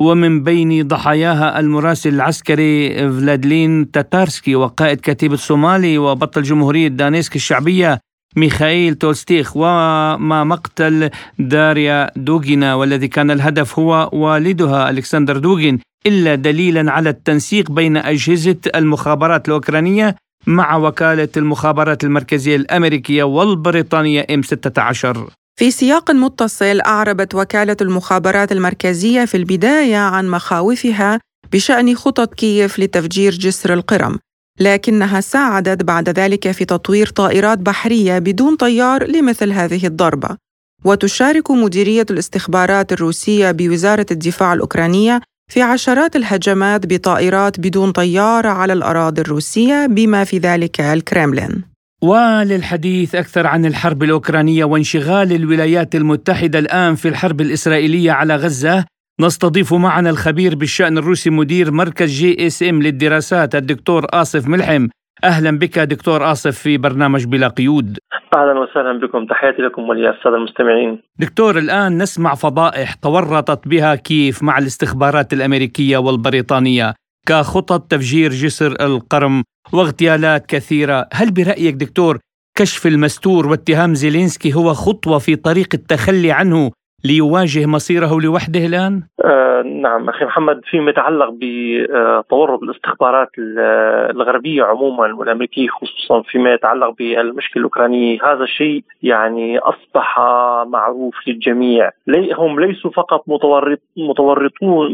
ومن 0.00 0.42
بين 0.42 0.88
ضحاياها 0.88 1.60
المراسل 1.60 2.14
العسكري 2.14 2.88
فلادلين 3.10 3.90
تاتارسكي 3.90 4.54
وقائد 4.54 5.00
كتيبة 5.00 5.36
صومالي 5.36 5.98
وبطل 5.98 6.42
جمهورية 6.42 6.88
دانيسك 6.88 7.36
الشعبية 7.36 8.00
ميخائيل 8.36 8.94
تولستيخ 8.94 9.56
وما 9.56 10.44
مقتل 10.44 11.10
داريا 11.38 12.10
دوغينا 12.16 12.74
والذي 12.74 13.08
كان 13.08 13.30
الهدف 13.30 13.78
هو 13.78 14.10
والدها 14.12 14.90
ألكسندر 14.90 15.38
دوغين 15.38 15.78
إلا 16.06 16.34
دليلا 16.34 16.92
على 16.92 17.10
التنسيق 17.10 17.70
بين 17.70 17.96
أجهزة 17.96 18.56
المخابرات 18.74 19.48
الأوكرانية 19.48 20.16
مع 20.46 20.76
وكالة 20.76 21.28
المخابرات 21.36 22.04
المركزية 22.04 22.56
الأمريكية 22.56 23.22
والبريطانية 23.22 24.26
إم 24.30 24.42
16 24.42 25.28
في 25.58 25.70
سياق 25.70 26.10
متصل 26.10 26.80
أعربت 26.80 27.34
وكالة 27.34 27.76
المخابرات 27.80 28.52
المركزية 28.52 29.24
في 29.24 29.36
البداية 29.36 29.96
عن 29.96 30.28
مخاوفها 30.28 31.20
بشأن 31.52 31.94
خطط 31.94 32.34
كييف 32.34 32.78
لتفجير 32.78 33.32
جسر 33.32 33.74
القرم 33.74 34.18
لكنها 34.60 35.20
ساعدت 35.20 35.82
بعد 35.82 36.08
ذلك 36.08 36.50
في 36.50 36.64
تطوير 36.64 37.06
طائرات 37.06 37.58
بحرية 37.58 38.18
بدون 38.18 38.56
طيار 38.56 39.06
لمثل 39.06 39.52
هذه 39.52 39.86
الضربة. 39.86 40.36
وتشارك 40.84 41.50
مديرية 41.50 42.06
الاستخبارات 42.10 42.92
الروسية 42.92 43.50
بوزارة 43.50 44.06
الدفاع 44.10 44.52
الأوكرانية 44.52 45.20
في 45.52 45.62
عشرات 45.62 46.16
الهجمات 46.16 46.86
بطائرات 46.86 47.60
بدون 47.60 47.92
طيار 47.92 48.46
على 48.46 48.72
الأراضي 48.72 49.20
الروسية 49.20 49.86
بما 49.86 50.24
في 50.24 50.38
ذلك 50.38 50.80
الكرملين. 50.80 51.77
وللحديث 52.02 53.14
أكثر 53.14 53.46
عن 53.46 53.66
الحرب 53.66 54.02
الأوكرانية 54.02 54.64
وانشغال 54.64 55.32
الولايات 55.32 55.94
المتحدة 55.94 56.58
الآن 56.58 56.94
في 56.94 57.08
الحرب 57.08 57.40
الإسرائيلية 57.40 58.12
على 58.12 58.36
غزة 58.36 58.84
نستضيف 59.20 59.74
معنا 59.74 60.10
الخبير 60.10 60.54
بالشأن 60.54 60.98
الروسي 60.98 61.30
مدير 61.30 61.70
مركز 61.70 62.10
جي 62.10 62.46
اس 62.46 62.62
ام 62.62 62.82
للدراسات 62.82 63.54
الدكتور 63.54 64.06
آصف 64.10 64.48
ملحم. 64.48 64.88
أهلا 65.24 65.58
بك 65.58 65.78
دكتور 65.78 66.32
آصف 66.32 66.58
في 66.58 66.78
برنامج 66.78 67.24
بلا 67.24 67.48
قيود. 67.48 67.98
أهلا 68.36 68.60
وسهلا 68.60 69.00
بكم. 69.00 69.26
تحياتي 69.26 69.62
لكم 69.62 69.82
وللساده 69.82 70.36
المستمعين. 70.36 71.02
دكتور 71.18 71.58
الآن 71.58 71.98
نسمع 72.02 72.34
فضائح 72.34 72.94
تورطت 72.94 73.68
بها 73.68 73.94
كيف 73.94 74.42
مع 74.42 74.58
الاستخبارات 74.58 75.32
الأمريكية 75.32 75.98
والبريطانية. 75.98 76.94
كخطط 77.28 77.80
تفجير 77.90 78.32
جسر 78.32 78.72
القرم 78.86 79.44
واغتيالات 79.72 80.46
كثيرة. 80.46 81.08
هل 81.12 81.30
برأيك 81.30 81.74
دكتور 81.74 82.18
كشف 82.58 82.86
المستور 82.86 83.46
واتهام 83.46 83.94
زيلينسكي 83.94 84.54
هو 84.54 84.74
خطوة 84.74 85.18
في 85.18 85.36
طريق 85.36 85.68
التخلي 85.74 86.32
عنه 86.32 86.70
ليواجه 87.04 87.66
مصيره 87.66 88.20
لوحده 88.20 88.66
الآن؟ 88.66 89.02
آه 89.24 89.62
نعم 89.62 90.08
أخي 90.08 90.24
محمد 90.24 90.60
فيما 90.64 90.90
يتعلق 90.90 91.28
بتورط 91.32 92.62
الاستخبارات 92.62 93.28
الغربية 93.38 94.62
عموما 94.62 95.14
والأمريكية 95.14 95.68
خصوصا 95.68 96.22
فيما 96.22 96.52
يتعلق 96.52 96.94
بالمشكلة 96.98 97.56
الأوكرانية 97.56 98.18
هذا 98.24 98.44
الشيء 98.44 98.84
يعني 99.02 99.58
أصبح 99.58 100.18
معروف 100.66 101.14
للجميع 101.26 101.90
لي 102.06 102.32
هم 102.32 102.60
ليسوا 102.60 102.90
فقط 102.90 103.24
متورط 103.26 103.80
متورطون 103.96 104.88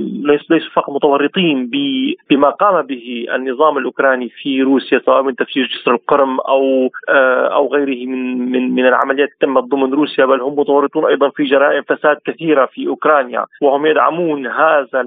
ليسوا 0.51 0.71
فقط 0.75 0.91
متورطين 0.91 1.71
بما 2.31 2.51
قام 2.51 2.87
به 2.87 3.27
النظام 3.35 3.79
الأوكراني 3.79 4.29
في 4.29 4.63
روسيا 4.63 5.01
سواء 5.07 5.23
من 5.23 5.37
تفجير 5.37 5.67
جسر 5.67 5.95
القرم 5.95 6.41
أو 6.41 6.91
آه 7.09 7.47
أو 7.55 7.75
غيره 7.75 8.07
من 8.07 8.53
من 8.53 8.75
من 8.75 8.87
العمليات 8.87 9.29
تمت 9.41 9.63
ضمن 9.63 9.95
روسيا 9.95 10.25
بل 10.25 10.41
هم 10.41 10.59
متورطون 10.59 11.05
أيضا 11.07 11.31
في 11.31 11.45
جرائم 11.45 11.83
فساد 11.97 12.17
كثيرة 12.27 12.67
في 12.67 12.89
أوكرانيا 12.89 13.47
وهم 13.63 13.87
يدعمون 13.87 14.47
هذا 14.47 15.01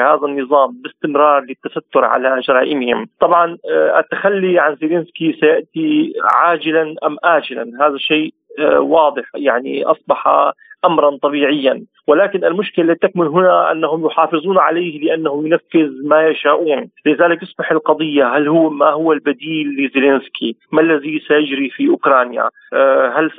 هذا 0.00 0.26
النظام 0.26 0.82
باستمرار 0.82 1.40
للتستر 1.40 2.04
على 2.04 2.40
جرائمهم 2.40 3.08
طبعا 3.20 3.58
آه، 3.70 3.98
التخلي 3.98 4.58
عن 4.58 4.76
زيلينسكي 4.76 5.36
سيأتي 5.40 6.12
عاجلا 6.34 6.94
أم 7.04 7.16
اجلا؟ 7.24 7.86
هذا 7.86 7.96
شيء 7.96 8.34
آه، 8.58 8.80
واضح. 8.80 9.24
يعني 9.34 9.84
أصبح 9.84 10.52
امرا 10.84 11.16
طبيعيا. 11.22 11.84
ولكن 12.06 12.44
المشكلة 12.44 12.92
التي 12.92 13.08
تكمن 13.08 13.26
هنا 13.26 13.72
أنهم 13.72 14.06
يحافظون 14.06 14.58
عليه 14.58 15.00
لأنه 15.00 15.42
ينفذ 15.46 15.90
ما 16.04 16.28
يشاءون. 16.28 16.90
لذلك 17.06 17.40
تصبح 17.40 17.72
القضية 17.72 18.36
هل 18.36 18.48
هو 18.48 18.70
ما 18.70 18.90
هو 18.90 19.12
البديل 19.12 19.66
لزيلينسكي؟ 19.68 20.56
ما 20.72 20.80
الذي 20.80 21.20
سيجري 21.28 21.70
في 21.70 21.88
أوكرانيا؟ 21.88 22.48
آه، 22.72 23.08
هل 23.08 23.30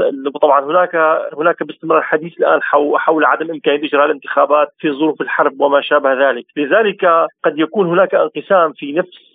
طبعا 0.42 0.66
هناك 0.66 0.96
هناك 1.38 1.64
باستمرار 1.64 2.02
حديث 2.02 2.38
الآن 2.40 2.60
حول 2.98 3.26
عدم 3.26 3.52
امكانيه 3.52 3.88
إجراء 3.88 4.06
الانتخابات 4.06 4.68
في 4.80 4.92
ظروف 4.92 5.22
الحرب 5.22 5.62
وما 5.62 5.82
شابه 5.82 6.30
ذلك. 6.30 6.46
لذلك 6.58 7.06
قد 7.44 7.60
يكون 7.60 7.88
هناك 7.88 8.16
انقسام 8.16 8.74
في 8.74 8.92
نفس 8.92 9.32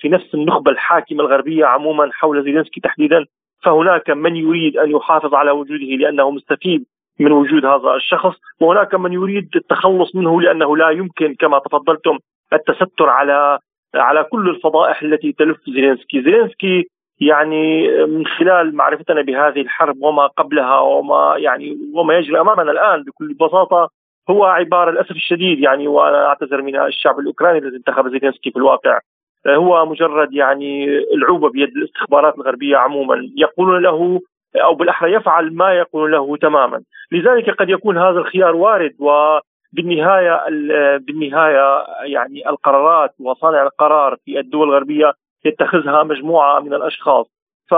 في 0.00 0.08
نفس 0.08 0.34
النخبة 0.34 0.70
الحاكمة 0.70 1.20
الغربية 1.20 1.64
عموما 1.64 2.10
حول 2.12 2.44
زيلينسكي 2.44 2.80
تحديدا. 2.80 3.24
فهناك 3.64 4.10
من 4.10 4.36
يريد 4.36 4.76
أن 4.76 4.90
يحافظ 4.90 5.34
على 5.34 5.50
وجوده 5.50 5.84
لأنه 5.84 6.30
مستفيد. 6.30 6.84
من 7.20 7.32
وجود 7.32 7.64
هذا 7.64 7.94
الشخص 7.94 8.36
وهناك 8.60 8.94
من 8.94 9.12
يريد 9.12 9.48
التخلص 9.56 10.14
منه 10.14 10.40
لأنه 10.40 10.76
لا 10.76 10.90
يمكن 10.90 11.34
كما 11.34 11.58
تفضلتم 11.58 12.18
التستر 12.52 13.08
على 13.08 13.58
على 13.94 14.24
كل 14.24 14.48
الفضائح 14.48 15.02
التي 15.02 15.32
تلف 15.32 15.56
زيلينسكي، 15.66 16.22
زيلينسكي 16.22 16.86
يعني 17.20 17.88
من 18.06 18.26
خلال 18.26 18.76
معرفتنا 18.76 19.22
بهذه 19.22 19.60
الحرب 19.60 19.96
وما 20.02 20.26
قبلها 20.26 20.78
وما 20.78 21.34
يعني 21.38 21.76
وما 21.94 22.14
يجري 22.14 22.40
أمامنا 22.40 22.72
الآن 22.72 23.02
بكل 23.02 23.34
بساطة 23.34 23.90
هو 24.30 24.44
عبارة 24.44 24.90
للأسف 24.90 25.10
الشديد 25.10 25.58
يعني 25.58 25.88
وأنا 25.88 26.26
أعتذر 26.26 26.62
من 26.62 26.80
الشعب 26.80 27.18
الأوكراني 27.18 27.58
الذي 27.58 27.76
انتخب 27.76 28.08
زيلينسكي 28.08 28.50
في 28.50 28.56
الواقع. 28.56 28.98
هو 29.46 29.86
مجرد 29.86 30.34
يعني 30.34 30.98
العوبه 31.14 31.50
بيد 31.50 31.76
الاستخبارات 31.76 32.34
الغربية 32.34 32.76
عموما. 32.76 33.30
يقولون 33.36 33.82
له 33.82 34.20
أو 34.64 34.74
بالأحرى 34.74 35.12
يفعل 35.12 35.54
ما 35.54 35.72
يقول 35.72 36.12
له 36.12 36.36
تماما، 36.36 36.80
لذلك 37.12 37.50
قد 37.50 37.68
يكون 37.68 37.98
هذا 37.98 38.18
الخيار 38.18 38.56
وارد 38.56 38.94
و 38.98 39.38
بالنهايه 39.72 40.40
بالنهاية 40.98 41.86
يعني 42.04 42.48
القرارات 42.48 43.14
وصانع 43.20 43.62
القرار 43.62 44.16
في 44.24 44.40
الدول 44.40 44.68
الغربية 44.68 45.12
يتخذها 45.44 46.02
مجموعة 46.02 46.60
من 46.60 46.74
الأشخاص 46.74 47.26
ف 47.70 47.74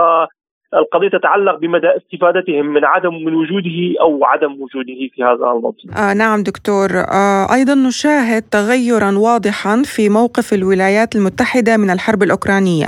القضية 0.73 1.09
تتعلق 1.09 1.55
بمدى 1.55 1.87
استفادتهم 1.87 2.65
من 2.65 2.85
عدم 2.85 3.13
من 3.13 3.35
وجوده 3.35 3.95
أو 4.01 4.25
عدم 4.25 4.51
وجوده 4.51 5.09
في 5.15 5.23
هذا 5.23 5.33
المنصب. 5.33 5.89
آه 5.97 6.13
نعم 6.13 6.43
دكتور 6.43 6.89
آه 6.99 7.53
أيضا 7.53 7.75
نشاهد 7.75 8.41
تغيرا 8.41 9.11
واضحا 9.17 9.81
في 9.85 10.09
موقف 10.09 10.53
الولايات 10.53 11.15
المتحدة 11.15 11.77
من 11.77 11.89
الحرب 11.89 12.23
الأوكرانية. 12.23 12.85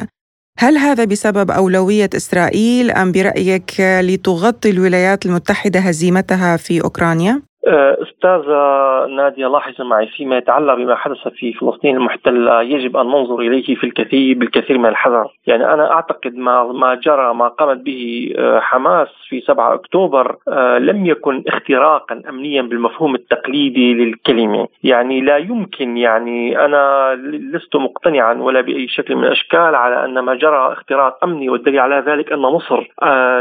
هل 0.60 0.78
هذا 0.78 1.06
بسبب 1.06 1.52
أولوية 1.52 2.10
إسرائيل 2.16 2.92
أم 2.92 3.12
برأيك 3.12 3.76
لتغطي 3.80 4.70
الولايات 4.70 5.26
المتحدة 5.26 5.80
هزيمتها 5.80 6.58
في 6.58 6.84
أوكرانيا؟ 6.84 7.42
آه، 7.68 7.98
أستاذة 8.02 9.06
نادية 9.16 9.48
لاحظ 9.48 9.82
معي 9.82 10.08
فيما 10.08 10.38
يتعلق 10.38 10.74
بما 10.74 10.96
حدث 10.96 11.28
في 11.28 11.54
فلسطين 11.54 11.96
المحتلة 11.96 12.62
يجب 12.62 12.98
أن 12.98 13.06
ننظر 13.06 13.40
إليه 13.40 13.76
في 13.76 13.84
الكثير 13.84 14.38
بالكثير 14.38 14.78
من 14.78 14.86
الحذر. 14.86 15.28
يعني 15.48 15.74
أنا 15.74 15.92
أعتقد 15.94 16.36
ما, 16.36 16.64
ما 16.64 16.96
جرى 16.96 17.34
ما 17.34 17.48
قامت 17.48 17.78
به 17.78 18.34
آه، 18.38 18.60
حماس 18.60 19.08
في 19.30 19.42
7 19.42 19.74
أكتوبر 19.74 20.36
آه، 20.48 20.78
لم 20.78 21.06
يكن 21.06 21.44
اختراقا 21.48 22.22
أمنيا 22.30 22.62
بالمفهوم 22.62 23.16
التقليدي 23.16 23.94
للكلمة. 23.94 24.68
يعني 24.84 25.22
لا 25.22 25.38
يمكن 25.38 25.98
يعني 25.98 26.66
أنا 26.66 27.14
لست 27.54 27.76
مقتنعا 27.76 28.34
ولا 28.34 28.62
بأي 28.62 28.88
شكل 28.88 29.16
من 29.16 29.24
الأشكال 29.24 29.76
على 29.76 30.06
أن 30.06 30.20
ما 30.20 30.36
جرى 30.36 30.74
اختراق 30.74 31.24
أمني 31.24 31.50
والدليل 31.50 31.80
على 31.80 32.04
ذلك 32.08 32.32
أن 32.32 32.40
مصر 32.40 32.88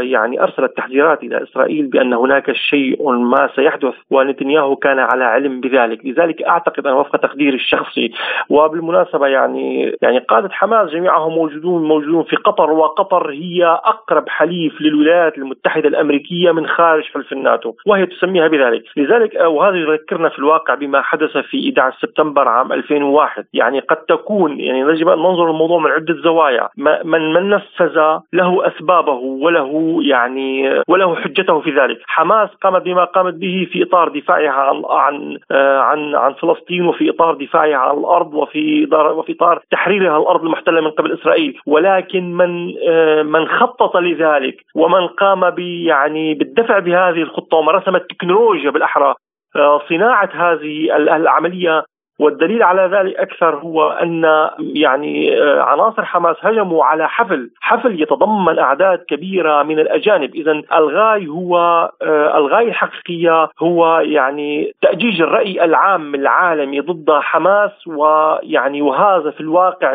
يعني 0.01 0.43
أرسلت 0.43 0.77
تحذيرات 0.77 1.23
إلى 1.23 1.43
إسرائيل 1.43 1.87
بأن 1.87 2.13
هناك 2.13 2.51
شيء 2.51 3.11
ما 3.11 3.49
سيحدث 3.55 3.93
ونتنياهو 4.11 4.75
كان 4.75 4.99
على 4.99 5.23
علم 5.23 5.61
بذلك. 5.61 6.05
لذلك 6.05 6.43
أعتقد 6.43 6.87
أن 6.87 6.93
وفق 6.93 7.17
تقديري 7.17 7.55
الشخصي 7.55 8.11
وبالمناسبة 8.49 9.27
يعني 9.27 9.95
يعني 10.01 10.19
قادة 10.19 10.49
حماس 10.51 10.89
جميعهم 10.89 11.33
موجودون 11.33 11.83
موجودون 11.83 12.23
في 12.23 12.35
قطر 12.35 12.71
وقطر 12.71 13.31
هي 13.31 13.65
أقرب 13.65 14.29
حليف 14.29 14.81
للولايات 14.81 15.37
المتحدة 15.37 15.89
الأمريكية 15.89 16.51
من 16.51 16.67
خارج 16.67 17.03
حلف 17.03 17.31
الناتو 17.33 17.73
وهي 17.85 18.05
تسميها 18.05 18.47
بذلك. 18.47 18.83
لذلك 18.97 19.35
وهذا 19.45 19.75
يذكرنا 19.75 20.29
في 20.29 20.39
الواقع 20.39 20.75
بما 20.75 21.01
حدث 21.01 21.37
في 21.37 21.57
11 21.57 21.97
سبتمبر 22.01 22.47
عام 22.47 22.73
2001 22.73 23.45
يعني 23.53 23.79
قد 23.79 23.97
تكون 23.97 24.59
يعني 24.59 24.79
يجب 24.79 25.09
أن 25.09 25.19
ننظر 25.19 25.49
الموضوع 25.49 25.79
من 25.79 25.91
عدة 25.91 26.15
زوايا. 26.23 26.69
من 26.77 27.31
من 27.33 27.49
نفذ 27.49 27.97
له 28.33 28.67
أسبابه 28.67 29.13
وله 29.13 29.99
يعني 30.03 30.79
وله 30.87 31.15
حجته 31.15 31.59
في 31.59 31.71
ذلك. 31.71 31.97
حماس 32.05 32.49
قامت 32.63 32.81
بما 32.81 33.03
قامت 33.03 33.33
به 33.33 33.67
في 33.71 33.83
إطار 33.83 34.00
دفاعها 34.09 34.51
عن 34.51 34.83
عن 34.89 35.37
آه، 35.51 35.79
عن 35.79 36.15
عن 36.15 36.33
فلسطين 36.33 36.85
وفي 36.85 37.09
إطار 37.09 37.33
دفاعها 37.33 37.75
عن 37.75 37.97
الأرض 37.97 38.33
وفي 38.33 38.87
وفي 38.93 39.31
إطار 39.31 39.61
تحريرها 39.71 40.17
الأرض 40.17 40.43
المحتلة 40.43 40.81
من 40.81 40.91
قبل 40.91 41.13
إسرائيل. 41.13 41.59
ولكن 41.65 42.33
من 42.33 42.73
آه، 42.89 43.21
من 43.23 43.47
خطط 43.47 43.97
لذلك 43.97 44.55
ومن 44.75 45.07
قام 45.07 45.55
يعني 45.85 46.33
بالدفع 46.33 46.79
بهذه 46.79 47.21
الخطة 47.21 47.57
ومن 47.57 47.69
رسم 47.69 47.95
التكنولوجيا 47.95 48.69
بالأحرى 48.69 49.15
آه، 49.55 49.81
صناعة 49.89 50.29
هذه 50.33 50.97
العملية 50.97 51.83
والدليل 52.21 52.63
على 52.63 52.97
ذلك 52.97 53.15
أكثر 53.15 53.55
هو 53.55 53.89
أن 53.89 54.23
يعني 54.59 55.41
آه، 55.41 55.61
عناصر 55.61 56.05
حماس 56.05 56.35
هجموا 56.41 56.85
على 56.85 57.09
حفل، 57.09 57.49
حفل 57.61 58.01
يتضمن 58.01 58.59
أعداد 58.59 58.99
كبيرة 59.07 59.63
من 59.63 59.79
الأجانب، 59.79 60.35
اذا 60.35 60.61
الغاي 60.73 61.27
هو 61.27 61.57
آه، 62.01 62.37
الغايه 62.37 62.67
الحقيقية 62.67 63.49
هو 63.59 63.99
يعني 63.99 64.73
تأجيج 64.81 65.21
الرأي 65.21 65.63
العام 65.65 66.15
العالمي 66.15 66.79
ضد 66.79 67.11
حماس 67.11 67.87
ويعني 67.87 68.81
وهذا 68.81 69.31
في 69.31 69.41
الواقع 69.41 69.93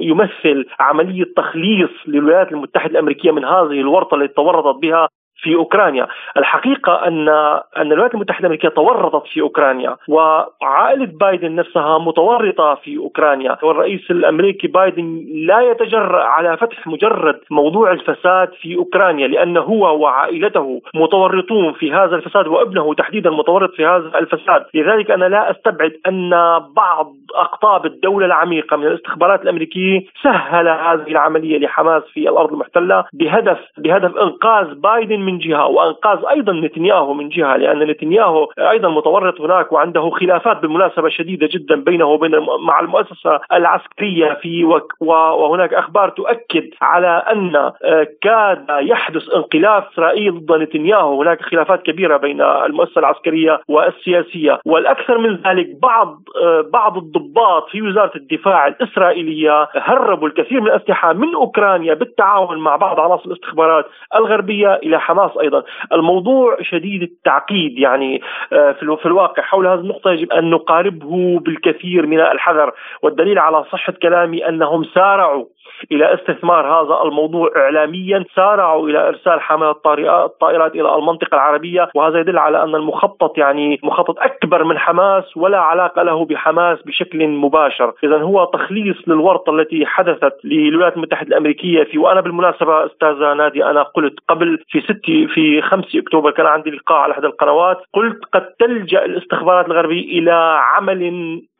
يمثل 0.00 0.66
عملية 0.80 1.24
تخليص 1.36 1.90
للولايات 2.06 2.52
المتحدة 2.52 2.92
الأمريكية 2.92 3.30
من 3.30 3.44
هذه 3.44 3.80
الورطة 3.80 4.14
التي 4.14 4.34
تورطت 4.34 4.82
بها. 4.82 5.08
في 5.42 5.54
أوكرانيا، 5.54 6.06
الحقيقة 6.36 7.06
ان 7.06 7.28
أن 7.76 7.92
الولايات 7.92 8.14
المتحدة 8.14 8.40
الأمريكية 8.40 8.68
تورطت 8.68 9.26
في 9.26 9.40
أوكرانيا 9.40 9.96
وعائلة 10.08 11.08
بايدن 11.20 11.54
نفسها 11.54 11.98
متورطة 11.98 12.74
في 12.74 12.96
أوكرانيا، 12.96 13.56
والرئيس 13.62 14.10
الأمريكي 14.10 14.68
بايدن 14.68 15.24
لا 15.46 15.60
يتجرأ 15.60 16.22
على 16.22 16.56
فتح 16.56 16.86
مجرد 16.86 17.40
موضوع 17.50 17.92
الفساد 17.92 18.52
في 18.60 18.76
أوكرانيا 18.76 19.28
لأنه 19.28 19.60
هو 19.60 20.00
وعائلته 20.02 20.82
متورطون 20.94 21.72
في 21.72 21.92
هذا 21.92 22.16
الفساد 22.16 22.46
وابنه 22.46 22.94
تحديدا 22.94 23.30
متورط 23.30 23.70
في 23.74 23.86
هذا 23.86 24.18
الفساد، 24.18 24.64
لذلك 24.74 25.10
أنا 25.10 25.24
لا 25.24 25.50
أستبعد 25.50 25.92
أن 26.06 26.30
بعض 26.76 27.12
أقطاب 27.34 27.86
الدولة 27.86 28.26
العميقة 28.26 28.76
من 28.76 28.86
الاستخبارات 28.86 29.42
الأمريكية 29.42 30.04
سهل 30.22 30.68
هذه 30.68 31.10
العملية 31.10 31.58
لحماس 31.58 32.02
في 32.02 32.28
الأرض 32.28 32.52
المحتلة 32.52 33.04
بهدف 33.12 33.58
بهدف 33.78 34.16
إنقاذ 34.16 34.74
بايدن 34.74 35.20
من 35.20 35.38
جهة 35.38 35.66
وإنقاذ 35.66 36.18
أيضا 36.30 36.52
نتنياهو 36.52 37.14
من 37.14 37.28
جهة 37.28 37.56
لأن 37.56 37.78
نتنياهو 37.78 38.48
أيضا 38.58 38.88
متورط 38.88 39.40
هناك 39.40 39.72
وعنده 39.72 40.10
خلافات 40.10 40.62
بالمناسبه 40.62 41.08
شديدة 41.08 41.48
جدا 41.52 41.76
بينه 41.76 42.04
وبين 42.04 42.32
مع 42.66 42.80
المؤسسة 42.80 43.40
العسكرية 43.52 44.34
في 44.42 44.64
وهناك 45.00 45.74
أخبار 45.74 46.08
تؤكد 46.08 46.70
على 46.82 47.22
أن 47.32 47.56
آه، 47.56 48.06
كاد 48.22 48.66
يحدث 48.70 49.22
انقلاب 49.36 49.84
إسرائيل 49.92 50.46
ضد 50.46 50.62
نتنياهو. 50.62 51.22
هناك 51.22 51.42
خلافات 51.42 51.82
كبيرة 51.82 52.16
بين 52.16 52.40
المؤسسة 52.40 52.98
العسكرية 52.98 53.60
والسياسية. 53.68 54.60
والأكثر 54.64 55.18
من 55.18 55.36
ذلك 55.46 55.66
بعض 55.82 56.22
آه، 56.42 56.60
بعض 56.72 56.98
الضباط 57.22 57.68
في 57.68 57.82
وزارة 57.82 58.12
الدفاع 58.16 58.66
الإسرائيلية 58.66 59.68
هربوا 59.74 60.28
الكثير 60.28 60.60
من 60.60 60.66
الأسلحة 60.66 61.12
من 61.12 61.34
أوكرانيا 61.34 61.94
بالتعاون 61.94 62.58
مع 62.58 62.76
بعض 62.76 63.00
عناصر 63.00 63.26
الاستخبارات 63.26 63.86
الغربية 64.14 64.74
إلى 64.74 65.00
حماس 65.00 65.30
أيضا. 65.40 65.62
الموضوع 65.92 66.56
شديد 66.62 67.02
التعقيد 67.02 67.78
يعني 67.78 68.20
آه، 68.52 68.72
في 68.72 69.06
الواقع. 69.06 69.42
حول 69.42 69.66
هذه 69.66 69.78
النقطة 69.78 70.10
يجب 70.10 70.32
أن 70.32 70.50
نقاربه 70.50 71.40
بالكثير 71.40 72.06
من 72.06 72.20
الحذر. 72.20 72.72
والدليل 73.02 73.38
على 73.38 73.64
صحة 73.72 73.92
كلامي 74.02 74.48
أنهم 74.48 74.84
سارعوا 74.84 75.44
إلى 75.92 76.14
استثمار 76.14 76.66
هذا 76.66 77.02
الموضوع 77.08 77.50
اعلاميا 77.56 78.24
سارعوا 78.36 78.88
إلى 78.88 79.08
إرسال 79.08 79.40
حملات 79.40 79.76
الطائرات 79.98 80.74
إلى 80.74 80.94
المنطقة 80.94 81.34
العربية 81.34 81.88
وهذا 81.94 82.20
يدل 82.20 82.38
على 82.38 82.62
أن 82.62 82.74
المخطط 82.74 83.38
يعني 83.38 83.80
مخطط 83.82 84.18
أكبر 84.18 84.64
من 84.64 84.78
حماس 84.78 85.36
ولا 85.36 85.58
علاقة 85.58 86.02
له 86.02 86.24
بحماس 86.24 86.82
بشكل 86.82 87.28
مباشر، 87.28 87.92
اذا 88.04 88.22
هو 88.22 88.44
تخليص 88.44 88.96
للورطة 89.06 89.50
التي 89.50 89.86
حدثت 89.86 90.44
للولايات 90.44 90.96
المتحدة 90.96 91.28
الأمريكية 91.28 91.84
في 91.84 91.98
وأنا 91.98 92.20
بالمناسبة 92.20 92.86
أستاذة 92.86 93.34
نادي 93.34 93.64
أنا 93.64 93.82
قلت 93.82 94.14
قبل 94.28 94.58
في 94.68 94.80
6 94.80 94.96
في 95.34 95.62
5 95.62 95.98
أكتوبر 95.98 96.30
كان 96.30 96.46
عندي 96.46 96.70
لقاء 96.70 96.98
على 96.98 97.12
احد 97.12 97.24
القنوات 97.24 97.78
قلت 97.94 98.24
قد 98.32 98.46
تلجأ 98.58 99.04
الاستخبارات 99.04 99.66
الغربية 99.66 100.18
إلى 100.18 100.60
عمل 100.74 101.02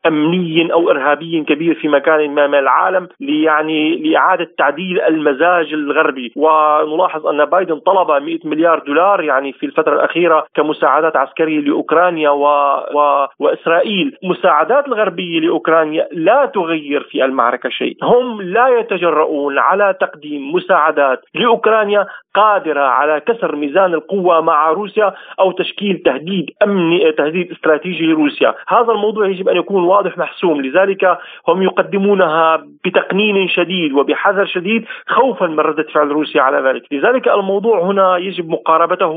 أمني 0.07 0.73
أو 0.73 0.91
إرهابي 0.91 1.43
كبير 1.47 1.75
في 1.75 1.87
مكان 1.87 2.29
ما 2.29 2.47
من 2.47 2.59
العالم 2.59 3.07
يعني 3.19 3.95
لإعادة 3.95 4.51
تعديل 4.57 5.01
المزاج 5.01 5.73
الغربي. 5.73 6.33
ونلاحظ 6.35 7.27
أن 7.27 7.45
بايدن 7.45 7.79
طلب 7.79 8.23
100 8.23 8.39
مليار 8.43 8.79
دولار 8.79 9.21
يعني 9.23 9.53
في 9.53 9.65
الفترة 9.65 9.93
الأخيرة 9.93 10.45
كمساعدات 10.55 11.15
عسكرية 11.15 11.59
لأوكرانيا 11.59 12.29
و... 12.29 12.45
و... 12.95 13.27
وإسرائيل. 13.39 14.17
مساعدات 14.23 14.87
الغربية 14.87 15.39
لأوكرانيا 15.39 16.07
لا 16.11 16.45
تغير 16.45 17.03
في 17.03 17.25
المعركة 17.25 17.69
شيء. 17.69 17.97
هم 18.03 18.41
لا 18.41 18.67
يتجرؤون 18.79 19.59
على 19.59 19.95
تقديم 20.01 20.55
مساعدات 20.55 21.25
لأوكرانيا 21.35 22.07
قادرة 22.35 22.81
على 22.81 23.19
كسر 23.19 23.55
ميزان 23.55 23.93
القوة 23.93 24.41
مع 24.41 24.71
روسيا 24.71 25.13
أو 25.39 25.51
تشكيل 25.51 25.97
تهديد 25.97 26.49
امني 26.63 27.11
تهديد 27.11 27.51
استراتيجي 27.51 28.05
لروسيا. 28.05 28.53
هذا 28.67 28.91
الموضوع 28.91 29.27
يجب 29.27 29.49
أن 29.49 29.57
يكون 29.57 29.83
واضح 29.95 30.17
محسوم. 30.17 30.61
لذلك 30.61 31.03
هم 31.47 31.61
يقدمونها 31.61 32.63
بتقنين 32.85 33.47
شديد 33.47 33.93
وبحذر 33.93 34.45
شديد 34.45 34.85
خوفا 35.07 35.47
من 35.47 35.59
ردة 35.59 35.87
فعل 35.93 36.07
روسيا 36.07 36.41
على 36.41 36.69
ذلك. 36.69 36.83
لذلك 36.91 37.27
الموضوع 37.27 37.75
هنا 37.89 38.17
يجب 38.17 38.49
مقاربته 38.49 39.13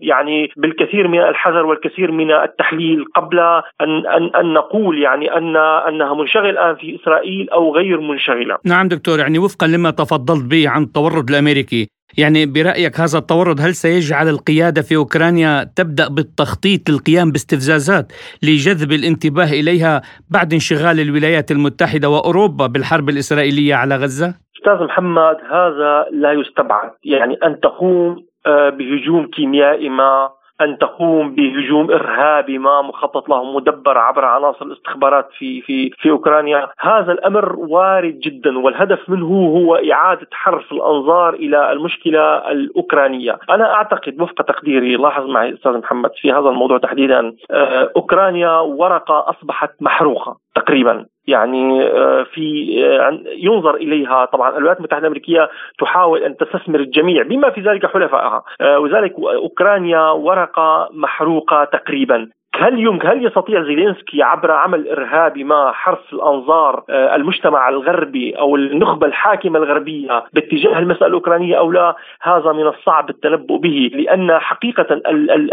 يعني 0.00 0.50
بالكثير 0.56 1.08
من 1.08 1.18
الحذر 1.18 1.66
والكثير 1.66 2.10
من 2.10 2.30
التحليل 2.30 3.04
قبل 3.14 3.38
أن, 3.80 4.06
أن, 4.06 4.30
أن 4.40 4.52
نقول 4.52 5.02
يعني 5.02 5.36
أن 5.36 5.56
أنها 5.56 6.14
منشغلة 6.14 6.50
الآن 6.50 6.74
في 6.76 6.98
إسرائيل 7.00 7.50
أو 7.50 7.74
غير 7.74 8.00
منشغلة. 8.00 8.58
نعم 8.64 8.88
دكتور 8.88 9.18
يعني 9.18 9.38
وفقا 9.38 9.66
لما 9.66 9.90
تفضلت 9.90 10.44
به 10.50 10.68
عن 10.68 10.82
التورط 10.82 11.30
الأمريكي 11.30 11.95
يعني 12.18 12.46
برأيك 12.46 13.00
هذا 13.00 13.18
التورط 13.18 13.60
هل 13.60 13.74
سيجعل 13.74 14.28
القيادة 14.28 14.82
في 14.82 14.96
أوكرانيا 14.96 15.64
تبدأ 15.76 16.08
بالتخطيط 16.08 16.90
للقيام 16.90 17.30
باستفزازات 17.30 18.12
لجذب 18.42 18.92
الانتباه 18.92 19.50
إليها 19.60 20.02
بعد 20.30 20.52
انشغال 20.52 21.00
الولايات 21.00 21.50
المتحدة 21.50 22.08
وأوروبا 22.08 22.66
بالحرب 22.66 23.08
الإسرائيلية 23.08 23.74
على 23.74 23.96
غزة؟ 23.96 24.34
أستاذ 24.58 24.84
محمد 24.84 25.36
هذا 25.50 26.06
لا 26.12 26.32
يستبعد 26.32 26.90
يعني 27.04 27.34
أن 27.44 27.60
تقوم 27.60 28.26
آه، 28.46 28.70
بهجوم 28.70 29.26
كيميائي 29.26 29.88
ما 29.88 30.28
أن 30.60 30.78
تقوم 30.78 31.34
بهجوم 31.34 31.90
إرهابي 31.90 32.58
ما 32.58 32.82
مخطط 32.82 33.28
له 33.28 33.56
مدبر 33.56 33.98
عبر 33.98 34.24
عناصر 34.24 34.64
الاستخبارات 34.64 35.28
في 35.38 35.60
في 35.60 35.90
في 35.90 36.10
أوكرانيا، 36.10 36.68
هذا 36.78 37.12
الأمر 37.12 37.56
وارد 37.58 38.18
جدا 38.18 38.58
والهدف 38.58 39.08
منه 39.08 39.26
هو 39.26 39.74
إعادة 39.76 40.28
حرف 40.32 40.72
الأنظار 40.72 41.34
إلى 41.34 41.72
المشكلة 41.72 42.50
الأوكرانية، 42.50 43.38
أنا 43.50 43.74
أعتقد 43.74 44.20
وفق 44.20 44.42
تقديري 44.42 44.96
لاحظ 44.96 45.26
معي 45.26 45.54
أستاذ 45.54 45.78
محمد 45.78 46.10
في 46.16 46.32
هذا 46.32 46.48
الموضوع 46.48 46.78
تحديدا 46.78 47.32
آه، 47.50 47.90
أوكرانيا 47.96 48.50
ورقة 48.50 49.30
أصبحت 49.30 49.70
محروقة. 49.80 50.36
تقريبا. 50.56 51.06
يعني 51.26 51.82
آه، 51.82 52.22
في 52.22 52.76
آه، 52.84 53.20
ينظر 53.36 53.74
إليها. 53.74 54.24
طبعا 54.24 54.50
الولايات 54.50 54.78
المتحدة 54.78 55.00
الأمريكية 55.00 55.48
تحاول 55.78 56.22
أن 56.22 56.36
تستثمر 56.36 56.80
الجميع 56.80 57.22
بما 57.22 57.50
في 57.50 57.60
ذلك 57.60 57.86
حلفائها. 57.86 58.42
وذلك 58.78 59.14
أوكرانيا 59.18 60.10
ورقة 60.10 60.88
محروقة 60.92 61.64
تقريبا. 61.64 62.28
هل 62.58 62.78
يمكن 62.78 63.08
هل 63.08 63.26
يستطيع 63.26 63.62
زيلينسكي 63.62 64.22
عبر 64.22 64.50
عمل 64.50 64.88
ارهابي 64.88 65.44
ما 65.44 65.72
حرف 65.72 66.12
الأنظار 66.12 66.84
آه، 66.90 67.16
المجتمع 67.16 67.68
الغربي 67.68 68.38
أو 68.38 68.56
النخبة 68.56 69.06
الحاكمة 69.06 69.58
الغربية 69.58 70.24
باتجاه 70.32 70.78
المسألة 70.78 71.06
الأوكرانية 71.06 71.58
أو 71.58 71.72
لا؟ 71.72 71.96
هذا 72.22 72.52
من 72.52 72.66
الصعب 72.66 73.10
التنبؤ 73.10 73.56
به 73.56 73.90
لأن 73.94 74.38
حقيقة 74.38 75.00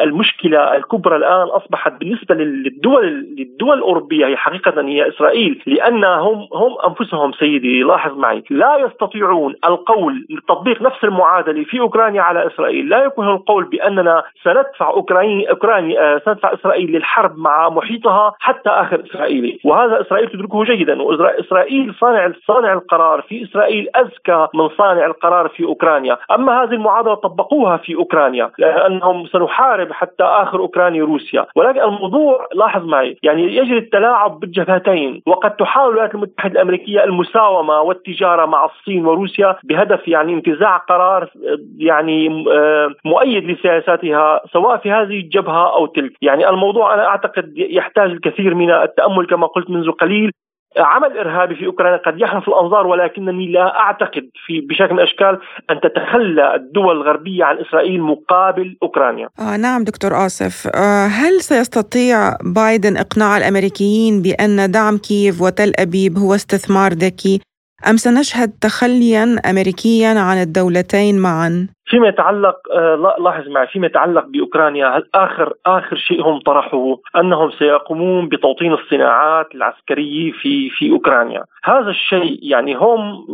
المشكلة 0.04 0.76
الكبرى 0.76 1.16
الآن 1.16 1.48
أصبحت 1.48 1.94
بالنسبة 2.00 2.36
للدول 2.36 3.28
للدول 3.38 3.78
الأوروبية 3.78 4.26
هي 4.26 4.38
حقيقة 4.38 4.82
هي 4.82 5.08
إسرائيل 5.10 5.62
لأن 5.66 6.04
هم 6.04 6.48
هم 6.54 6.76
أنفسهم 6.88 7.32
سيدي 7.32 7.84
لاحظ 7.84 8.18
معي 8.18 8.44
لا 8.50 8.78
يستطيعون 8.78 9.56
القول 9.66 10.28
تطبيق 10.48 10.82
نفس 10.82 11.04
المعادلة 11.04 11.64
في 11.64 11.80
أوكرانيا 11.80 12.22
على 12.22 12.48
إسرائيل، 12.48 12.90
لا 12.90 13.04
يكون 13.04 13.30
القول 13.30 13.64
بأننا 13.64 14.24
سندفع 14.44 14.90
اوكرانيا 14.90 15.50
اوكرانيا 15.50 16.20
سندفع 16.26 16.54
إسرائيل 16.54 16.93
للحرب 16.94 17.38
مع 17.38 17.70
محيطها 17.70 18.34
حتى 18.40 18.70
آخر 18.70 19.04
اسرائيلي 19.06 19.60
وهذا 19.66 20.02
إسرائيل 20.02 20.30
تدركه 20.30 20.64
جيدا. 20.64 21.02
واسرائيل 21.02 21.94
صانع 22.00 22.32
صانع 22.48 22.74
القرار 22.74 23.22
في 23.22 23.44
إسرائيل 23.44 23.88
اذكى 23.96 24.48
من 24.54 24.70
صانع 24.70 25.06
القرار 25.06 25.48
في 25.50 25.64
أوكرانيا. 25.64 26.18
أما 26.32 26.64
هذه 26.64 26.72
المعادلة 26.72 27.14
طبقوها 27.14 27.78
في 27.78 27.96
أوكرانيا 27.96 28.52
لأنهم 28.58 29.26
سنحارب 29.26 29.92
حتى 29.92 30.24
آخر 30.24 30.60
اوكرانيا 30.60 31.04
روسيا. 31.04 31.46
ولكن 31.56 31.80
الموضوع 31.80 32.48
لاحظ 32.56 32.86
معي 32.86 33.18
يعني 33.24 33.56
يجري 33.58 33.78
التلاعب 33.78 34.40
بالجبهتين. 34.40 35.22
وقد 35.26 35.56
تحاول 35.56 35.90
الولايات 35.90 36.16
المتحدة 36.16 36.54
الأمريكية 36.54 37.04
المساومة 37.04 37.82
والتجارة 37.82 38.46
مع 38.46 38.66
الصين 38.66 39.06
وروسيا 39.06 39.56
بهدف 39.64 40.08
يعني 40.08 40.34
انتزاع 40.34 40.78
قرار 40.78 41.30
يعني 41.78 42.46
آه، 42.52 42.90
مؤيد 43.06 43.44
لسياساتها 43.44 44.42
سواء 44.54 44.78
في 44.78 44.92
هذه 44.92 45.20
الجبهة 45.20 45.76
أو 45.76 45.86
تلك. 45.86 46.12
يعني 46.22 46.50
الموضوع 46.50 46.83
أنا 46.88 47.08
أعتقد 47.08 47.54
يحتاج 47.56 48.10
الكثير 48.10 48.56
من 48.56 48.72
التأمل 48.72 49.28
كما 49.28 49.48
قلت 49.48 49.70
منذ 49.70 49.92
قليل 49.92 50.32
عمل 50.78 51.18
إرهابي 51.18 51.56
في 51.56 51.66
أوكرانيا 51.66 51.98
قد 51.98 52.22
يحرف 52.22 52.48
الأنظار 52.48 52.88
ولكنني 52.88 53.52
لا 53.52 53.80
أعتقد 53.80 54.30
في 54.46 54.62
بشكل 54.62 54.94
من 54.94 55.00
الأشكال 55.00 55.40
أن 55.70 55.80
تتخلى 55.82 56.56
الدول 56.56 56.98
الغربية 56.98 57.44
عن 57.44 57.58
إسرائيل 57.58 58.02
مقابل 58.02 58.78
أوكرانيا. 58.84 59.30
آه 59.40 59.58
نعم 59.58 59.84
دكتور 59.84 60.26
آسف، 60.26 60.68
آه 60.76 61.08
هل 61.08 61.42
سيستطيع 61.42 62.18
بايدن 62.56 62.98
إقناع 62.98 63.38
الأمريكيين 63.38 64.22
بأن 64.22 64.72
دعم 64.72 64.98
كييف 64.98 65.42
وتل 65.42 65.72
أبيب 65.80 66.18
هو 66.18 66.36
استثمار 66.36 66.92
ذكي 66.92 67.42
أم 67.90 67.98
سنشهد 67.98 68.52
تخليا 68.62 69.36
امريكيا 69.50 70.10
عن 70.10 70.38
الدولتين 70.42 71.20
معا؟ 71.20 71.68
فيما 71.94 72.08
يتعلق 72.08 72.56
آه، 72.72 73.16
لاحظ 73.20 73.48
معي 73.48 73.68
فيما 73.68 73.88
يتعلق 73.88 74.26
بأوكرانيا 74.26 75.04
آخر 75.16 75.54
آخر 75.66 75.96
شيء 75.96 76.22
هم 76.22 76.40
طرحوه 76.40 77.00
أنهم 77.16 77.52
سيقومون 77.52 78.30
بتوطين 78.30 78.74
الصناعات 78.74 79.56
العسكرية 79.56 80.32
في 80.32 80.70
في 80.70 80.92
أوكرانيا، 80.92 81.44
هذا 81.64 81.90
الشيء 81.90 82.40
يعني 82.42 82.76
هم 82.76 83.26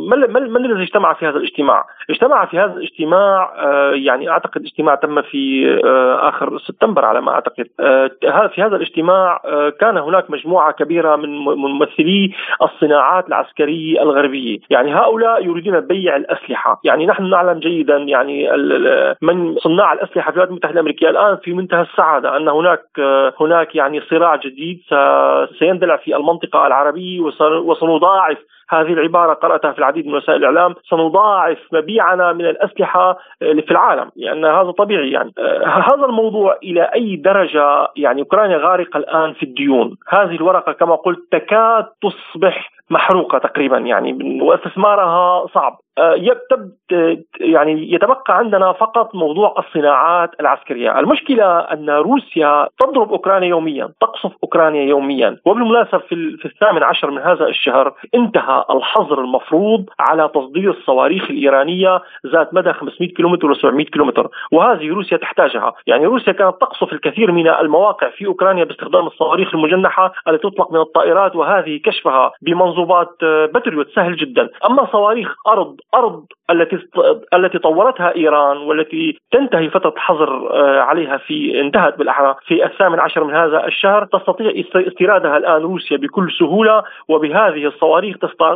من 0.54 0.66
الذي 0.66 0.84
اجتمع 0.84 1.14
في 1.14 1.28
هذا 1.28 1.38
الاجتماع؟ 1.38 1.86
اجتمع 2.10 2.46
في 2.46 2.60
هذا 2.60 2.74
الاجتماع 2.74 3.54
آه، 3.58 3.92
يعني 3.92 4.30
أعتقد 4.30 4.62
اجتماع 4.62 4.96
تم 4.96 5.22
في 5.22 5.74
آه، 5.86 6.30
آخر 6.30 6.60
سبتمبر 6.60 7.06
على 7.06 7.22
ما 7.22 7.32
أعتقد، 7.32 7.68
في 8.56 8.62
هذا 8.62 8.76
الاجتماع 8.76 9.42
كان 9.80 9.98
هناك 9.98 10.32
مجموعة 10.32 10.72
كبيرة 10.72 11.16
من 11.16 11.30
ممثلي 11.40 12.32
الصناعات 12.62 13.28
العسكرية 13.28 14.02
الغربية، 14.02 14.60
يعني 14.70 14.94
هؤلاء 14.96 15.46
يريدون 15.46 15.80
بيع 15.80 16.16
الأسلحة، 16.16 16.82
يعني 16.84 17.06
نحن 17.06 17.30
نعلم 17.30 17.60
جيدا 17.60 17.98
يعني 17.98 18.49
من 19.22 19.56
صناع 19.58 19.94
الأسلحة 19.94 20.26
في 20.26 20.30
الولايات 20.30 20.50
المتحدة 20.50 20.74
الأمريكية 20.74 21.10
الآن 21.10 21.38
في 21.38 21.54
منتهى 21.54 21.82
السعادة 21.82 22.38
أن 22.38 22.48
هناك 22.48 22.84
هناك 23.40 23.76
يعني 23.76 24.02
صراع 24.02 24.36
جديد 24.36 24.82
سيندلع 25.60 25.98
في 25.98 26.16
المنطقة 26.16 26.68
العربية 26.68 27.20
وسنضاعف 27.42 28.38
هذه 28.70 28.94
العبارة 28.94 29.34
قرأتها 29.34 29.72
في 29.72 29.80
العديد 29.80 30.08
من 30.08 30.16
وسائل 30.16 30.38
الإعلام. 30.38 30.76
سنضاعف 30.90 31.58
مبيعنا 31.74 32.34
من 32.34 32.46
الأسلحة 32.46 33.18
في 33.40 33.72
العالم 33.72 34.12
لأن 34.16 34.44
يعني 34.44 34.58
هذا 34.58 34.72
طبيعي 34.72 35.12
يعني. 35.12 35.32
هذا 35.66 36.06
الموضوع 36.06 36.58
إلى 36.64 36.82
أي 36.82 37.16
درجة 37.16 37.88
يعني 37.96 38.22
أوكرانيا 38.22 38.58
غارقة 38.58 38.98
الآن 38.98 39.34
في 39.34 39.44
الديون؟ 39.44 39.98
هذه 40.10 40.36
الورقة 40.36 40.72
كما 40.72 40.96
قلت 40.96 41.20
تكاد 41.32 41.86
تصبح 42.02 42.72
محروقة 42.90 43.38
تقريبا 43.38 43.78
يعني 43.78 44.42
واستثمارها 44.42 45.48
صعب. 45.48 45.78
آه، 45.98 46.16
يعني 47.40 47.94
يتبقى 47.94 48.38
عندنا 48.38 48.72
فقط 48.72 49.16
موضوع 49.16 49.56
الصناعات 49.60 50.30
العسكرية، 50.40 51.00
المشكلة 51.00 51.60
أن 51.60 51.90
روسيا 51.90 52.68
تضرب 52.80 53.12
أوكرانيا 53.12 53.48
يوميا، 53.48 53.90
تقصف 54.02 54.32
أوكرانيا 54.44 54.84
يوميا، 54.84 55.38
وبالمناسبة 55.46 55.98
في 55.98 56.46
الثامن 56.46 56.84
عشر 56.84 57.12
من 57.12 57.22
هذا 57.22 57.48
الشهر 57.48 57.94
انتهى 58.16 58.59
الحظر 58.70 59.22
المفروض 59.22 59.86
على 60.00 60.30
تصدير 60.36 60.72
الصواريخ 60.72 61.30
الإيرانية 61.30 62.02
ذات 62.28 62.54
مدى 62.54 62.74
500 62.74 63.14
كيلومتر 63.14 63.54
و700 63.54 63.82
كيلومتر، 63.82 64.28
وهذه 64.52 64.90
روسيا 64.90 65.18
تحتاجها، 65.18 65.74
يعني 65.88 66.06
روسيا 66.06 66.34
كانت 66.34 66.56
تقصف 66.62 66.94
الكثير 66.94 67.32
من 67.32 67.48
المواقع 67.48 68.10
في 68.10 68.26
أوكرانيا 68.26 68.64
باستخدام 68.64 69.08
الصواريخ 69.08 69.56
المجنحة 69.56 70.14
التي 70.28 70.50
تطلق 70.50 70.72
من 70.72 70.80
الطائرات 70.80 71.36
وهذه 71.36 71.80
كشفها 71.86 72.32
بمنظومات 72.42 73.10
بتريوت 73.24 73.90
سهل 73.96 74.16
جدا، 74.16 74.50
أما 74.70 74.88
صواريخ 74.92 75.36
أرض 75.48 75.76
أرض 75.96 76.26
التي 76.52 76.80
التي 77.34 77.58
طورتها 77.58 78.16
إيران 78.16 78.58
والتي 78.58 79.20
تنتهي 79.32 79.70
فترة 79.70 79.94
حظر 79.98 80.54
آه، 80.54 80.80
عليها 80.80 81.18
في 81.18 81.62
انتهت 81.62 81.98
بالأحرى 81.98 82.36
في 82.46 82.66
الثامن 82.66 83.00
عشر 83.00 83.24
من 83.24 83.34
هذا 83.34 83.66
الشهر 83.68 84.06
تستطيع 84.06 84.52
استيرادها 84.76 85.38
الآن 85.38 85.62
روسيا 85.62 85.98
بكل 85.98 86.32
سهولة 86.40 86.84
وبهذه 87.08 87.66
الصواريخ 87.66 88.18
تستطيع 88.18 88.49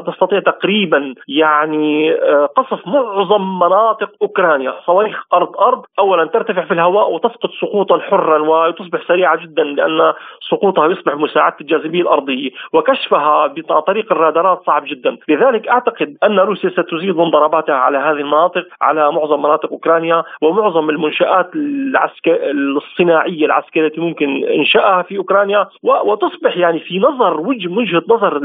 تقريبا 0.45 1.15
يعني 1.27 2.11
آه، 2.13 2.45
قصف 2.45 2.87
معظم 2.87 3.59
مناطق 3.59 4.09
أوكرانيا. 4.21 4.73
صواريخ 4.85 5.23
أرض 5.33 5.57
أرض. 5.57 5.85
اولا 5.99 6.25
ترتفع 6.25 6.61
في 6.65 6.73
الهواء 6.73 7.11
وتسقط 7.11 7.49
سقوطا 7.61 7.99
حرا 7.99 8.39
وتصبح 8.39 9.07
سريعة 9.07 9.35
جدا 9.43 9.63
لأن 9.63 10.13
سقوطها 10.49 10.87
يصبح 10.87 11.15
مساعده 11.15 11.55
الجاذبية 11.61 12.01
الأرضية. 12.01 12.49
وكشفها 12.73 13.53
عن 13.69 13.79
طريق 13.79 14.11
الرادارات 14.11 14.61
صعب 14.65 14.83
جدا. 14.85 15.17
لذلك 15.27 15.67
أعتقد 15.67 16.17
أن 16.23 16.39
روسيا 16.39 16.69
ستزيد 16.69 17.15
من 17.15 17.29
ضرباتها 17.29 17.75
على 17.75 17.97
هذه 17.97 18.11
المناطق 18.11 18.67
على 18.81 19.11
معظم 19.11 19.39
مناطق 19.39 19.71
أوكرانيا 19.71 20.23
ومعظم 20.41 20.89
المنشآت 20.89 21.49
العسكر 21.55 22.37
الصناعية 22.51 23.45
العسكرية 23.45 23.87
التي 23.87 24.01
ممكن 24.01 24.43
انشائها 24.43 25.01
في 25.01 25.17
أوكرانيا. 25.17 25.67
وتصبح 25.83 26.57
يعني 26.57 26.79
في 26.79 26.99
نظر 26.99 27.39
وجه 27.39 27.67
وجهه 27.67 28.03
نظر 28.09 28.41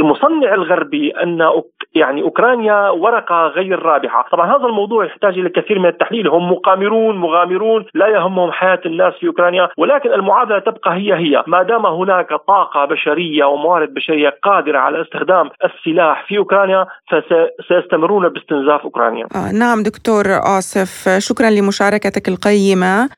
المصنع 0.00 0.54
الغربي 0.54 0.75
ان 1.22 1.62
يعني 1.94 2.22
أوكرانيا 2.22 2.88
ورقة 2.88 3.46
غير 3.46 3.82
رابحة، 3.82 4.26
طبعا 4.32 4.56
هذا 4.56 4.66
الموضوع 4.66 5.04
يحتاج 5.04 5.38
إلى 5.38 5.48
كثير 5.48 5.78
من 5.78 5.86
التحليل، 5.86 6.28
هم 6.28 6.52
مقامرون 6.52 7.16
مغامرون 7.16 7.86
لا 7.94 8.06
يهمهم 8.08 8.52
حياة 8.52 8.80
الناس 8.86 9.14
في 9.20 9.26
أوكرانيا، 9.26 9.68
ولكن 9.78 10.12
المعادلة 10.12 10.58
تبقى 10.58 10.94
هي 10.94 11.14
هي، 11.14 11.44
ما 11.46 11.62
دام 11.62 11.86
هناك 11.86 12.28
طاقة 12.28 12.84
بشرية 12.84 13.44
وموارد 13.44 13.94
بشرية 13.94 14.38
قادرة 14.42 14.78
على 14.78 15.02
استخدام 15.02 15.50
السلاح 15.64 16.26
في 16.28 16.38
أوكرانيا 16.38 16.86
فسيستمرون 17.10 18.28
باستنزاف 18.28 18.80
أوكرانيا. 18.80 19.26
آه 19.34 19.52
نعم 19.52 19.82
دكتور 19.82 20.24
آصف، 20.58 21.08
شكرا 21.18 21.50
لمشاركتك 21.50 22.28
القيمة. 22.28 23.08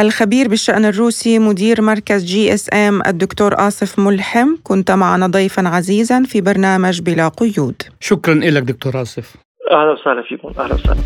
الخبير 0.00 0.48
بالشأن 0.48 0.84
الروسي 0.84 1.38
مدير 1.38 1.82
مركز 1.82 2.24
جي 2.24 2.54
اس 2.54 2.68
ام 2.74 3.02
الدكتور 3.06 3.54
آصف 3.68 3.98
ملحم 3.98 4.48
كنت 4.62 4.90
معنا 4.90 5.26
ضيفا 5.26 5.68
عزيزا 5.68 6.22
في 6.22 6.40
برنامج 6.40 7.00
بلا 7.00 7.28
قيود. 7.28 7.82
شكرا 8.00 8.34
لك 8.34 8.62
دكتور 8.62 9.02
آصف. 9.02 9.34
أهلا 9.70 9.90
وسهلا 9.92 10.22
فيكم 10.28 10.60
أهلا 10.60 10.74
وسهلا. 10.74 11.00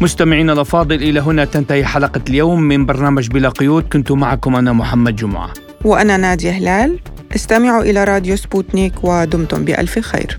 مستمعينا 0.00 0.52
الأفاضل 0.52 0.96
إلى 0.96 1.20
هنا 1.20 1.44
تنتهي 1.44 1.84
حلقة 1.84 2.20
اليوم 2.28 2.62
من 2.62 2.86
برنامج 2.86 3.28
بلا 3.28 3.48
قيود. 3.48 3.84
كنت 3.92 4.12
معكم 4.12 4.56
أنا 4.56 4.72
محمد 4.72 5.16
جمعة. 5.16 5.52
وأنا 5.84 6.16
نادية 6.16 6.50
هلال. 6.50 6.98
استمعوا 7.34 7.82
إلى 7.82 8.04
راديو 8.04 8.36
سبوتنيك 8.36 9.04
ودمتم 9.04 9.64
بألف 9.64 9.98
خير. 9.98 10.38